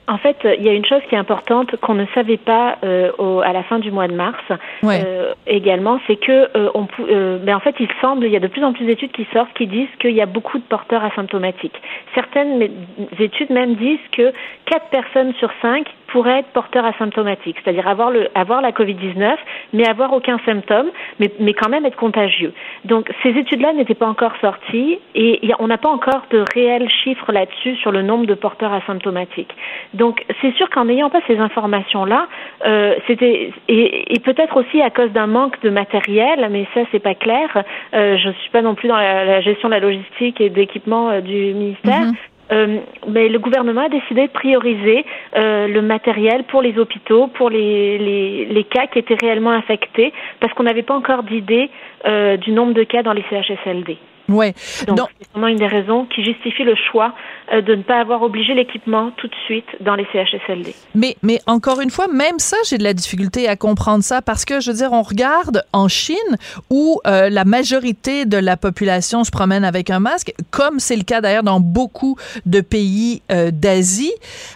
En 0.08 0.20
fait, 0.20 0.38
il 0.44 0.64
y 0.64 0.70
a 0.70 0.74
une 0.74 0.86
chose 0.86 1.02
qui 1.10 1.16
est 1.16 1.18
importante 1.18 1.76
qu'on 1.78 1.96
ne 1.96 2.06
savait 2.14 2.38
pas 2.38 2.78
euh, 2.84 3.12
au, 3.18 3.42
à 3.42 3.52
la 3.54 3.64
fin 3.64 3.80
du 3.80 3.92
mois 3.92 4.08
de 4.08 4.14
mars 4.14 4.38
euh, 4.84 5.34
également, 5.48 6.00
c'est 6.06 6.18
que 6.18 6.32
euh, 6.56 6.70
on, 6.76 6.88
euh, 7.00 7.40
ben 7.40 7.56
en 7.56 7.60
fait, 7.60 7.76
il 7.80 7.88
semble, 8.02 8.26
il 8.26 8.32
y 8.32 8.36
a 8.36 8.40
de 8.40 8.48
plus 8.48 8.64
en 8.64 8.72
plus 8.72 8.86
d'études 8.86 9.12
qui 9.12 9.26
sortent 9.34 9.52
qui 9.56 9.66
disent 9.66 9.90
qu'il 10.00 10.14
y 10.14 10.22
a 10.22 10.28
beaucoup 10.28 10.60
de 10.60 10.64
porteurs 10.64 11.04
asymptomatiques. 11.04 11.82
Certaines 12.14 12.70
études 13.20 13.50
même 13.50 13.76
disent 13.76 13.98
que 14.12 14.32
4 14.66 14.90
personnes 14.92 15.34
sur 15.40 15.50
5 15.64 15.88
pourraient 16.16 16.40
être 16.40 16.54
porteurs 16.54 16.86
asymptomatiques, 16.86 17.58
c'est-à-dire 17.62 17.90
avoir, 17.90 18.10
le, 18.10 18.30
avoir 18.36 18.62
la 18.62 18.72
COVID-19, 18.72 19.36
mais 19.74 19.86
avoir 19.86 20.14
aucun 20.14 20.40
symptôme, 20.46 20.90
mais, 21.20 21.30
mais 21.42 21.54
quand 21.54 21.68
même 21.68 21.86
être 21.86 21.98
contagieux. 21.98 22.54
Donc, 22.86 23.12
ces 23.22 23.32
études-là 23.32 23.74
n'étaient 23.74 23.96
pas 23.96 24.08
encore 24.08 24.32
sorties 24.40 24.98
et 25.14 25.52
on 25.60 25.68
n'a 25.68 25.78
pas 25.78 25.90
encore 25.90 26.22
de 26.32 26.46
réels 26.54 26.90
chiffres 27.04 27.34
là-dessus 27.34 27.76
sur 27.82 27.92
le 27.92 28.02
nombre 28.02 28.28
de 28.28 28.34
porteurs 28.34 28.72
asymptomatiques. 28.72 29.54
Donc, 29.94 30.24
c'est 30.40 30.54
sûr 30.56 30.70
qu'en 30.70 30.86
n'ayant 30.86 31.10
pas 31.10 31.20
ces 31.28 31.38
informations-là, 31.38 32.30
euh, 32.66 32.96
c'était 33.08 33.52
et, 33.68 34.16
et 34.16 34.20
peut-être 34.20 34.56
aussi 34.56 34.82
à 34.82 34.92
cause 34.92 35.12
d'un 35.12 35.28
manque 35.28 35.62
de 35.64 35.70
matériel, 35.70 36.48
mais 36.50 36.66
ça 36.74 36.82
c'est 36.94 37.00
pas 37.00 37.16
clair. 37.16 37.62
Euh, 37.94 38.16
je 38.18 38.30
suis 38.30 38.52
pas 38.52 38.62
non 38.62 38.76
plus 38.76 38.88
dans 38.88 38.96
la, 38.96 39.26
la 39.26 39.42
gestion 39.42 39.68
de 39.68 39.74
la 39.74 39.82
logistique 39.82 40.40
et 40.40 40.50
d'équipement 40.50 41.10
euh, 41.10 41.20
du 41.20 41.54
ministère. 41.54 42.06
Mhm. 42.06 42.16
Euh, 42.52 42.80
mais 43.08 43.28
le 43.28 43.40
gouvernement 43.40 43.86
a 43.86 43.90
décidé 43.90 44.28
de 44.28 44.32
prioriser 44.32 45.06
euh, 45.36 45.68
le 45.68 45.82
matériel 45.82 46.44
pour 46.44 46.62
les 46.62 46.78
hôpitaux, 46.78 47.28
pour 47.28 47.50
les, 47.50 47.98
les, 47.98 48.46
les 48.46 48.64
cas 48.64 48.88
qui 48.88 49.00
étaient 49.00 49.18
réellement 49.20 49.52
infectés, 49.52 50.14
parce 50.40 50.54
qu'on 50.54 50.64
n'avait 50.64 50.84
pas 50.84 50.96
encore 50.96 51.24
d'idée 51.24 51.70
euh, 52.06 52.38
du 52.38 52.52
nombre 52.52 52.74
de 52.74 52.84
cas 52.84 53.04
dans 53.04 53.14
les 53.14 53.24
CHSLD. 53.30 53.98
Ouais. 54.28 54.54
Donc, 54.88 55.10
c'est 55.20 55.32
vraiment 55.32 55.48
une 55.48 55.58
des 55.58 55.68
raisons 55.68 56.06
qui 56.06 56.24
justifie 56.24 56.64
le 56.64 56.76
choix 56.76 57.14
de 57.52 57.76
ne 57.76 57.84
pas 57.84 58.00
avoir 58.00 58.22
obligé 58.22 58.54
l'équipement 58.54 59.12
tout 59.18 59.28
de 59.28 59.36
suite 59.46 59.66
dans 59.82 59.96
les 59.96 60.06
CHSLD. 60.12 60.74
Mais, 60.96 61.16
mais 61.22 61.40
encore 61.46 61.82
une 61.82 61.90
fois, 61.90 62.08
même 62.08 62.40
ça, 62.40 62.58
j'ai 62.68 62.78
de 62.78 62.84
la 62.84 62.94
difficulté 62.94 63.48
à 63.48 63.56
comprendre 63.56 64.04
ça 64.04 64.22
parce 64.22 64.46
que, 64.46 64.60
je 64.60 64.72
veux 64.72 64.78
dire, 64.78 64.92
on 64.92 65.02
regarde 65.04 65.64
en 65.74 65.88
Chine 65.88 66.16
où 66.70 67.00
euh, 67.06 67.30
la 67.30 67.46
majorité 67.46 68.26
de 68.26 68.38
la 68.38 68.58
population 68.58 69.24
se 69.24 69.32
promène 69.32 69.64
avec 69.64 69.90
un 69.90 70.00
masque, 70.00 70.34
comme 70.52 70.80
c'est 70.80 70.96
le 70.96 71.04
cas 71.04 71.22
d'ailleurs 71.22 71.44
dans 71.44 71.60
beaucoup 71.60 72.18
de 72.46 72.62
pays 72.62 73.22
euh, 73.32 73.52
d'Asie. 73.52 74.14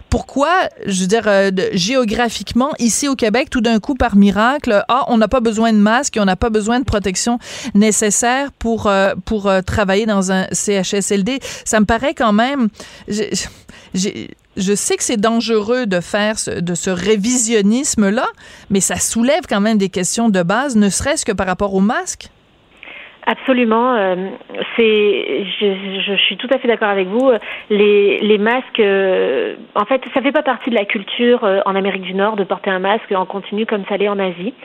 Pourquoi, 0.09 0.49
je 0.87 1.01
veux 1.01 1.07
dire, 1.07 1.27
euh, 1.27 1.51
géographiquement, 1.73 2.71
ici 2.79 3.07
au 3.07 3.15
Québec, 3.15 3.49
tout 3.51 3.61
d'un 3.61 3.79
coup, 3.79 3.93
par 3.93 4.15
miracle, 4.15 4.83
ah, 4.87 5.05
on 5.07 5.17
n'a 5.17 5.27
pas 5.27 5.39
besoin 5.39 5.71
de 5.71 5.77
masque 5.77 6.17
et 6.17 6.19
on 6.19 6.25
n'a 6.25 6.35
pas 6.35 6.49
besoin 6.49 6.79
de 6.79 6.85
protection 6.85 7.37
nécessaire 7.75 8.51
pour, 8.53 8.87
euh, 8.87 9.13
pour 9.25 9.47
euh, 9.47 9.61
travailler 9.61 10.07
dans 10.07 10.31
un 10.31 10.47
CHSLD. 10.51 11.39
Ça 11.41 11.79
me 11.79 11.85
paraît 11.85 12.13
quand 12.13 12.33
même... 12.33 12.69
je 13.09 14.75
sais 14.75 14.97
que 14.97 15.03
c'est 15.03 15.17
dangereux 15.17 15.85
de 15.85 15.99
faire 15.99 16.37
ce, 16.37 16.51
de 16.51 16.75
ce 16.75 16.89
révisionnisme-là, 16.89 18.27
mais 18.69 18.81
ça 18.81 18.97
soulève 18.99 19.43
quand 19.47 19.61
même 19.61 19.77
des 19.77 19.89
questions 19.89 20.29
de 20.29 20.43
base, 20.43 20.75
ne 20.75 20.89
serait-ce 20.89 21.25
que 21.25 21.31
par 21.31 21.47
rapport 21.47 21.73
au 21.73 21.81
masque. 21.81 22.29
Absolument. 23.29 23.93
euh, 23.93 24.15
c'est, 24.75 25.45
je, 25.59 26.01
je 26.01 26.15
suis 26.15 26.35
tout 26.35 26.47
à 26.51 26.57
fait 26.57 26.67
d'accord 26.67 26.89
avec 26.89 27.07
vous. 27.07 27.31
Les, 27.69 28.17
les 28.17 28.37
masques, 28.39 28.79
euh, 28.79 29.53
en 29.75 29.85
fait, 29.85 30.01
ça 30.15 30.21
fait 30.21 30.31
pas 30.31 30.41
partie 30.41 30.71
de 30.71 30.75
la 30.75 30.85
culture 30.85 31.43
euh, 31.43 31.59
en 31.67 31.75
Amérique 31.75 32.01
du 32.01 32.15
Nord 32.15 32.37
de 32.37 32.43
porter 32.43 32.71
un 32.71 32.79
masque 32.79 33.11
en 33.11 33.27
continu 33.27 33.67
comme 33.67 33.83
ça 33.87 33.97
l'est 33.97 34.07
en 34.07 34.17
Asie. 34.17 34.55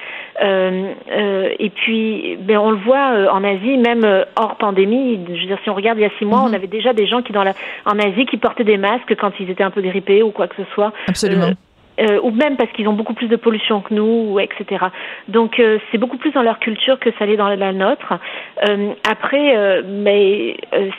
Et 0.41 1.71
puis, 1.71 2.39
ben, 2.41 2.57
on 2.57 2.71
le 2.71 2.79
voit 2.79 3.31
en 3.31 3.45
Asie, 3.45 3.77
même 3.77 4.25
hors 4.37 4.57
pandémie. 4.57 5.21
Je 5.29 5.41
veux 5.41 5.47
dire, 5.47 5.59
si 5.62 5.69
on 5.69 5.75
regarde 5.75 5.99
il 5.99 6.03
y 6.03 6.07
a 6.07 6.11
six 6.19 6.25
mois, 6.25 6.43
on 6.43 6.53
avait 6.53 6.67
déjà 6.67 6.95
des 6.95 7.07
gens 7.07 7.21
qui 7.21 7.33
dans 7.33 7.45
la, 7.45 7.53
en 7.85 7.99
Asie 7.99 8.25
qui 8.25 8.39
portaient 8.39 8.65
des 8.65 8.79
masques 8.79 9.15
quand 9.19 9.33
ils 9.41 9.51
étaient 9.51 9.62
un 9.62 9.71
peu 9.71 9.83
grippés 9.83 10.23
ou 10.23 10.31
quoi 10.31 10.49
que 10.49 10.57
ce 10.57 10.65
soit. 10.73 10.93
Absolument. 11.07 11.51
Euh, 12.01 12.19
ou 12.25 12.33
même 12.33 12.57
parce 12.57 12.73
qu'ils 12.73 12.89
ont 12.89 12.93
beaucoup 12.93 13.15
plus 13.15 13.29
de 13.29 13.37
pollution 13.37 13.81
que 13.81 13.95
nous, 13.95 14.33
ou 14.33 14.41
etc. 14.41 14.87
Donc 15.29 15.61
euh, 15.61 15.79
c'est 15.91 15.99
beaucoup 15.99 16.17
plus 16.17 16.33
dans 16.33 16.43
leur 16.43 16.59
culture 16.59 16.99
que 16.99 17.11
ça 17.19 17.25
l'est 17.27 17.37
dans 17.37 17.49
la 17.49 17.73
nôtre. 17.73 18.15
Euh, 18.69 18.93
après, 19.09 19.55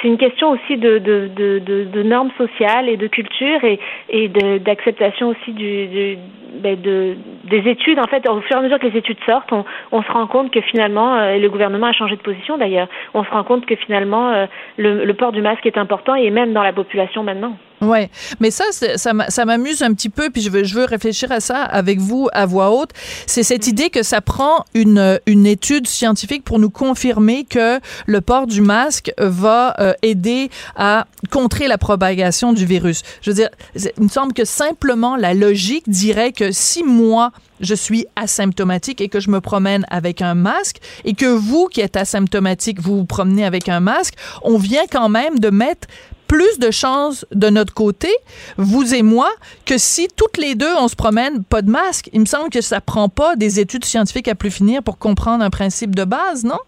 c'est 0.01 0.07
une 0.07 0.17
question 0.17 0.51
aussi 0.51 0.77
de, 0.77 0.99
de, 0.99 1.29
de, 1.59 2.03
normes 2.03 2.31
sociales 2.37 2.87
et 2.87 2.95
de 2.95 3.07
culture 3.07 3.59
et, 3.63 4.29
d'acceptation 4.59 5.29
aussi 5.29 5.51
du, 5.51 6.17
ben, 6.61 6.79
de, 6.79 7.15
des 7.43 7.69
études. 7.69 7.99
En 7.99 8.07
fait, 8.07 8.27
au 8.29 8.39
fur 8.41 8.55
et 8.55 8.59
à 8.59 8.61
mesure 8.61 8.79
que 8.79 8.87
les 8.87 8.97
études 8.97 9.17
sortent, 9.25 9.51
on, 9.91 10.01
se 10.01 10.11
rend 10.11 10.27
compte 10.27 10.51
que 10.51 10.61
finalement, 10.61 11.21
et 11.27 11.39
le 11.39 11.49
gouvernement 11.49 11.87
a 11.87 11.93
changé 11.93 12.15
de 12.15 12.21
position 12.21 12.57
d'ailleurs, 12.57 12.87
on 13.13 13.23
se 13.23 13.29
rend 13.31 13.43
compte 13.43 13.65
que 13.65 13.75
finalement 13.75 14.47
le, 14.77 15.03
le 15.03 15.13
port 15.13 15.33
du 15.33 15.41
masque 15.41 15.65
est 15.65 15.77
important 15.77 16.15
et 16.15 16.29
même 16.29 16.53
dans 16.53 16.63
la 16.63 16.73
population 16.73 17.23
maintenant. 17.23 17.57
Ouais, 17.81 18.09
mais 18.39 18.51
ça, 18.51 18.63
ça 18.71 19.13
m'a- 19.13 19.29
ça 19.29 19.43
m'amuse 19.45 19.81
un 19.83 19.93
petit 19.93 20.09
peu, 20.09 20.29
puis 20.29 20.41
je 20.41 20.49
veux, 20.49 20.63
je 20.63 20.73
veux 20.75 20.85
réfléchir 20.85 21.31
à 21.31 21.41
ça 21.41 21.61
avec 21.61 21.99
vous 21.99 22.29
à 22.31 22.45
voix 22.45 22.71
haute. 22.71 22.91
C'est 23.27 23.43
cette 23.43 23.67
idée 23.67 23.89
que 23.89 24.01
ça 24.01 24.21
prend 24.21 24.63
une, 24.73 25.19
une 25.25 25.45
étude 25.45 25.85
scientifique 25.85 26.43
pour 26.45 26.57
nous 26.57 26.69
confirmer 26.69 27.43
que 27.43 27.79
le 28.05 28.21
port 28.21 28.47
du 28.47 28.61
masque 28.61 29.11
va 29.17 29.75
euh, 29.79 29.93
aider 30.03 30.49
à 30.77 31.05
contrer 31.31 31.67
la 31.67 31.77
propagation 31.77 32.53
du 32.53 32.65
virus. 32.65 33.01
Je 33.21 33.31
veux 33.31 33.35
dire, 33.35 33.49
il 33.75 34.03
me 34.03 34.09
semble 34.09 34.31
que 34.33 34.45
simplement 34.45 35.17
la 35.17 35.33
logique 35.33 35.89
dirait 35.89 36.31
que 36.31 36.51
si 36.53 36.81
moi, 36.83 37.31
je 37.59 37.75
suis 37.75 38.05
asymptomatique 38.15 38.99
et 39.01 39.09
que 39.09 39.19
je 39.19 39.29
me 39.29 39.41
promène 39.41 39.85
avec 39.89 40.21
un 40.21 40.33
masque 40.33 40.77
et 41.03 41.13
que 41.13 41.25
vous 41.25 41.67
qui 41.67 41.81
êtes 41.81 41.97
asymptomatique, 41.97 42.81
vous 42.81 42.97
vous 42.97 43.05
promenez 43.05 43.45
avec 43.45 43.69
un 43.69 43.79
masque, 43.81 44.13
on 44.43 44.57
vient 44.57 44.85
quand 44.91 45.09
même 45.09 45.39
de 45.39 45.49
mettre 45.49 45.87
plus 46.27 46.59
de 46.59 46.71
chances 46.71 47.25
de 47.31 47.49
notre 47.49 47.73
côté, 47.73 48.09
vous 48.57 48.93
et 48.93 49.01
moi, 49.01 49.29
que 49.65 49.77
si 49.77 50.07
toutes 50.15 50.37
les 50.37 50.55
deux 50.55 50.73
on 50.77 50.87
se 50.87 50.95
promène 50.95 51.43
pas 51.43 51.61
de 51.61 51.69
masque. 51.69 52.09
Il 52.13 52.21
me 52.21 52.25
semble 52.25 52.49
que 52.49 52.61
ça 52.61 52.81
prend 52.81 53.09
pas 53.09 53.35
des 53.35 53.59
études 53.59 53.85
scientifiques 53.85 54.27
à 54.27 54.35
plus 54.35 54.51
finir 54.51 54.83
pour 54.83 54.97
comprendre 54.97 55.43
un 55.43 55.49
principe 55.49 55.95
de 55.95 56.03
base, 56.03 56.43
non? 56.43 56.59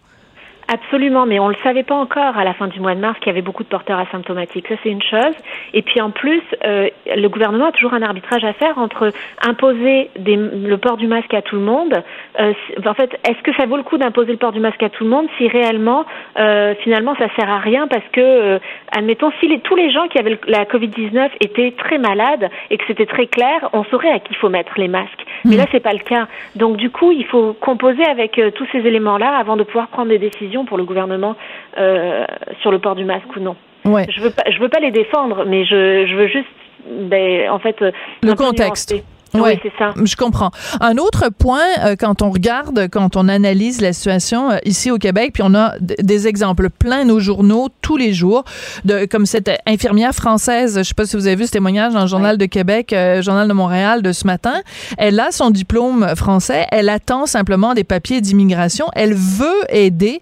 Absolument, 0.70 1.26
mais 1.26 1.40
on 1.40 1.48
ne 1.48 1.54
le 1.54 1.60
savait 1.64 1.84
pas 1.84 1.96
encore 1.96 2.38
à 2.38 2.44
la 2.44 2.54
fin 2.54 2.68
du 2.68 2.82
mois 2.82 2.94
de 2.94 3.00
mars 3.00 3.18
qu'il 3.20 3.28
y 3.28 3.30
avait 3.30 3.42
beaucoup 3.42 3.64
de 3.64 3.70
porteurs 3.70 4.00
asymptomatiques. 4.00 4.68
Ça, 4.68 4.76
c'est 4.84 4.90
une 4.90 5.02
chose. 5.02 5.34
Et 5.74 5.82
puis 5.82 6.02
en 6.02 6.12
plus, 6.12 6.42
euh, 6.66 6.90
le 7.16 7.28
gouvernement 7.30 7.68
a 7.68 7.72
toujours 7.72 7.94
un 7.94 8.02
arbitrage 8.02 8.44
à 8.44 8.52
faire 8.52 8.78
entre 8.78 9.12
imposer 9.42 10.10
des, 10.20 10.36
le 10.36 10.78
port 10.78 10.98
du 10.98 11.08
masque 11.08 11.34
à 11.34 11.42
tout 11.42 11.56
le 11.56 11.62
monde. 11.62 12.04
Euh, 12.42 12.52
en 12.86 12.94
fait, 12.94 13.18
est-ce 13.26 13.42
que 13.44 13.54
ça 13.56 13.66
vaut 13.66 13.78
le 13.78 13.84
coup 13.84 13.98
d'imposer 13.98 14.34
le 14.34 14.38
port 14.38 14.52
du 14.52 14.60
masque 14.60 14.84
à 14.84 14.90
tout 14.90 15.06
le 15.06 15.10
monde 15.10 15.28
si 15.38 15.48
réellement, 15.48 16.06
euh, 16.38 16.74
finalement, 16.84 17.16
ça 17.16 17.28
sert 17.38 17.50
à 17.50 17.60
rien 17.60 17.88
parce 17.88 18.06
que, 18.12 18.60
admettons, 18.92 19.32
si 19.40 19.48
les- 19.48 19.60
tous 19.62 19.76
les 19.78 19.90
gens 19.90 20.08
qui 20.10 20.20
avaient 20.20 20.38
la 20.48 20.66
Covid-19 20.66 21.30
étaient 21.40 21.72
très 21.78 21.98
malades 21.98 22.50
et 22.72 22.78
que 22.78 22.84
c'était 22.88 23.06
très 23.06 23.28
clair, 23.28 23.70
on 23.72 23.86
saurait 23.86 24.12
à 24.12 24.20
qui 24.20 24.34
il 24.34 24.36
faut 24.36 24.50
mettre 24.50 24.74
les 24.78 24.90
masques. 24.90 25.26
Mais 25.46 25.56
là, 25.56 25.64
c'est 25.72 25.80
pas 25.80 25.94
le 25.94 26.00
cas. 26.00 26.28
Donc, 26.56 26.76
du 26.76 26.90
coup, 26.90 27.12
il 27.14 27.26
faut 27.26 27.54
composer 27.54 28.04
avec 28.06 28.40
tous 28.56 28.68
ces 28.74 28.80
éléments-là 28.80 29.30
avant 29.38 29.56
de 29.56 29.64
pouvoir 29.64 29.88
prendre 29.88 30.10
des 30.10 30.18
décisions 30.20 30.57
pour 30.66 30.78
le 30.78 30.84
gouvernement 30.84 31.36
euh, 31.78 32.26
sur 32.62 32.72
le 32.72 32.80
port 32.80 32.96
du 32.96 33.06
masque 33.06 33.36
ou 33.36 33.40
non. 33.40 33.56
Ouais. 33.86 34.06
Je 34.10 34.22
veux 34.22 34.32
pas, 34.32 34.44
je 34.50 34.60
veux 34.60 34.70
pas 34.70 34.80
les 34.80 34.92
défendre, 34.92 35.46
mais 35.46 35.64
je, 35.66 36.06
je 36.08 36.16
veux 36.16 36.28
juste, 36.28 36.48
ben, 36.90 37.50
en 37.50 37.60
fait, 37.60 37.80
Le 38.22 38.34
contexte. 38.34 38.92
nuancer. 38.92 39.06
Ouais, 39.34 39.42
Oui, 39.42 39.60
c'est 39.64 39.74
ça. 39.78 39.94
Je 40.02 40.16
comprends. 40.16 40.52
Un 40.80 40.98
autre 40.98 41.30
point, 41.30 41.66
euh, 41.84 41.96
quand 41.98 42.22
on 42.22 42.30
regarde, 42.30 42.88
quand 42.92 43.16
on 43.16 43.28
analyse 43.28 43.82
la 43.82 43.94
situation 43.94 44.52
euh, 44.52 44.58
ici 44.66 44.92
au 44.92 44.98
Québec, 44.98 45.32
puis 45.34 45.44
on 45.46 45.54
a 45.54 45.74
des 45.80 46.28
exemples 46.28 46.70
plein 46.70 47.04
nos 47.06 47.20
journaux 47.20 47.70
tous 47.82 47.98
les 47.98 48.14
jours, 48.14 48.44
de 48.86 49.06
comme 49.06 49.26
cette 49.26 49.52
infirmière 49.66 50.14
française, 50.14 50.78
je 50.78 50.84
sais 50.84 50.94
pas 50.94 51.06
si 51.06 51.16
vous 51.16 51.28
avez 51.28 51.36
vu 51.36 51.46
ce 51.46 51.52
témoignage 51.52 51.94
dans 51.94 52.02
le 52.02 52.08
Journal 52.08 52.38
de 52.38 52.46
Québec, 52.46 52.94
euh, 52.94 53.22
Journal 53.22 53.48
de 53.48 53.54
Montréal 53.54 54.02
de 54.02 54.12
ce 54.12 54.26
matin. 54.26 54.56
Elle 54.98 55.20
a 55.20 55.32
son 55.32 55.50
diplôme 55.50 56.16
français, 56.16 56.66
elle 56.72 56.90
attend 56.90 57.26
simplement 57.26 57.74
des 57.74 57.84
papiers 57.84 58.22
d'immigration, 58.22 58.88
elle 58.94 59.14
veut 59.14 59.64
aider. 59.70 60.22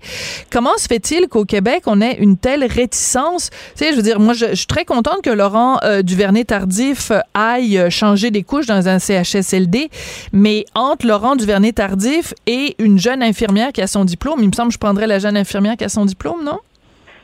Comment 0.52 0.78
se 0.78 0.88
fait-il 0.88 1.28
qu'au 1.28 1.46
Québec 1.46 1.84
on 1.86 2.02
ait 2.02 2.18
une 2.20 2.38
telle 2.38 2.64
réticence? 2.66 3.50
Tu 3.76 3.86
sais, 3.86 3.92
je 3.92 3.98
veux 3.98 4.04
dire, 4.04 4.20
moi, 4.20 4.34
je, 4.34 4.48
je 4.50 4.56
suis 4.56 4.68
très 4.68 4.86
contente 4.86 5.22
que 5.24 5.30
Laurent 5.30 5.80
euh, 5.84 6.02
Duvernay-Tardif 6.02 7.12
aille 7.34 7.86
changer 7.90 8.32
des 8.32 8.44
couches 8.44 8.66
dans 8.66 8.88
un 8.88 8.95
CHSLD, 9.00 9.90
mais 10.32 10.66
entre 10.74 11.08
Laurent 11.08 11.36
Duvernay-Tardif 11.36 12.34
et 12.48 12.76
une 12.80 13.00
jeune 13.00 13.24
infirmière 13.24 13.72
qui 13.72 13.82
a 13.82 13.88
son 13.88 14.06
diplôme, 14.06 14.40
il 14.42 14.48
me 14.48 14.54
semble 14.54 14.70
que 14.70 14.74
je 14.76 14.80
prendrais 14.80 15.08
la 15.08 15.20
jeune 15.20 15.38
infirmière 15.38 15.78
qui 15.78 15.84
a 15.84 15.90
son 15.90 16.06
diplôme, 16.06 16.44
non? 16.44 16.60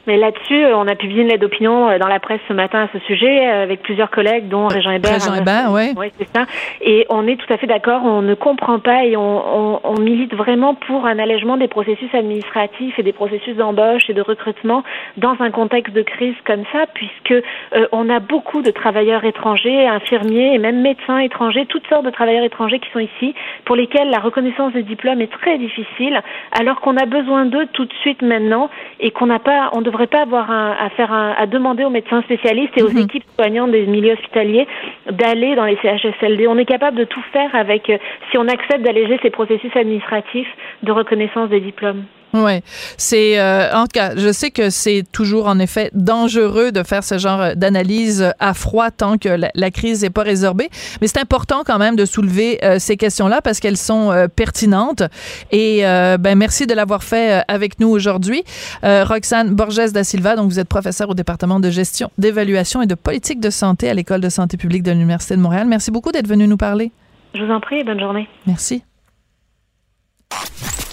Mais 0.08 0.18
là-dessus, 0.18 0.66
on 0.74 0.88
a 0.88 0.96
publié 0.96 1.22
une 1.22 1.28
lettre 1.28 1.42
d'opinion 1.42 1.98
dans 1.98 2.08
la 2.08 2.20
presse 2.20 2.42
ce 2.48 2.54
matin 2.54 2.84
à 2.84 2.88
ce 2.92 3.00
sujet 3.06 3.46
avec 3.46 3.82
plusieurs 3.82 4.10
collègues, 4.10 4.48
dont 4.48 4.68
Régent 4.68 4.92
Hébert. 4.92 5.14
Régent 5.14 5.36
Hébert, 5.36 5.72
oui. 5.72 5.94
Oui, 5.96 6.08
c'est 6.18 6.28
ça. 6.36 6.46
Et 6.82 7.06
on 7.10 7.28
est 7.28 7.36
tout 7.36 7.52
à 7.54 7.58
fait 7.58 7.68
d'accord. 7.68 8.02
On 8.04 8.22
ne 8.22 8.34
comprend 8.34 8.80
pas 8.80 9.06
et 9.06 9.16
on, 9.16 9.22
on, 9.22 9.80
on, 9.84 10.00
milite 10.00 10.34
vraiment 10.34 10.74
pour 10.74 11.06
un 11.06 11.20
allègement 11.20 11.58
des 11.58 11.68
processus 11.68 12.14
administratifs 12.14 12.98
et 12.98 13.04
des 13.04 13.14
processus 13.14 13.56
d'embauche 13.56 14.10
et 14.10 14.14
de 14.14 14.22
recrutement 14.22 14.84
dans 15.18 15.36
un 15.40 15.52
contexte 15.52 15.94
de 15.94 16.02
crise 16.02 16.36
comme 16.46 16.64
ça, 16.72 16.86
puisque 16.94 17.32
euh, 17.32 17.88
on 17.92 18.10
a 18.10 18.20
beaucoup 18.20 18.62
de 18.62 18.72
travailleurs 18.72 19.24
étrangers, 19.24 19.88
infirmiers 19.88 20.56
et 20.56 20.58
même 20.58 20.82
médecins 20.82 21.20
étrangers, 21.20 21.66
toutes 21.68 21.88
sortes 21.88 22.06
de 22.06 22.10
travailleurs 22.10 22.44
étrangers 22.44 22.80
qui 22.80 22.90
sont 22.92 23.00
ici, 23.00 23.36
pour 23.66 23.76
lesquels 23.76 24.10
la 24.10 24.20
reconnaissance 24.20 24.74
des 24.74 24.84
diplômes 24.84 25.22
est 25.22 25.32
très 25.32 25.58
difficile, 25.58 26.22
alors 26.60 26.82
qu'on 26.82 26.98
a 26.98 27.06
besoin 27.06 27.46
d'eux 27.46 27.68
tout 27.74 27.86
de 27.86 27.94
suite 28.02 28.22
maintenant 28.22 28.70
et 29.00 29.12
qu'on 29.12 29.28
n'a 29.28 29.40
pas, 29.40 29.70
on 29.74 29.82
devrait 29.92 30.08
pas 30.08 30.22
avoir 30.24 30.50
un, 30.50 30.72
à 30.80 30.90
faire 30.90 31.12
un, 31.14 31.32
à 31.38 31.46
demander 31.46 31.84
aux 31.84 31.90
médecins 31.90 32.22
spécialistes 32.24 32.74
et 32.78 32.84
aux 32.84 32.90
Mhm. 32.90 33.00
équipes 33.04 33.24
soignantes 33.38 33.72
des 33.72 33.86
milieux 33.86 34.14
hospitaliers 34.14 34.68
d'aller 35.10 35.56
dans 35.56 35.66
les 35.66 35.78
CHSLD. 35.82 36.48
On 36.48 36.58
est 36.58 36.66
capable 36.66 36.98
de 36.98 37.04
tout 37.04 37.22
faire 37.34 37.54
avec, 37.54 37.90
euh, 37.90 37.98
si 38.32 38.38
on 38.38 38.48
accepte 38.48 38.82
d'alléger 38.82 39.20
ces 39.22 39.30
processus 39.30 39.76
administratifs 39.76 40.50
de 40.84 40.92
reconnaissance 40.92 41.50
des 41.50 41.60
diplômes. 41.60 42.06
Ouais, 42.34 42.64
c'est 42.98 43.40
euh, 43.40 43.74
en 43.74 43.84
tout 43.84 43.94
cas, 43.94 44.16
je 44.16 44.32
sais 44.32 44.52
que 44.52 44.70
c'est 44.70 45.04
toujours 45.12 45.48
en 45.48 45.60
effet 45.60 45.90
dangereux 45.94 46.72
de 46.72 46.84
faire 46.84 47.04
ce 47.04 47.18
genre 47.18 47.42
euh, 47.42 47.56
d'analyse 47.56 48.32
à 48.40 48.54
froid 48.54 48.90
tant 48.90 49.18
que 49.18 49.28
la, 49.30 49.52
la 49.54 49.72
crise 49.72 50.02
n'est 50.04 50.10
pas 50.10 50.24
résorbée, 50.24 50.70
mais 51.02 51.08
c'est 51.08 51.20
important 51.20 51.64
quand 51.66 51.78
même 51.78 51.96
de 51.96 52.06
soulever 52.06 52.60
euh, 52.64 52.80
ces 52.80 52.96
questions-là 52.96 53.42
parce 53.42 53.60
qu'elles 53.60 53.78
sont 53.78 54.12
euh, 54.12 54.28
pertinentes 54.28 55.04
et 55.52 55.86
euh, 55.86 56.18
ben 56.18 56.38
merci 56.38 56.68
de 56.68 56.74
l'avoir 56.74 57.04
fait 57.04 57.40
euh, 57.40 57.42
avec 57.48 57.80
nous 57.80 57.90
aujourd'hui. 57.90 58.44
Euh, 58.84 59.04
Roxane 59.04 59.54
Borges 59.54 59.92
da 59.92 60.04
Silva, 60.04 60.36
donc 60.36 60.50
vous 60.50 60.60
êtes 60.60 60.70
professeure 60.70 61.10
au 61.10 61.14
département 61.16 61.60
de 61.60 61.70
gestion, 61.70 62.12
d'évaluation 62.18 62.82
et 62.82 62.88
de 62.88 62.96
politique 62.96 63.40
de 63.40 63.50
santé 63.50 63.90
à 63.90 63.94
l'école 63.94 64.22
de 64.22 64.30
santé 64.30 64.58
publique 64.58 64.84
de 64.84 64.92
l'Université 64.92 65.36
de 65.36 65.42
Montréal. 65.42 65.68
Merci 65.68 65.92
beaucoup 65.92 66.12
d'être 66.12 66.28
venu 66.28 66.48
nous 66.48 66.58
parler. 66.58 66.92
Je 67.34 67.44
vous 67.44 67.52
en 67.52 67.60
prie, 67.60 67.84
bonne 67.84 68.00
journée. 68.00 68.28
Merci. 68.48 68.84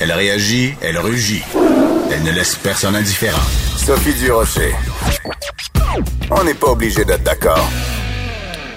Elle 0.01 0.13
réagit, 0.13 0.75
elle 0.81 0.99
rugit. 0.99 1.43
Elle 2.13 2.23
ne 2.23 2.31
laisse 2.31 2.57
personne 2.57 2.95
indifférent. 2.95 3.43
Sophie 3.77 4.15
Durocher. 4.15 4.73
On 6.31 6.45
n'est 6.45 6.55
pas 6.55 6.71
obligé 6.71 7.05
d'être 7.05 7.25
d'accord. 7.25 7.69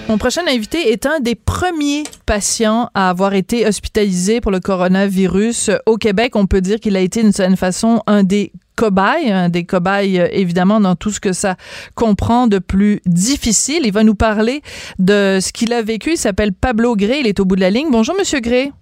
Mon 0.08 0.18
prochain 0.18 0.42
invité 0.48 0.92
est 0.92 1.06
un 1.06 1.20
des 1.20 1.34
premiers 1.36 2.02
patients 2.26 2.90
à 2.94 3.08
avoir 3.08 3.34
été 3.34 3.66
hospitalisé 3.66 4.40
pour 4.40 4.50
le 4.50 4.60
coronavirus 4.60 5.70
au 5.86 5.96
Québec. 5.96 6.34
On 6.34 6.46
peut 6.46 6.60
dire 6.60 6.80
qu'il 6.80 6.96
a 6.96 7.00
été 7.00 7.22
d'une 7.22 7.32
certaine 7.32 7.56
façon 7.56 8.02
un 8.06 8.24
des 8.24 8.52
cobayes, 8.74 9.30
un 9.30 9.48
des 9.48 9.64
cobayes 9.64 10.18
euh, 10.18 10.28
évidemment 10.32 10.80
dans 10.80 10.96
tout 10.96 11.10
ce 11.10 11.20
que 11.20 11.32
ça 11.32 11.56
comprend 11.94 12.46
de 12.48 12.58
plus 12.58 13.00
difficile. 13.06 13.82
Il 13.84 13.92
va 13.92 14.02
nous 14.02 14.14
parler 14.14 14.62
de 14.98 15.38
ce 15.40 15.52
qu'il 15.52 15.72
a 15.72 15.82
vécu. 15.82 16.12
Il 16.12 16.18
s'appelle 16.18 16.52
Pablo 16.52 16.96
Gray. 16.96 17.20
Il 17.20 17.26
est 17.26 17.38
au 17.38 17.44
bout 17.44 17.56
de 17.56 17.60
la 17.60 17.70
ligne. 17.70 17.88
Bonjour, 17.90 18.16
Monsieur 18.18 18.40
Gray. 18.40 18.72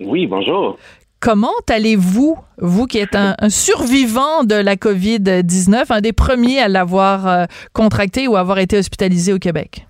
Oui, 0.00 0.26
bonjour. 0.26 0.78
Comment 1.22 1.54
allez-vous, 1.70 2.36
vous 2.58 2.86
qui 2.86 2.98
êtes 2.98 3.14
un, 3.14 3.36
survivant 3.48 4.42
de 4.42 4.56
la 4.56 4.74
COVID-19, 4.74 5.92
un 5.92 6.00
des 6.00 6.12
premiers 6.12 6.58
à 6.58 6.66
l'avoir 6.66 7.28
euh, 7.28 7.44
contracté 7.72 8.26
ou 8.26 8.34
avoir 8.34 8.58
été 8.58 8.76
hospitalisé 8.76 9.32
au 9.32 9.38
Québec? 9.38 9.86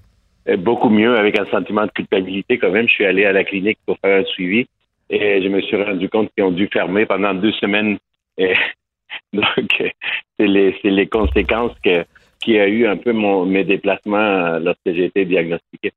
Euh, 0.47 0.59
Beaucoup 0.59 0.91
mieux 0.91 1.17
avec 1.17 1.41
un 1.41 1.47
sentiment 1.47 1.87
de 1.87 1.91
culpabilité 1.91 2.59
quand 2.59 2.71
même. 2.71 2.87
Je 2.87 2.93
suis 2.93 3.07
allé 3.07 3.25
à 3.25 3.33
la 3.33 3.45
clinique 3.45 3.79
pour 3.87 3.97
faire 4.01 4.21
un 4.21 4.25
suivi 4.27 4.67
et 5.09 5.43
je 5.43 5.49
me 5.49 5.63
suis 5.63 5.83
rendu 5.83 6.07
compte 6.11 6.31
qu'ils 6.35 6.45
ont 6.45 6.51
dû 6.51 6.69
fermer 6.71 7.07
pendant 7.07 7.33
deux 7.33 7.53
semaines. 7.53 7.97
Donc, 9.33 9.73
c'est 9.79 10.47
les, 10.47 10.79
les 10.85 11.07
conséquences 11.07 11.73
que, 11.83 12.05
qu'il 12.41 12.57
y 12.57 12.61
a 12.61 12.69
eu 12.69 12.87
un 12.87 12.99
peu 12.99 13.13
mon, 13.13 13.47
mes 13.47 13.65
déplacements 13.65 14.19
euh, 14.19 14.59
lorsque 14.59 14.85
j'ai 14.85 15.07
été 15.07 15.25
diagnostiqué. 15.25 15.93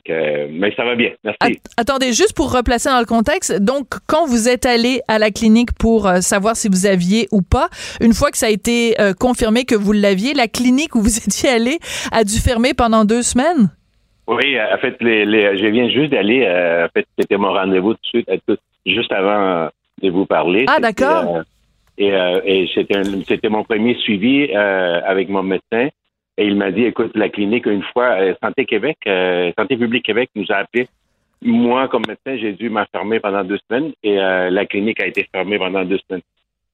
Que, 0.00 0.46
mais 0.50 0.72
ça 0.74 0.84
va 0.84 0.94
bien. 0.94 1.10
Merci. 1.24 1.60
Attendez, 1.76 2.12
juste 2.12 2.34
pour 2.34 2.52
replacer 2.52 2.88
dans 2.88 2.98
le 3.00 3.04
contexte, 3.06 3.52
donc 3.60 3.86
quand 4.06 4.26
vous 4.26 4.48
êtes 4.48 4.66
allé 4.66 5.00
à 5.08 5.18
la 5.18 5.30
clinique 5.30 5.72
pour 5.78 6.06
euh, 6.08 6.20
savoir 6.20 6.56
si 6.56 6.68
vous 6.68 6.86
aviez 6.86 7.28
ou 7.32 7.42
pas, 7.42 7.68
une 8.00 8.12
fois 8.14 8.30
que 8.30 8.38
ça 8.38 8.46
a 8.46 8.50
été 8.50 9.00
euh, 9.00 9.12
confirmé 9.12 9.64
que 9.64 9.74
vous 9.74 9.92
l'aviez, 9.92 10.34
la 10.34 10.48
clinique 10.48 10.94
où 10.94 11.00
vous 11.02 11.16
étiez 11.26 11.48
allé 11.50 11.78
a 12.12 12.24
dû 12.24 12.38
fermer 12.38 12.74
pendant 12.74 13.04
deux 13.04 13.22
semaines? 13.22 13.70
Oui, 14.26 14.56
en 14.58 14.78
fait, 14.78 14.96
les, 15.00 15.26
les, 15.26 15.58
je 15.58 15.66
viens 15.66 15.88
juste 15.90 16.10
d'aller. 16.12 16.44
euh, 16.46 16.86
en 16.86 16.88
fait, 16.94 17.06
c'était 17.18 17.36
mon 17.36 17.52
rendez-vous 17.52 17.92
tout 17.94 18.00
de 18.02 18.06
suite, 18.08 18.30
tout- 18.48 18.56
juste 18.86 19.12
avant 19.12 19.68
de 20.02 20.10
vous 20.10 20.24
parler. 20.26 20.64
Ah, 20.68 20.80
d'accord. 20.80 21.42
et 21.98 22.08
et 22.46 22.68
c'était, 22.74 23.48
mon 23.50 23.64
premier 23.64 23.94
suivi 23.96 24.52
avec 24.52 25.28
mon 25.28 25.42
médecin. 25.42 25.88
Et 26.36 26.46
il 26.46 26.56
m'a 26.56 26.70
dit, 26.72 26.82
écoute, 26.84 27.12
la 27.14 27.28
clinique, 27.28 27.66
une 27.66 27.82
fois, 27.92 28.16
euh, 28.20 28.34
Santé 28.42 28.64
Québec, 28.66 28.96
euh, 29.06 29.52
Santé 29.58 29.76
publique 29.76 30.04
Québec 30.04 30.30
nous 30.34 30.46
a 30.50 30.56
appelé. 30.56 30.88
Moi, 31.42 31.88
comme 31.88 32.02
médecin, 32.08 32.40
j'ai 32.40 32.52
dû 32.54 32.70
m'enfermer 32.70 33.20
pendant 33.20 33.44
deux 33.44 33.58
semaines 33.68 33.92
et 34.02 34.18
euh, 34.18 34.50
la 34.50 34.66
clinique 34.66 35.00
a 35.00 35.06
été 35.06 35.28
fermée 35.32 35.58
pendant 35.58 35.84
deux 35.84 35.98
semaines. 36.08 36.22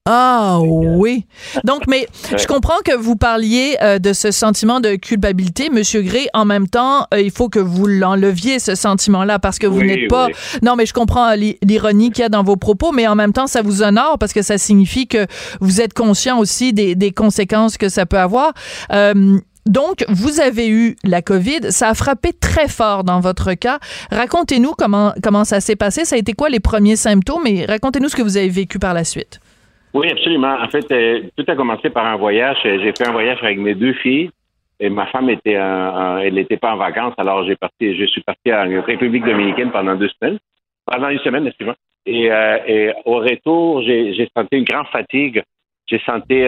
Ah 0.09 0.59
oui. 0.63 1.27
Donc, 1.65 1.83
mais 1.87 2.07
je 2.39 2.47
comprends 2.47 2.79
que 2.85 2.97
vous 2.97 3.17
parliez 3.17 3.77
euh, 3.83 3.99
de 3.99 4.13
ce 4.15 4.31
sentiment 4.31 4.81
de 4.81 4.95
culpabilité, 4.97 5.69
Monsieur 5.71 6.01
Gray. 6.01 6.27
En 6.33 6.47
même 6.47 6.69
temps, 6.69 7.07
euh, 7.13 7.21
il 7.21 7.31
faut 7.31 7.49
que 7.51 7.59
vous 7.59 7.87
l'enleviez 7.87 8.61
ce 8.61 8.75
sentiment-là 8.75 9.39
parce 9.39 9.59
que 9.59 9.67
vous 9.67 9.81
Oui, 9.81 9.87
n'êtes 9.87 10.09
pas. 10.09 10.27
oui. 10.29 10.33
Non, 10.63 10.75
mais 10.75 10.87
je 10.87 10.95
comprends 10.95 11.35
l'i- 11.35 11.59
l'ironie 11.63 12.11
qu'il 12.11 12.23
y 12.23 12.25
a 12.25 12.29
dans 12.31 12.43
vos 12.43 12.57
propos, 12.57 12.93
mais 12.93 13.07
en 13.07 13.15
même 13.15 13.33
temps, 13.35 13.47
ça 13.47 13.61
vous 13.61 13.83
honore 13.83 14.17
parce 14.19 14.33
que 14.33 14.41
ça 14.43 14.57
signifie 14.57 15.07
que 15.07 15.27
vous 15.61 15.83
êtes 15.83 15.93
conscient 15.93 16.39
aussi 16.39 16.73
des, 16.73 16.95
des 16.95 17.11
conséquences 17.13 17.77
que 17.77 17.91
ça 17.91 18.07
peut 18.07 18.19
avoir. 18.19 18.53
Euh, 18.93 19.39
donc, 19.67 20.05
vous 20.09 20.41
avez 20.41 20.69
eu 20.69 20.97
la 21.05 21.23
COVID. 21.23 21.71
Ça 21.71 21.89
a 21.89 21.95
frappé 21.95 22.31
très 22.33 22.69
fort 22.69 23.05
dans 23.05 23.21
votre 23.21 23.55
cas. 23.55 23.79
Racontez-nous 24.11 24.73
comment, 24.77 25.13
comment 25.23 25.45
ça 25.45 25.61
s'est 25.61 25.77
passé. 25.77 26.05
Ça 26.05 26.17
a 26.17 26.19
été 26.19 26.33
quoi 26.33 26.49
les 26.49 26.61
premiers 26.61 26.97
symptômes 26.97 27.47
et 27.47 27.67
racontez-nous 27.67 28.09
ce 28.09 28.17
que 28.17 28.23
vous 28.23 28.37
avez 28.37 28.49
vécu 28.49 28.79
par 28.79 28.95
la 28.95 29.05
suite. 29.05 29.41
Oui, 29.93 30.09
absolument. 30.11 30.57
En 30.61 30.69
fait, 30.69 30.91
euh, 30.93 31.21
tout 31.37 31.45
a 31.47 31.57
commencé 31.57 31.91
par 31.91 32.07
un 32.07 32.17
voyage. 32.17 32.59
Euh, 32.65 32.79
J'ai 32.83 32.93
fait 32.97 33.07
un 33.07 33.13
voyage 33.13 33.39
avec 33.43 33.59
mes 33.59 33.75
deux 33.75 33.93
filles. 33.95 34.31
Et 34.83 34.89
ma 34.89 35.07
femme 35.09 35.29
était, 35.29 35.53
elle 35.53 36.33
n'était 36.33 36.57
pas 36.57 36.73
en 36.73 36.79
vacances, 36.79 37.13
alors 37.19 37.45
j'ai 37.45 37.55
parti, 37.55 37.95
je 37.99 38.07
suis 38.07 38.23
parti 38.23 38.51
en 38.51 38.81
République 38.81 39.27
dominicaine 39.27 39.71
pendant 39.71 39.95
deux 39.95 40.09
semaines, 40.09 40.39
pendant 40.87 41.11
une 41.11 41.19
semaine, 41.19 41.47
excusez-moi. 41.47 41.77
Et, 42.07 42.33
euh, 42.33 42.91
au 43.05 43.17
retour, 43.17 43.83
j'ai 43.83 44.27
senti 44.35 44.57
une 44.57 44.65
grande 44.65 44.87
fatigue. 44.87 45.43
J'ai 45.87 46.01
senti 46.07 46.47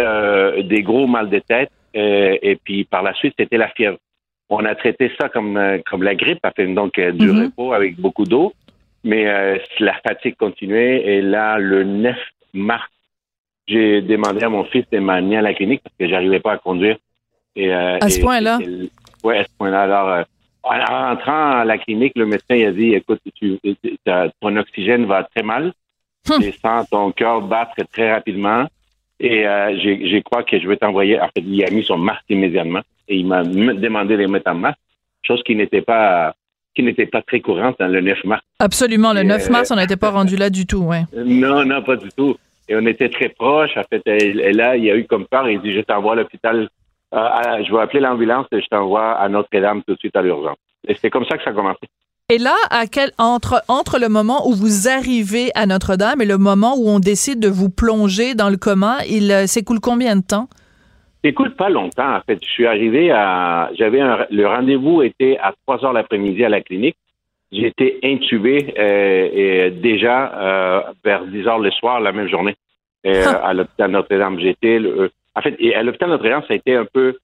des 0.67 0.83
gros 0.83 1.07
mal 1.07 1.29
de 1.29 1.41
tête. 1.41 1.71
Euh, 1.97 2.37
et 2.43 2.57
puis 2.57 2.85
par 2.85 3.03
la 3.03 3.15
suite, 3.15 3.35
c'était 3.39 3.57
la 3.59 3.69
fièvre. 3.69 3.99
On 4.49 4.65
a 4.65 4.75
traité 4.75 5.11
ça 5.21 5.29
comme 5.29 5.57
euh, 5.57 5.79
comme 5.89 6.03
la 6.03 6.15
grippe, 6.15 6.41
donc 6.75 6.99
euh, 6.99 7.13
du 7.13 7.29
Mhm. 7.31 7.43
repos 7.45 7.73
avec 7.73 7.97
beaucoup 7.99 8.25
d'eau. 8.25 8.53
Mais 9.05 9.27
euh, 9.27 9.59
la 9.81 9.95
fatigue 10.07 10.37
continuait. 10.37 11.03
Et 11.07 11.23
là, 11.23 11.59
le 11.59 11.83
9 11.85 12.17
mars, 12.55 12.89
j'ai 13.67 14.01
demandé 14.03 14.45
à 14.45 14.49
mon 14.49 14.65
fils 14.65 14.85
de 14.93 14.99
m'amener 14.99 15.39
à 15.39 15.43
la 15.43 15.55
clinique 15.55 15.81
parce 15.83 15.95
que 15.99 16.09
j'arrivais 16.09 16.41
pas 16.41 16.53
à 16.53 16.59
conduire. 16.59 16.99
Et, 17.57 17.73
À 17.73 18.09
ce 18.09 18.21
point-là? 18.21 18.59
Oui, 19.25 19.37
à 19.37 19.45
ce 19.45 19.49
point-là. 19.59 19.83
Alors, 19.83 20.25
en 20.63 21.09
rentrant 21.09 21.51
à 21.61 21.65
la 21.65 21.79
clinique, 21.79 22.13
le 22.17 22.27
médecin 22.27 22.55
il 22.55 22.67
a 22.67 22.73
dit, 22.73 22.95
écoute, 22.95 23.21
tu, 23.35 23.59
ton 24.41 24.57
oxygène 24.57 25.07
va 25.07 25.25
très 25.25 25.43
mal. 25.43 25.73
Hum. 26.31 26.41
Je 26.41 26.51
sens 26.53 26.89
ton 26.89 27.11
cœur 27.11 27.41
battre 27.43 27.75
très 27.93 28.13
rapidement. 28.13 28.67
Et 29.25 29.47
euh, 29.47 29.79
j'ai- 29.79 30.09
je 30.09 30.19
crois 30.19 30.43
que 30.43 30.59
je 30.59 30.67
vais 30.69 30.77
t'envoyer. 30.77 31.19
En 31.21 31.29
fait, 31.29 31.41
il 31.47 31.65
a 31.65 31.71
mis 31.71 31.85
son 31.85 31.97
masque 31.97 32.25
immédiatement 32.29 32.81
et 33.09 33.17
il 33.17 33.27
m'a 33.27 33.43
demandé 33.45 34.17
de 34.17 34.27
mettre 34.27 34.51
en 34.51 34.57
masque, 34.57 34.79
chose 35.23 35.43
qui 35.45 35.55
n'était 35.55 35.81
pas 35.83 36.35
qui 36.75 36.83
n'était 36.83 37.07
pas 37.07 37.21
très 37.23 37.41
courante 37.41 37.77
dans 37.79 37.87
le 37.87 38.01
9 38.01 38.25
mars. 38.25 38.43
Absolument. 38.59 39.13
Le 39.13 39.21
Et, 39.21 39.25
9 39.25 39.47
euh, 39.47 39.53
mars, 39.53 39.71
on 39.71 39.77
n'était 39.77 39.97
pas 39.99 40.11
rendu 40.11 40.37
là 40.37 40.49
du 40.51 40.67
tout, 40.67 40.79
ouais. 40.85 41.03
Non, 41.15 41.65
non, 41.67 41.83
pas 41.83 41.97
du 41.97 42.09
tout. 42.17 42.35
Et 42.67 42.75
on 42.75 42.87
était 42.87 43.11
très 43.11 43.29
proches. 43.29 43.77
En 43.77 43.83
fait, 43.83 44.01
et, 44.07 44.53
là, 44.55 44.75
il 44.77 44.85
y 44.85 44.91
a 44.91 44.97
eu 44.97 45.05
comme 45.05 45.27
peur. 45.27 45.49
Il 45.51 45.61
dit, 45.61 45.75
je 45.75 45.81
t'envoie 45.83 46.13
à 46.13 46.17
l'hôpital. 46.17 46.69
euh, 47.15 47.29
je 47.65 47.71
vais 47.73 47.81
appeler 47.83 48.01
l'ambulance 48.01 48.47
et 48.53 48.61
je 48.63 48.67
t'envoie 48.69 49.13
à 49.13 49.29
Notre-Dame 49.29 49.83
tout 49.87 49.93
de 49.95 49.99
suite 49.99 50.17
à 50.17 50.23
l'urgence. 50.23 50.57
Et 50.89 50.95
c'est 50.95 51.11
comme 51.11 51.27
ça 51.27 51.37
que 51.37 51.45
ça 51.45 51.51
a 51.51 51.53
commencé. 51.53 51.81
Et 52.33 52.39
là, 52.39 52.55
à 52.71 52.87
quel, 52.87 53.11
entre, 53.19 53.63
entre 53.69 53.99
le 53.99 54.09
moment 54.09 54.49
où 54.49 54.55
vous 54.55 54.89
arrivez 54.89 55.51
à 55.55 55.67
Notre-Dame 55.67 56.23
et 56.23 56.25
le 56.25 56.39
moment 56.39 56.77
où 56.79 56.89
on 56.89 56.99
décide 56.99 57.41
de 57.41 57.49
vous 57.49 57.69
plonger 57.69 58.35
dans 58.35 58.49
le 58.49 58.57
coma, 58.57 59.01
il 59.07 59.31
euh, 59.31 59.47
s'écoule 59.47 59.81
combien 59.81 60.17
de 60.17 60.23
temps? 60.23 60.49
Écoute, 61.25 61.55
pas 61.59 61.69
longtemps, 61.69 62.17
en 62.17 62.21
fait. 62.23 62.39
Je 62.43 62.49
suis 62.49 62.67
arrivé 62.67 63.11
à. 63.11 63.69
J'avais 63.79 64.01
un- 64.01 64.25
le 64.31 64.47
rendez-vous 64.47 65.03
était 65.03 65.37
à 65.43 65.53
3 65.67 65.85
heures 65.85 65.93
l'après-midi 65.93 66.43
à 66.43 66.49
la 66.49 66.63
clinique. 66.63 66.97
J'ai 67.53 67.67
été 67.67 67.99
intubé 68.03 68.73
euh, 68.79 69.29
et 69.35 69.71
déjà 69.71 70.33
euh, 70.35 70.81
vers 71.05 71.27
10 71.27 71.47
heures 71.47 71.59
le 71.59 71.71
soir 71.71 72.01
la 72.01 72.13
même 72.13 72.29
journée 72.31 72.57
à 73.05 73.53
l'hôpital 73.53 73.91
Notre-Dame. 73.91 74.41
J'étais. 74.41 74.81
en 75.35 75.43
fait, 75.43 75.55
et 75.59 75.75
à 75.75 75.83
l'hôpital 75.83 76.09
Notre-Dame, 76.09 76.45
ça 76.49 76.55
a 76.55 76.57
été 76.57 76.75
un 76.75 76.87
peu. 76.91 77.19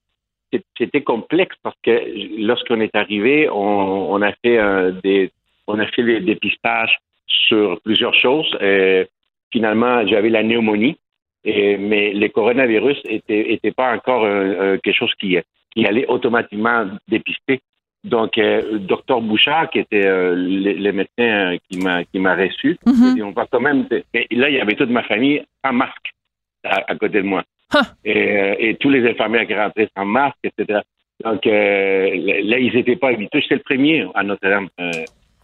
C'était 0.78 1.02
complexe 1.02 1.56
parce 1.62 1.76
que 1.82 2.44
lorsqu'on 2.46 2.80
est 2.80 2.94
arrivé, 2.96 3.48
on, 3.50 4.12
on 4.12 4.22
a 4.22 4.32
fait 4.42 4.58
euh, 4.58 4.92
des. 5.02 5.30
On 5.66 5.78
a 5.78 5.86
fait 5.86 6.02
des 6.02 6.20
dépistages 6.20 6.96
sur 7.26 7.78
plusieurs 7.82 8.14
choses. 8.14 8.50
Euh, 8.62 9.04
finalement, 9.52 10.06
j'avais 10.06 10.30
la 10.30 10.42
pneumonie. 10.42 10.96
Et, 11.44 11.76
mais 11.76 12.12
le 12.14 12.28
coronavirus 12.28 12.98
était, 13.04 13.52
était 13.52 13.70
pas 13.72 13.94
encore 13.94 14.24
euh, 14.24 14.76
quelque 14.82 14.96
chose 14.96 15.12
qui, 15.20 15.36
qui 15.74 15.86
allait 15.86 16.06
automatiquement 16.06 16.86
dépister. 17.06 17.60
Donc, 18.04 18.38
euh, 18.38 18.78
docteur 18.78 19.20
Bouchard, 19.20 19.70
qui 19.70 19.80
était 19.80 20.06
euh, 20.06 20.34
le, 20.34 20.72
le 20.72 20.92
médecin 20.92 21.56
qui 21.68 21.78
m'a 21.78 22.04
qui 22.04 22.18
m'a 22.18 22.34
reçu, 22.34 22.78
Mhm. 22.86 23.14
dit, 23.14 23.22
on 23.22 23.30
va 23.32 23.46
quand 23.50 23.60
même. 23.60 23.86
Et 24.14 24.26
là, 24.34 24.48
il 24.48 24.56
y 24.56 24.60
avait 24.60 24.74
toute 24.74 24.90
ma 24.90 25.02
famille 25.02 25.42
en 25.64 25.72
masque 25.74 26.12
à, 26.64 26.90
à 26.90 26.94
côté 26.96 27.18
de 27.18 27.26
moi. 27.26 27.44
Et, 28.04 28.16
euh, 28.16 28.54
et 28.58 28.76
tous 28.76 28.90
les 28.90 29.08
infirmières 29.08 29.46
qui 29.46 29.54
rentraient 29.54 29.90
sans 29.96 30.04
masque, 30.04 30.38
etc. 30.44 30.80
Donc, 31.24 31.46
euh, 31.46 32.10
là, 32.44 32.58
ils 32.58 32.72
n'étaient 32.74 32.96
pas 32.96 33.08
habitués. 33.08 33.40
J'étais 33.42 33.56
le 33.56 33.62
premier 33.62 34.06
à 34.14 34.22
Notre-Dame 34.22 34.68
euh, 34.80 34.90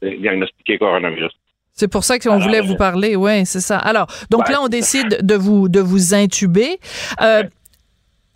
diagnostiqué 0.02 0.78
coronavirus. 0.78 1.32
C'est 1.72 1.88
pour 1.88 2.04
ça 2.04 2.20
qu'on 2.20 2.38
voulait 2.38 2.60
vous 2.60 2.76
parler, 2.76 3.16
oui, 3.16 3.44
c'est 3.46 3.60
ça. 3.60 3.78
Alors, 3.78 4.06
donc 4.30 4.48
là, 4.48 4.58
on 4.62 4.68
décide 4.68 5.18
de 5.26 5.34
vous 5.34 5.68
de 5.68 5.80
vous 5.80 6.14
intuber. 6.14 6.78
Euh, 7.20 7.42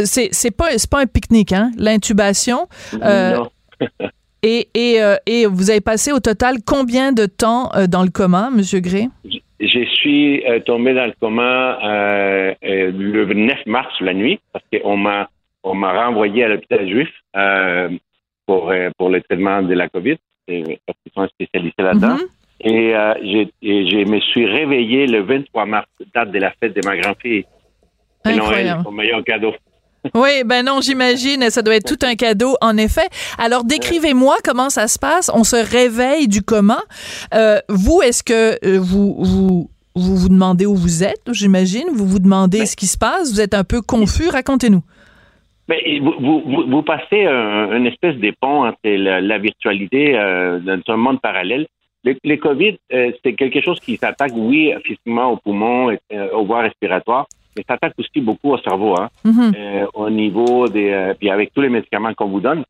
c'est 0.02 0.30
c'est 0.32 0.50
pas 0.50 0.76
c'est 0.76 0.90
pas 0.90 1.00
un 1.00 1.06
pique-nique, 1.06 1.52
hein, 1.52 1.70
l'intubation. 1.76 2.66
Euh, 3.00 3.38
et 4.42 4.68
et 4.74 5.00
euh, 5.00 5.14
et 5.26 5.46
vous 5.46 5.70
avez 5.70 5.80
passé 5.80 6.10
au 6.10 6.18
total 6.18 6.56
combien 6.66 7.12
de 7.12 7.26
temps 7.26 7.70
dans 7.88 8.02
le 8.02 8.10
coma, 8.10 8.50
Monsieur 8.50 8.80
Gray? 8.80 9.08
Je 9.60 9.84
suis 9.86 10.44
euh, 10.46 10.60
tombé 10.60 10.94
dans 10.94 11.06
le 11.06 11.14
coma 11.20 11.78
euh, 11.84 12.54
euh, 12.64 12.92
le 12.92 13.24
9 13.34 13.66
mars 13.66 13.92
la 14.00 14.14
nuit 14.14 14.38
parce 14.52 14.64
qu'on 14.72 14.96
m'a 14.96 15.28
on 15.64 15.74
m'a 15.74 15.92
renvoyé 16.04 16.44
à 16.44 16.48
l'hôpital 16.48 16.88
juif 16.88 17.08
euh, 17.36 17.88
pour 18.46 18.70
euh, 18.70 18.90
pour 18.96 19.08
le 19.10 19.20
traitement 19.20 19.62
de 19.62 19.74
la 19.74 19.88
COVID 19.88 20.16
parce 20.46 20.98
qu'ils 21.02 21.12
sont 21.14 21.28
spécialisés 21.28 21.74
là-dedans. 21.78 22.16
Et, 22.60 22.94
euh, 22.96 23.14
j'ai- 23.22 23.52
et 23.62 23.88
je 23.90 24.08
me 24.10 24.18
suis 24.20 24.46
réveillé 24.46 25.06
le 25.06 25.20
23 25.22 25.66
mars, 25.66 25.86
date 26.14 26.30
de 26.32 26.38
la 26.38 26.50
fête 26.52 26.74
de 26.74 26.80
ma 26.86 26.96
grand-fille. 26.96 27.44
C'est 28.24 28.32
Noël, 28.38 28.66
mon 28.84 28.90
meilleur 28.92 29.22
cadeau. 29.24 29.54
Oui, 30.14 30.42
ben 30.44 30.64
non, 30.64 30.80
j'imagine, 30.80 31.50
ça 31.50 31.62
doit 31.62 31.76
être 31.76 31.86
tout 31.96 32.06
un 32.06 32.14
cadeau, 32.14 32.56
en 32.60 32.76
effet. 32.76 33.08
Alors, 33.38 33.64
décrivez-moi 33.64 34.36
comment 34.44 34.70
ça 34.70 34.88
se 34.88 34.98
passe. 34.98 35.30
On 35.34 35.44
se 35.44 35.56
réveille 35.56 36.28
du 36.28 36.42
coma. 36.42 36.78
Euh, 37.34 37.58
vous, 37.68 38.00
est-ce 38.02 38.22
que 38.22 38.58
euh, 38.64 38.78
vous, 38.80 39.16
vous 39.18 39.70
vous 39.94 40.16
vous 40.16 40.28
demandez 40.28 40.64
où 40.64 40.76
vous 40.76 41.02
êtes, 41.02 41.22
j'imagine? 41.32 41.86
Vous 41.92 42.06
vous 42.06 42.20
demandez 42.20 42.66
ce 42.66 42.76
qui 42.76 42.86
se 42.86 42.96
passe? 42.96 43.32
Vous 43.32 43.40
êtes 43.40 43.54
un 43.54 43.64
peu 43.64 43.82
confus? 43.82 44.28
Racontez-nous. 44.28 44.82
Mais 45.68 45.98
vous, 46.00 46.14
vous, 46.20 46.64
vous, 46.70 46.82
passez 46.82 47.26
un- 47.26 47.76
une 47.76 47.86
espèce 47.86 48.16
de 48.16 48.32
pont 48.40 48.64
entre 48.66 48.78
la, 48.84 49.20
la 49.20 49.38
virtualité 49.38 50.16
euh, 50.16 50.60
dans 50.60 50.94
un 50.94 50.96
monde 50.96 51.20
parallèle. 51.20 51.66
Le, 52.04 52.14
le 52.24 52.36
COVID, 52.36 52.78
euh, 52.92 53.10
c'est 53.24 53.34
quelque 53.34 53.60
chose 53.60 53.80
qui 53.80 53.96
s'attaque, 53.96 54.32
oui, 54.34 54.72
physiquement 54.84 55.32
aux 55.32 55.36
poumons, 55.36 55.90
et, 55.90 55.98
euh, 56.12 56.30
aux 56.32 56.46
voies 56.46 56.62
respiratoires, 56.62 57.26
mais 57.58 57.64
ça 57.66 57.74
attaque 57.74 57.94
aussi 57.98 58.20
beaucoup 58.20 58.52
au 58.52 58.58
cerveau, 58.58 58.94
hein, 58.96 59.08
Mhm. 59.24 59.52
euh, 59.56 59.86
au 59.94 60.08
niveau 60.08 60.68
des... 60.68 60.90
euh, 60.90 61.14
puis 61.18 61.28
avec 61.28 61.52
tous 61.52 61.60
les 61.60 61.68
médicaments 61.68 62.14
qu'on 62.14 62.28
vous 62.28 62.40
donne, 62.40 62.62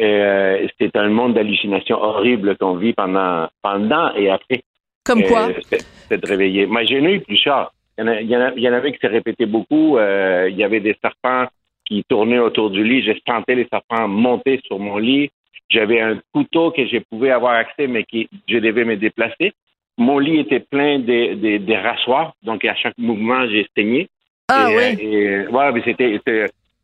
euh, 0.00 0.66
c'est 0.78 0.96
un 0.96 1.08
monde 1.10 1.34
d'hallucinations 1.34 1.98
horribles 2.02 2.56
qu'on 2.56 2.76
vit 2.76 2.94
pendant, 2.94 3.48
pendant 3.62 4.14
et 4.14 4.30
après. 4.30 4.62
Comme 5.04 5.22
quoi? 5.24 5.48
C'est- 5.70 6.16
de 6.16 6.26
réveiller. 6.26 6.66
Moi, 6.66 6.82
j'en 6.84 7.04
ai 7.04 7.14
eu 7.14 7.20
plusieurs. 7.20 7.72
Il 7.98 8.04
y 8.04 8.04
en, 8.04 8.08
a- 8.08 8.20
il 8.20 8.28
y 8.30 8.36
en 8.36 8.40
a- 8.40 8.52
il 8.56 8.62
y 8.62 8.68
en 8.68 8.72
avait 8.72 8.92
qui 8.92 8.98
s'est 8.98 9.06
répété 9.06 9.46
beaucoup. 9.46 9.96
Il 9.98 10.56
y 10.56 10.64
avait 10.64 10.80
des 10.80 10.96
serpents 11.00 11.46
qui 11.86 12.02
tournaient 12.08 12.38
autour 12.40 12.70
du 12.70 12.82
lit. 12.82 13.04
Sentais 13.28 13.54
les 13.54 13.68
serpents 13.70 14.08
monter 14.08 14.60
sur 14.66 14.78
mon 14.78 14.96
lit. 14.98 15.30
J'avais 15.68 16.00
un 16.00 16.18
couteau 16.32 16.72
que 16.72 16.84
je 16.86 16.98
pouvais 17.10 17.30
avoir 17.30 17.54
accès, 17.54 17.86
mais 17.86 18.02
qui 18.04 18.28
je 18.48 18.58
devais 18.58 18.84
me 18.84 18.96
déplacer. 18.96 19.52
Mon 19.98 20.18
lit 20.18 20.38
était 20.40 20.60
plein 20.60 20.98
de, 20.98 21.34
de, 21.34 21.58
de 21.58 21.74
rasoirs, 21.74 22.32
donc 22.42 22.64
à 22.64 22.74
chaque 22.74 22.96
mouvement, 22.98 23.46
j'ai 23.48 23.66
saigné. 23.76 24.08
Ah 24.52 24.68
et, 24.70 24.76
oui. 24.76 24.82
euh, 24.82 25.44
et, 25.44 25.46
ouais, 25.48 25.72
mais 25.72 25.82
c'était. 25.84 26.20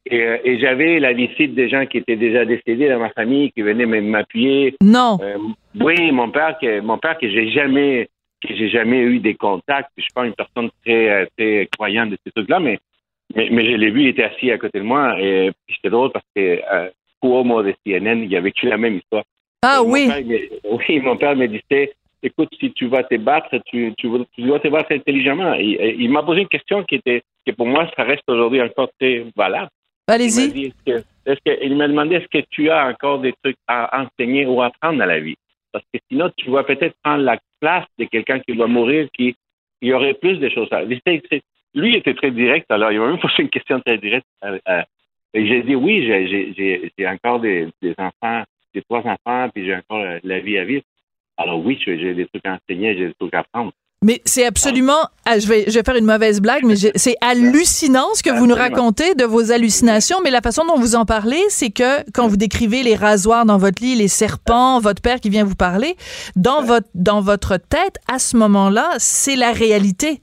Et, 0.08 0.20
euh, 0.22 0.38
et 0.44 0.58
j'avais 0.60 1.00
la 1.00 1.12
visite 1.12 1.54
des 1.56 1.68
gens 1.68 1.84
qui 1.84 1.98
étaient 1.98 2.14
déjà 2.16 2.44
décédés 2.44 2.88
dans 2.88 3.00
ma 3.00 3.10
famille, 3.10 3.50
qui 3.50 3.62
venaient 3.62 3.86
me- 3.86 4.00
m'appuyer. 4.00 4.76
Non. 4.80 5.18
Euh, 5.20 5.36
oui, 5.80 6.12
mon 6.12 6.30
père, 6.30 6.56
que, 6.60 6.80
mon 6.80 6.96
père 6.96 7.18
que 7.18 7.28
j'ai 7.28 7.48
jamais, 7.50 8.08
que 8.40 8.54
j'ai 8.54 8.68
jamais 8.68 9.00
eu 9.00 9.18
des 9.18 9.34
contacts. 9.34 9.90
Je 9.96 10.02
suis 10.02 10.12
pas 10.14 10.24
une 10.24 10.34
personne 10.34 10.70
très, 10.84 11.26
très 11.36 11.68
croyante 11.76 12.10
de 12.10 12.18
ces 12.24 12.30
trucs-là, 12.30 12.60
mais, 12.60 12.78
mais, 13.34 13.48
mais 13.50 13.64
je 13.66 13.72
l'ai 13.72 13.90
vu, 13.90 14.02
il 14.02 14.08
était 14.08 14.22
assis 14.22 14.52
à 14.52 14.58
côté 14.58 14.78
de 14.78 14.84
moi. 14.84 15.20
Et 15.20 15.50
c'était 15.74 15.90
drôle 15.90 16.12
parce 16.12 16.24
que 16.36 16.60
euh, 16.72 16.88
Cuomo 17.20 17.64
de 17.64 17.74
CNN, 17.84 18.22
il 18.22 18.36
a 18.36 18.40
vécu 18.40 18.66
la 18.68 18.76
même 18.76 18.94
histoire. 18.98 19.24
Ah 19.62 19.80
Et 19.82 19.86
mon 19.86 19.92
oui. 19.92 20.06
père, 20.06 20.18
il 20.20 20.26
me- 20.28 20.48
oui, 20.88 21.00
mon 21.00 21.16
père 21.16 21.34
me 21.34 21.46
disait, 21.48 21.92
écoute, 22.26 22.48
si 22.60 22.72
tu 22.72 22.86
vas 22.86 23.02
te 23.04 23.16
battre, 23.16 23.56
tu, 23.66 23.92
tu, 23.98 24.08
tu 24.32 24.42
dois 24.42 24.60
te 24.60 24.68
battre 24.68 24.92
intelligemment. 24.92 25.54
Et- 25.54 25.72
et 25.72 25.96
il 25.98 26.10
m'a 26.10 26.22
posé 26.22 26.42
une 26.42 26.48
question 26.48 26.82
qui 26.84 26.96
était, 26.96 27.22
que 27.46 27.52
pour 27.52 27.66
moi, 27.66 27.88
ça 27.96 28.02
reste 28.04 28.22
aujourd'hui 28.28 28.60
encore 28.62 28.90
très 29.00 29.24
valable. 29.36 29.68
Il 30.08 30.12
m'a 30.12 30.14
Allez-y. 30.14 30.72
il 31.62 31.76
m'a 31.76 31.88
demandé 31.88 32.16
est-ce 32.16 32.28
que 32.28 32.44
tu 32.50 32.70
as 32.70 32.86
encore 32.86 33.18
des 33.20 33.34
trucs 33.42 33.56
à 33.66 34.02
enseigner 34.02 34.46
ou 34.46 34.62
à 34.62 34.66
apprendre 34.66 34.98
dans 34.98 35.06
la 35.06 35.18
vie? 35.20 35.36
Parce 35.72 35.84
que 35.92 35.98
sinon, 36.10 36.30
tu 36.36 36.50
vas 36.50 36.62
peut-être 36.64 36.94
prendre 37.02 37.22
la 37.24 37.38
place 37.60 37.86
de 37.98 38.04
quelqu'un 38.04 38.38
qui 38.40 38.52
va 38.52 38.66
mourir, 38.66 39.08
qui, 39.12 39.34
qui 39.80 39.92
aurait 39.92 40.14
plus 40.14 40.38
de 40.38 40.48
choses 40.48 40.68
à 40.72 40.82
Lui 40.82 41.00
il 41.90 41.96
était 41.96 42.14
très 42.14 42.30
direct, 42.30 42.70
alors 42.70 42.90
il 42.92 42.98
m'a 43.00 43.08
même 43.08 43.18
posé 43.26 43.42
une 43.42 43.50
question 43.50 43.80
très 43.80 43.98
directe. 43.98 44.26
euh, 44.44 44.58
euh, 44.68 44.82
et 45.34 45.46
j'ai 45.46 45.62
dit 45.62 45.74
oui, 45.74 46.02
j'ai 46.06 47.06
encore 47.08 47.40
des, 47.40 47.68
des 47.82 47.94
enfants, 47.98 48.42
j'ai 48.74 48.82
trois 48.82 49.00
enfants, 49.06 49.50
puis 49.54 49.66
j'ai 49.66 49.74
encore 49.76 50.00
euh, 50.00 50.18
la 50.24 50.38
vie 50.40 50.56
à 50.56 50.64
vivre. 50.64 50.82
Alors 51.36 51.64
oui, 51.64 51.78
j'ai 51.84 52.14
des 52.14 52.26
trucs 52.26 52.46
à 52.46 52.54
enseigner, 52.54 52.96
j'ai 52.96 53.08
des 53.08 53.14
trucs 53.18 53.34
à 53.34 53.40
apprendre. 53.40 53.72
Mais 54.02 54.20
c'est 54.24 54.44
absolument, 54.44 55.08
ah, 55.24 55.38
je 55.38 55.48
vais, 55.48 55.64
je 55.68 55.72
vais 55.72 55.82
faire 55.82 55.96
une 55.96 56.04
mauvaise 56.04 56.40
blague, 56.40 56.64
mais 56.64 56.76
c'est 56.76 57.16
hallucinant 57.22 58.06
ce 58.14 58.22
que 58.22 58.30
vous 58.30 58.46
nous 58.46 58.54
racontez 58.54 59.14
de 59.14 59.24
vos 59.24 59.52
hallucinations. 59.52 60.18
Mais 60.22 60.30
la 60.30 60.42
façon 60.42 60.66
dont 60.66 60.76
vous 60.76 60.94
en 60.96 61.06
parlez, 61.06 61.42
c'est 61.48 61.70
que 61.70 62.08
quand 62.12 62.28
vous 62.28 62.36
décrivez 62.36 62.82
les 62.82 62.94
rasoirs 62.94 63.46
dans 63.46 63.56
votre 63.56 63.82
lit, 63.82 63.94
les 63.94 64.08
serpents, 64.08 64.80
votre 64.80 65.00
père 65.00 65.18
qui 65.18 65.30
vient 65.30 65.44
vous 65.44 65.56
parler, 65.56 65.96
dans 66.36 66.62
votre, 66.62 66.86
dans 66.94 67.22
votre 67.22 67.56
tête, 67.56 67.96
à 68.12 68.18
ce 68.18 68.36
moment-là, 68.36 68.90
c'est 68.98 69.34
la 69.34 69.52
réalité. 69.52 70.20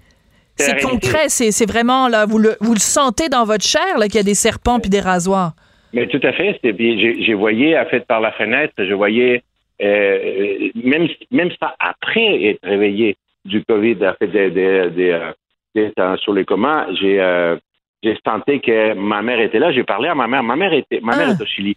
C'est 0.55 0.80
concret, 0.80 1.30
c'est 1.30 1.66
vraiment 1.66 2.07
là, 2.07 2.28
vous 2.28 2.38
le, 2.38 2.55
vous 2.61 2.74
le 2.74 2.80
sentez 2.80 3.28
dans 3.28 3.43
votre 3.43 3.66
chair 3.66 3.97
là 3.97 4.05
qu'il 4.05 4.16
y 4.16 4.20
a 4.20 4.24
des 4.24 4.36
serpents 4.36 4.80
puis 4.80 4.91
des 4.91 4.99
rasoirs. 4.99 5.53
Mais 5.93 6.07
tout 6.07 6.20
à 6.24 6.32
fait. 6.32 6.59
j'ai 6.64 7.34
voyé, 7.34 7.78
en 7.78 7.86
fait, 7.86 8.05
par 8.05 8.22
la 8.22 8.32
fenêtre, 8.32 8.74
je 8.78 8.93
voyais, 8.93 9.43
euh, 9.84 10.70
même, 10.76 11.08
même 11.32 11.50
ça 11.60 11.76
après 11.80 12.44
être 12.46 12.60
réveillé 12.64 13.16
du 13.46 13.64
COVID, 13.66 13.98
fait, 14.20 14.28
de, 14.28 14.50
de, 14.50 14.90
de, 15.76 15.92
euh, 16.00 16.18
sur 16.18 16.34
les 16.34 16.46
communs, 16.46 16.88
j'ai 17.00 17.20
euh, 17.20 17.58
j'ai 18.02 18.18
senti 18.26 18.60
que 18.62 18.94
ma 18.94 19.22
mère 19.22 19.40
était 19.40 19.60
là. 19.60 19.72
J'ai 19.72 19.84
parlé 19.84 20.10
à 20.10 20.16
ma 20.16 20.28
mère. 20.28 20.44
Ma 20.44 20.56
mère 20.56 20.74
était, 20.74 21.00
ma 21.02 21.16
mère 21.16 21.30
est 21.30 21.42
au 21.42 21.46
Chili. 21.46 21.76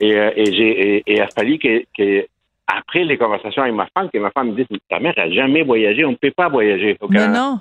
Et, 0.00 0.10
et 0.10 0.52
j'ai 0.52 0.96
et, 0.96 1.02
il 1.06 1.20
a 1.20 1.28
fallu 1.28 1.58
que, 1.58 1.84
que, 1.96 2.26
après 2.66 3.04
les 3.04 3.16
conversations 3.16 3.62
avec 3.62 3.74
ma 3.74 3.86
femme, 3.94 4.10
que 4.10 4.18
ma 4.18 4.30
femme 4.30 4.50
me 4.52 4.56
dise 4.56 4.66
Ta 4.88 4.98
mère 5.00 5.14
a 5.16 5.30
jamais 5.30 5.62
voyagé, 5.62 6.04
on 6.04 6.10
ne 6.12 6.16
peut 6.16 6.30
pas 6.32 6.48
voyager 6.48 6.96
au 7.00 7.08
Mais 7.08 7.18
Canada. 7.18 7.38
non. 7.38 7.60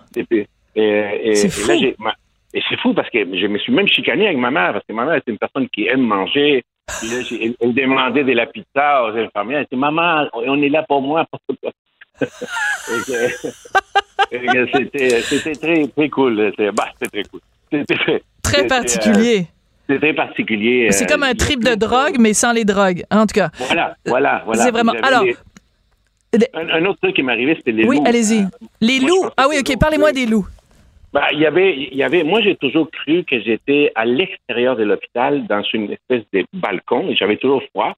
Et, 0.78 1.36
C'est 1.36 1.50
fou. 1.50 1.68
là, 1.70 1.78
j'ai- 1.78 1.96
ma- 2.00 2.16
et 2.54 2.62
c'est 2.70 2.80
fou 2.80 2.93
parce 2.93 3.10
que 3.10 3.20
je 3.20 3.48
me 3.48 3.58
suis 3.58 3.72
même 3.74 3.88
chicané 3.88 4.26
avec 4.28 4.38
ma 4.38 4.52
mère, 4.52 4.74
parce 4.74 4.86
que 4.86 4.93
ma 4.93 5.06
mère 5.06 5.16
est 5.16 5.28
une 5.28 5.38
personne 5.38 5.68
qui 5.70 5.88
aime 5.88 6.02
manger. 6.02 6.64
Puis 6.88 7.08
là, 7.10 7.22
j'ai- 7.22 7.56
elle, 7.60 7.74
demandait 7.74 8.24
de 8.24 8.32
la 8.34 8.46
pizza 8.46 9.04
aux 9.06 9.18
infirmières. 9.18 9.60
Elle 9.60 9.68
dit 9.72 9.78
Maman, 9.78 10.28
on 10.34 10.62
est 10.62 10.70
là 10.70 10.84
pour 10.88 11.02
moi. 11.02 11.26
C'était 14.32 15.22
c'était 15.22 15.56
très, 15.56 15.88
très 15.88 16.10
cool. 16.10 16.52
C'était 16.52 16.72
bah, 16.72 16.88
c'était 17.00 17.22
très 17.24 17.30
cool. 17.30 17.42
C'était 17.72 18.22
très, 18.42 18.68
particulier. 18.68 19.40
euh, 19.40 19.44
C'est 19.90 20.00
très 20.00 20.14
particulier. 20.14 20.88
C'est 20.92 21.04
euh, 21.04 21.08
comme 21.14 21.24
un 21.24 21.34
trip 21.34 21.64
de 21.64 21.76
drogue, 21.76 22.16
mais 22.20 22.34
sans 22.34 22.54
les 22.54 22.64
drogues. 22.66 23.04
En 23.12 23.26
tout 23.26 23.34
cas. 23.34 23.50
Voilà, 23.58 23.96
voilà, 24.06 24.42
voilà. 24.46 24.64
C'est 24.64 24.72
vraiment- 24.72 24.94
alors- 25.04 25.26
Un, 26.54 26.70
un 26.70 26.86
autre 26.86 27.00
truc 27.02 27.16
qui 27.16 27.24
m'est 27.24 27.32
arrivé, 27.32 27.56
c'était 27.56 27.72
les 27.72 27.86
Oui, 27.86 27.98
loups. 27.98 28.04
allez-y. 28.06 28.46
Les 28.82 29.00
loups? 29.00 29.30
Ah 29.38 29.48
oui, 29.50 29.58
OK. 29.60 29.78
Parlez-moi 29.80 30.12
des 30.12 30.26
loups. 30.26 30.46
Ben, 31.16 31.28
il 31.32 31.39
y 31.39 31.45
avait, 31.45 31.74
il 31.78 31.95
y 31.95 32.03
avait, 32.03 32.26
moi, 32.26 32.41
j'ai 32.41 32.57
toujours 32.57 32.91
cru 32.91 33.24
que 33.24 33.39
j'étais 33.39 33.89
à 33.95 34.03
l'extérieur 34.03 34.76
de 34.76 34.84
l'hôpital, 34.84 35.47
dans 35.47 35.61
une 35.74 35.89
espèce 35.89 36.24
de 36.34 36.43
balcon, 36.51 37.07
et 37.07 37.16
j'avais 37.16 37.38
toujours 37.38 37.63
froid. 37.70 37.93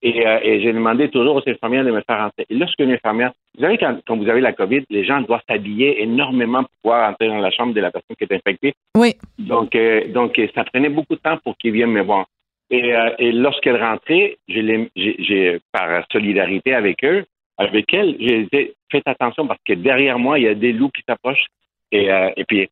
Et, 0.00 0.26
euh, 0.26 0.38
et 0.42 0.62
j'ai 0.62 0.72
demandé 0.72 1.10
toujours 1.10 1.36
aux 1.36 1.46
infirmières 1.46 1.84
de 1.84 1.90
me 1.90 2.00
faire 2.00 2.20
rentrer. 2.20 2.46
Et 2.48 2.54
lorsqu'une 2.54 2.90
infirmière, 2.90 3.32
vous 3.54 3.64
savez, 3.64 3.76
quand, 3.76 3.98
quand 4.06 4.16
vous 4.16 4.30
avez 4.30 4.40
la 4.40 4.54
COVID, 4.54 4.82
les 4.88 5.04
gens 5.04 5.20
doivent 5.20 5.42
s'habiller 5.46 6.02
énormément 6.02 6.62
pour 6.62 6.70
pouvoir 6.82 7.10
entrer 7.10 7.28
dans 7.28 7.38
la 7.38 7.50
chambre 7.50 7.74
de 7.74 7.82
la 7.82 7.90
personne 7.90 8.16
qui 8.16 8.24
est 8.24 8.32
infectée. 8.32 8.72
Oui. 8.96 9.12
Donc, 9.38 9.74
euh, 9.74 10.08
donc 10.08 10.38
euh, 10.38 10.48
ça 10.54 10.64
prenait 10.64 10.88
beaucoup 10.88 11.16
de 11.16 11.20
temps 11.20 11.36
pour 11.44 11.58
qu'ils 11.58 11.72
viennent 11.72 11.92
me 11.92 12.02
voir. 12.02 12.24
Et, 12.70 12.94
euh, 12.94 13.10
et 13.18 13.30
lorsqu'elle 13.32 13.76
rentrait, 13.76 14.38
j'ai, 14.48 15.60
par 15.70 16.02
solidarité 16.10 16.72
avec 16.72 17.04
eux, 17.04 17.26
avec 17.58 17.92
elle, 17.92 18.16
j'ai 18.18 18.48
dit, 18.50 18.70
faites 18.90 19.06
attention 19.06 19.46
parce 19.46 19.60
que 19.66 19.74
derrière 19.74 20.18
moi, 20.18 20.38
il 20.38 20.46
y 20.46 20.48
a 20.48 20.54
des 20.54 20.72
loups 20.72 20.90
qui 20.90 21.02
s'approchent. 21.06 21.46
Et, 21.94 22.10
euh, 22.10 22.30
et 22.36 22.44
puis, 22.44 22.68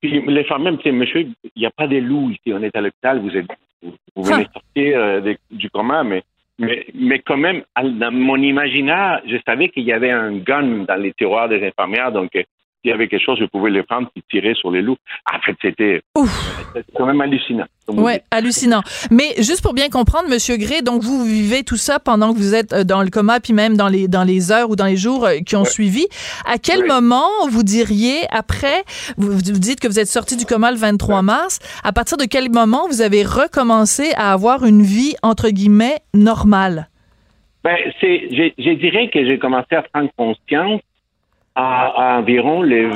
puis 0.00 0.20
les 0.26 0.44
femmes 0.44 0.64
même, 0.64 0.78
monsieur, 0.92 1.20
il 1.20 1.50
n'y 1.56 1.66
a 1.66 1.70
pas 1.70 1.86
de 1.86 1.96
loups 1.96 2.30
ici, 2.30 2.52
on 2.52 2.62
est 2.62 2.76
à 2.76 2.80
l'hôpital, 2.82 3.18
vous 3.20 3.34
êtes, 3.36 3.46
vous, 3.82 3.94
vous 4.14 4.22
venez 4.22 4.46
sortir 4.52 4.98
euh, 5.00 5.20
de- 5.20 5.38
du 5.50 5.70
coma, 5.70 6.04
mais, 6.04 6.22
mais, 6.58 6.84
mais 6.94 7.18
quand 7.20 7.38
même, 7.38 7.62
dans 8.02 8.12
mon 8.12 8.36
imaginaire, 8.36 9.22
je 9.26 9.38
savais 9.46 9.68
qu'il 9.70 9.84
y 9.84 9.92
avait 9.92 10.10
un 10.10 10.32
gun 10.38 10.84
dans 10.88 10.96
les 10.96 11.12
tiroirs 11.14 11.48
des 11.48 11.66
infirmières, 11.66 12.12
donc 12.12 12.36
euh, 12.36 12.42
s'il 12.80 12.90
y 12.90 12.94
avait 12.94 13.08
quelque 13.08 13.24
chose, 13.24 13.38
je 13.38 13.44
pouvais 13.44 13.70
les 13.70 13.82
prendre 13.82 14.08
et 14.16 14.22
tirer 14.30 14.54
sur 14.54 14.70
les 14.70 14.80
loups. 14.80 14.96
En 15.32 15.38
fait, 15.40 15.56
c'était 15.60 16.00
quand 16.96 17.06
même 17.06 17.20
hallucinant. 17.20 17.66
Oui, 17.88 18.12
hallucinant. 18.30 18.82
Mais 19.10 19.34
juste 19.38 19.62
pour 19.62 19.74
bien 19.74 19.88
comprendre, 19.88 20.28
Monsieur 20.30 20.56
Gray, 20.56 20.82
donc 20.82 21.02
vous 21.02 21.24
vivez 21.24 21.62
tout 21.62 21.76
ça 21.76 21.98
pendant 21.98 22.32
que 22.32 22.38
vous 22.38 22.54
êtes 22.54 22.72
euh, 22.72 22.84
dans 22.84 23.02
le 23.02 23.10
coma, 23.10 23.40
puis 23.40 23.52
même 23.52 23.76
dans 23.76 23.88
les, 23.88 24.08
dans 24.08 24.24
les 24.24 24.52
heures 24.52 24.70
ou 24.70 24.76
dans 24.76 24.86
les 24.86 24.96
jours 24.96 25.26
euh, 25.26 25.38
qui 25.44 25.56
ont 25.56 25.64
suivi. 25.64 26.06
À 26.46 26.58
quel 26.58 26.86
moment 26.86 27.28
vous 27.50 27.62
diriez, 27.62 28.20
après, 28.30 28.84
vous, 29.18 29.32
vous, 29.32 29.40
dites 29.40 29.80
que 29.80 29.88
vous 29.88 29.98
êtes 29.98 30.08
sorti 30.08 30.36
du 30.36 30.46
coma 30.46 30.70
le 30.70 30.78
23 30.78 31.22
mars, 31.22 31.58
à 31.84 31.92
partir 31.92 32.16
de 32.16 32.24
quel 32.24 32.50
moment 32.50 32.86
vous 32.88 33.02
avez 33.02 33.24
recommencé 33.24 34.12
à 34.16 34.32
avoir 34.32 34.64
une 34.64 34.82
vie, 34.82 35.14
entre 35.22 35.50
guillemets, 35.50 35.98
normale? 36.14 36.88
Ben, 37.62 37.76
c'est, 38.00 38.28
je, 38.30 38.52
je 38.56 38.70
dirais 38.70 39.10
que 39.12 39.26
j'ai 39.28 39.38
commencé 39.38 39.74
à 39.74 39.82
prendre 39.82 40.08
conscience 40.16 40.80
à, 41.54 42.18
environ 42.18 42.62
le 42.62 42.90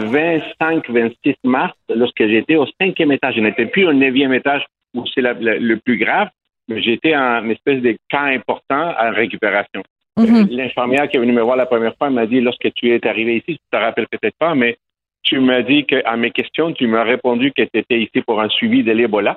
25-26 0.60 1.36
mars, 1.44 1.74
lorsque 1.88 2.26
j'étais 2.26 2.56
au 2.56 2.66
cinquième 2.80 3.12
étage. 3.12 3.34
Je 3.36 3.40
n'étais 3.40 3.66
plus 3.66 3.86
au 3.86 3.92
neuvième 3.92 4.32
étage 4.32 4.64
où 4.94 5.04
c'est 5.12 5.22
le 5.22 5.76
plus 5.76 5.98
grave, 5.98 6.28
mais 6.68 6.82
j'étais 6.82 7.16
en 7.16 7.48
espèce 7.48 7.82
de 7.82 7.96
cas 8.08 8.22
important 8.22 8.94
en 8.98 9.10
récupération. 9.12 9.82
Mhm. 10.16 10.48
L'infirmière 10.50 11.08
qui 11.08 11.16
est 11.16 11.20
venue 11.20 11.32
me 11.32 11.42
voir 11.42 11.56
la 11.56 11.66
première 11.66 11.96
fois 11.96 12.08
m'a 12.10 12.26
dit, 12.26 12.40
lorsque 12.40 12.72
tu 12.74 12.94
es 12.94 13.06
arrivé 13.06 13.36
ici, 13.36 13.58
tu 13.58 13.64
te 13.70 13.76
rappelles 13.76 14.06
peut-être 14.08 14.36
pas, 14.38 14.54
mais 14.54 14.76
tu 15.22 15.40
m'as 15.40 15.62
dit 15.62 15.84
qu'à 15.84 16.16
mes 16.16 16.30
questions, 16.30 16.72
tu 16.72 16.86
m'as 16.86 17.02
répondu 17.02 17.50
que 17.52 17.62
tu 17.62 17.78
étais 17.78 18.00
ici 18.00 18.20
pour 18.20 18.40
un 18.40 18.48
suivi 18.48 18.84
de 18.84 18.92
l'Ebola 18.92 19.36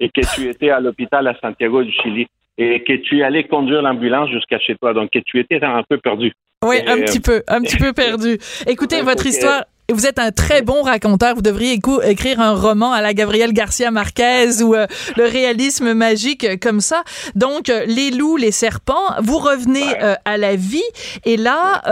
et 0.00 0.08
que 0.08 0.20
tu 0.34 0.48
étais 0.48 0.70
à 0.70 0.80
l'hôpital 0.80 1.26
à 1.26 1.34
Santiago 1.40 1.82
du 1.82 1.92
Chili 1.92 2.26
et 2.58 2.82
que 2.84 2.92
tu 2.92 3.22
allais 3.22 3.44
conduire 3.44 3.82
l'ambulance 3.82 4.30
jusqu'à 4.30 4.58
chez 4.58 4.76
toi, 4.76 4.94
donc 4.94 5.10
que 5.10 5.18
tu 5.18 5.40
étais 5.40 5.62
un 5.62 5.82
peu 5.88 5.98
perdu. 5.98 6.32
Oui, 6.64 6.76
un 6.86 7.00
petit 7.00 7.20
peu, 7.20 7.42
un 7.48 7.60
petit 7.60 7.76
peu 7.76 7.92
perdu. 7.94 8.38
Écoutez, 8.66 9.02
votre 9.02 9.26
histoire, 9.26 9.64
vous 9.92 10.06
êtes 10.06 10.18
un 10.18 10.30
très 10.30 10.62
bon 10.62 10.82
raconteur. 10.82 11.34
Vous 11.34 11.42
devriez 11.42 11.78
écrire 12.04 12.40
un 12.40 12.54
roman 12.54 12.92
à 12.92 13.02
la 13.02 13.12
Gabriel 13.12 13.52
Garcia 13.52 13.90
Marquez 13.90 14.62
ou 14.62 14.74
euh, 14.74 14.86
le 15.16 15.24
réalisme 15.24 15.92
magique 15.92 16.44
euh, 16.44 16.56
comme 16.60 16.80
ça. 16.80 17.02
Donc, 17.34 17.68
euh, 17.68 17.84
les 17.86 18.10
loups, 18.10 18.38
les 18.38 18.50
serpents, 18.50 19.12
vous 19.20 19.36
revenez 19.36 19.84
à 20.24 20.38
la 20.38 20.56
vie. 20.56 20.82
Et 21.24 21.36
là, 21.36 21.82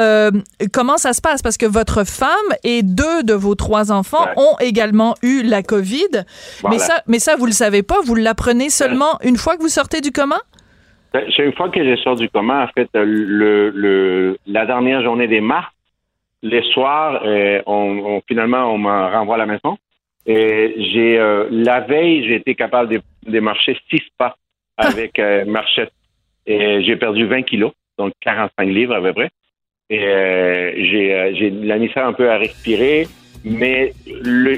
comment 0.72 0.96
ça 0.96 1.12
se 1.12 1.20
passe? 1.20 1.42
Parce 1.42 1.56
que 1.56 1.66
votre 1.66 2.04
femme 2.04 2.30
et 2.64 2.82
deux 2.82 3.22
de 3.22 3.34
vos 3.34 3.54
trois 3.54 3.92
enfants 3.92 4.26
ont 4.36 4.56
également 4.60 5.14
eu 5.22 5.42
la 5.42 5.62
COVID. 5.62 6.24
Mais, 6.68 6.78
ça, 6.78 7.02
mais 7.06 7.18
ça, 7.18 7.36
vous 7.36 7.46
le 7.46 7.52
savez 7.52 7.82
pas. 7.82 8.00
Vous 8.04 8.14
l'apprenez 8.14 8.70
seulement 8.70 9.18
une 9.22 9.36
fois 9.36 9.56
que 9.56 9.62
vous 9.62 9.68
sortez 9.68 10.00
du 10.00 10.12
coma? 10.12 10.40
Ben, 11.12 11.24
c'est 11.36 11.44
une 11.44 11.52
fois 11.52 11.68
que 11.68 11.82
j'ai 11.84 11.96
sorti 12.02 12.22
du 12.22 12.30
coma, 12.30 12.64
en 12.64 12.68
fait, 12.68 12.88
le, 12.94 13.70
le, 13.70 14.38
la 14.46 14.64
dernière 14.64 15.02
journée 15.02 15.28
des 15.28 15.40
mars, 15.40 15.70
les 16.42 16.62
soirs, 16.72 17.22
euh, 17.24 17.62
on, 17.66 18.20
finalement, 18.26 18.72
on 18.72 18.78
me 18.78 18.88
renvoie 18.88 19.36
à 19.36 19.38
la 19.38 19.46
maison. 19.46 19.78
Et 20.26 20.74
j'ai 20.92 21.18
euh, 21.18 21.46
la 21.50 21.80
veille, 21.80 22.24
j'ai 22.26 22.36
été 22.36 22.54
capable 22.54 22.90
de, 22.90 23.00
de 23.26 23.40
marcher 23.40 23.76
six 23.90 24.02
pas 24.18 24.36
avec 24.76 25.18
euh, 25.18 25.44
marchette. 25.44 25.92
Et 26.46 26.82
j'ai 26.82 26.96
perdu 26.96 27.26
20 27.26 27.42
kilos, 27.42 27.72
donc 27.98 28.12
45 28.20 28.64
livres 28.64 28.94
à 28.94 29.00
peu 29.00 29.12
près. 29.12 29.30
Et 29.90 29.98
j'ai, 29.98 31.34
j'ai 31.34 31.50
la 31.50 31.76
misère 31.76 32.06
un 32.06 32.12
peu 32.12 32.30
à 32.30 32.38
respirer. 32.38 33.06
Mais 33.44 33.92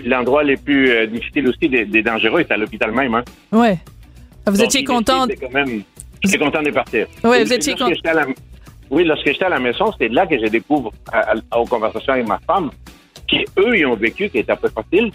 l'endroit 0.04 0.44
le, 0.44 0.56
plus 0.56 1.06
difficile 1.08 1.48
aussi, 1.48 1.68
des, 1.68 2.02
dangereux, 2.02 2.44
c'est 2.46 2.52
à 2.52 2.56
l'hôpital 2.56 2.92
même. 2.92 3.14
Hein. 3.14 3.24
Ouais. 3.50 3.78
Vous 4.46 4.62
étiez 4.62 4.84
contente? 4.84 5.30
J'étais 6.24 6.38
content 6.38 6.62
de 6.62 6.70
partir. 6.70 7.06
Oui, 7.22 7.44
vous 7.44 7.52
étiez 7.52 7.74
content. 7.74 7.90
Oui, 8.90 9.04
lorsque 9.04 9.26
j'étais 9.26 9.44
à 9.44 9.48
la 9.48 9.58
maison, 9.58 9.92
c'est 9.98 10.08
là 10.08 10.26
que 10.26 10.38
je 10.38 10.46
découvre, 10.46 10.92
aux 11.56 11.64
conversations 11.64 12.12
avec 12.12 12.28
ma 12.28 12.38
femme, 12.46 12.70
qu'eux, 13.28 13.76
ils 13.76 13.86
ont 13.86 13.96
vécu, 13.96 14.28
qui 14.28 14.38
était 14.38 14.52
un 14.52 14.56
peu 14.56 14.68
facile. 14.68 15.10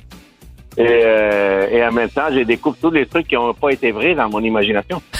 Et, 0.78 0.86
euh, 0.88 1.68
et 1.70 1.84
en 1.86 1.91
même 1.91 2.10
temps, 2.10 2.28
je 2.32 2.39
découvre 2.41 2.78
tous 2.82 2.91
les 2.91 3.05
trucs 3.05 3.28
qui 3.28 3.36
n'ont 3.36 3.53
pas 3.53 3.72
été 3.72 3.91
vrais 3.91 4.16
dans 4.16 4.30
mon 4.30 4.39
imagination. 4.41 5.01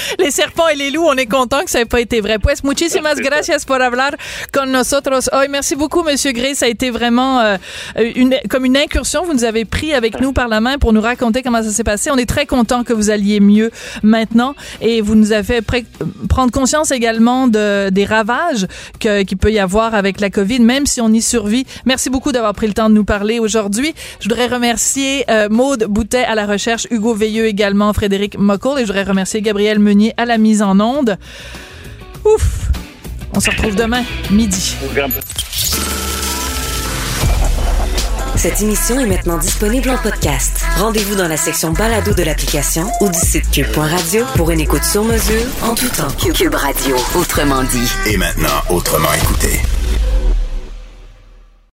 les 0.18 0.30
serpents 0.30 0.68
et 0.68 0.76
les 0.76 0.90
loups, 0.90 1.06
on 1.06 1.16
est 1.16 1.26
content 1.26 1.64
que 1.64 1.70
ça 1.70 1.78
n'ait 1.78 1.84
pas 1.84 2.00
été 2.00 2.20
vrai. 2.20 2.38
Pues 2.38 2.62
muchísimas 2.64 3.14
gracias 3.20 3.64
por 3.64 3.82
hablar 3.82 4.16
con 4.52 4.70
nosotros 4.70 5.30
hoy. 5.32 5.48
Merci 5.48 5.76
beaucoup, 5.76 6.02
Monsieur 6.02 6.32
Gray. 6.32 6.54
Ça 6.54 6.66
a 6.66 6.68
été 6.68 6.90
vraiment 6.90 7.40
euh, 7.40 7.56
une, 8.14 8.36
comme 8.48 8.64
une 8.64 8.76
incursion. 8.76 9.24
Vous 9.24 9.34
nous 9.34 9.44
avez 9.44 9.64
pris 9.64 9.94
avec 9.94 10.20
nous 10.20 10.32
par 10.32 10.48
la 10.48 10.60
main 10.60 10.78
pour 10.78 10.92
nous 10.92 11.00
raconter 11.00 11.42
comment 11.42 11.62
ça 11.62 11.70
s'est 11.70 11.84
passé. 11.84 12.10
On 12.10 12.16
est 12.16 12.28
très 12.28 12.46
content 12.46 12.84
que 12.84 12.92
vous 12.92 13.10
alliez 13.10 13.40
mieux 13.40 13.70
maintenant 14.02 14.54
et 14.80 15.00
vous 15.00 15.14
nous 15.14 15.32
avez 15.32 15.44
fait 15.44 15.64
prendre 16.28 16.52
conscience 16.52 16.90
également 16.90 17.48
de, 17.48 17.90
des 17.90 18.04
ravages 18.04 18.66
qu'il 18.98 19.38
peut 19.38 19.52
y 19.52 19.58
avoir 19.58 19.94
avec 19.94 20.20
la 20.20 20.30
COVID, 20.30 20.60
même 20.60 20.86
si 20.86 21.00
on 21.00 21.08
y 21.08 21.22
survit. 21.22 21.66
Merci 21.84 22.10
beaucoup 22.10 22.32
d'avoir 22.32 22.54
pris 22.54 22.66
le 22.66 22.74
temps 22.74 22.88
de 22.88 22.94
nous 22.94 23.04
parler 23.04 23.38
aujourd'hui. 23.38 23.94
Je 24.20 24.28
voudrais 24.28 24.46
remercier 24.46 25.24
euh, 25.30 25.48
Maude 25.50 25.86
Boutet 25.88 26.24
à 26.24 26.34
la 26.34 26.46
recherche, 26.46 26.86
Hugo 26.90 27.14
Veilleux 27.14 27.46
également, 27.46 27.92
Frédéric 27.92 28.38
Mockel 28.38 28.78
et 28.78 28.80
je 28.82 28.86
voudrais 28.86 29.02
remercier 29.02 29.42
Gabriel 29.42 29.78
Meunier 29.82 30.14
à 30.16 30.24
la 30.24 30.38
mise 30.38 30.62
en 30.62 30.78
onde. 30.80 31.18
Ouf! 32.24 32.70
On 33.34 33.40
se 33.40 33.50
retrouve 33.50 33.74
demain, 33.74 34.04
midi. 34.30 34.76
Cette 38.36 38.60
émission 38.60 38.98
est 38.98 39.06
maintenant 39.06 39.38
disponible 39.38 39.90
en 39.90 39.98
podcast. 39.98 40.64
Rendez-vous 40.76 41.14
dans 41.14 41.28
la 41.28 41.36
section 41.36 41.72
balado 41.72 42.12
de 42.12 42.22
l'application 42.22 42.90
ou 43.00 43.08
du 43.08 43.18
site 43.18 43.50
cube.radio 43.50 44.24
pour 44.36 44.50
une 44.50 44.60
écoute 44.60 44.84
sur 44.84 45.04
mesure 45.04 45.46
en 45.62 45.74
tout 45.74 45.88
temps. 45.88 46.10
Cube 46.34 46.54
Radio, 46.54 46.96
autrement 47.14 47.62
dit. 47.62 47.88
Et 48.06 48.16
maintenant, 48.16 48.48
autrement 48.68 49.12
écouté. 49.14 49.60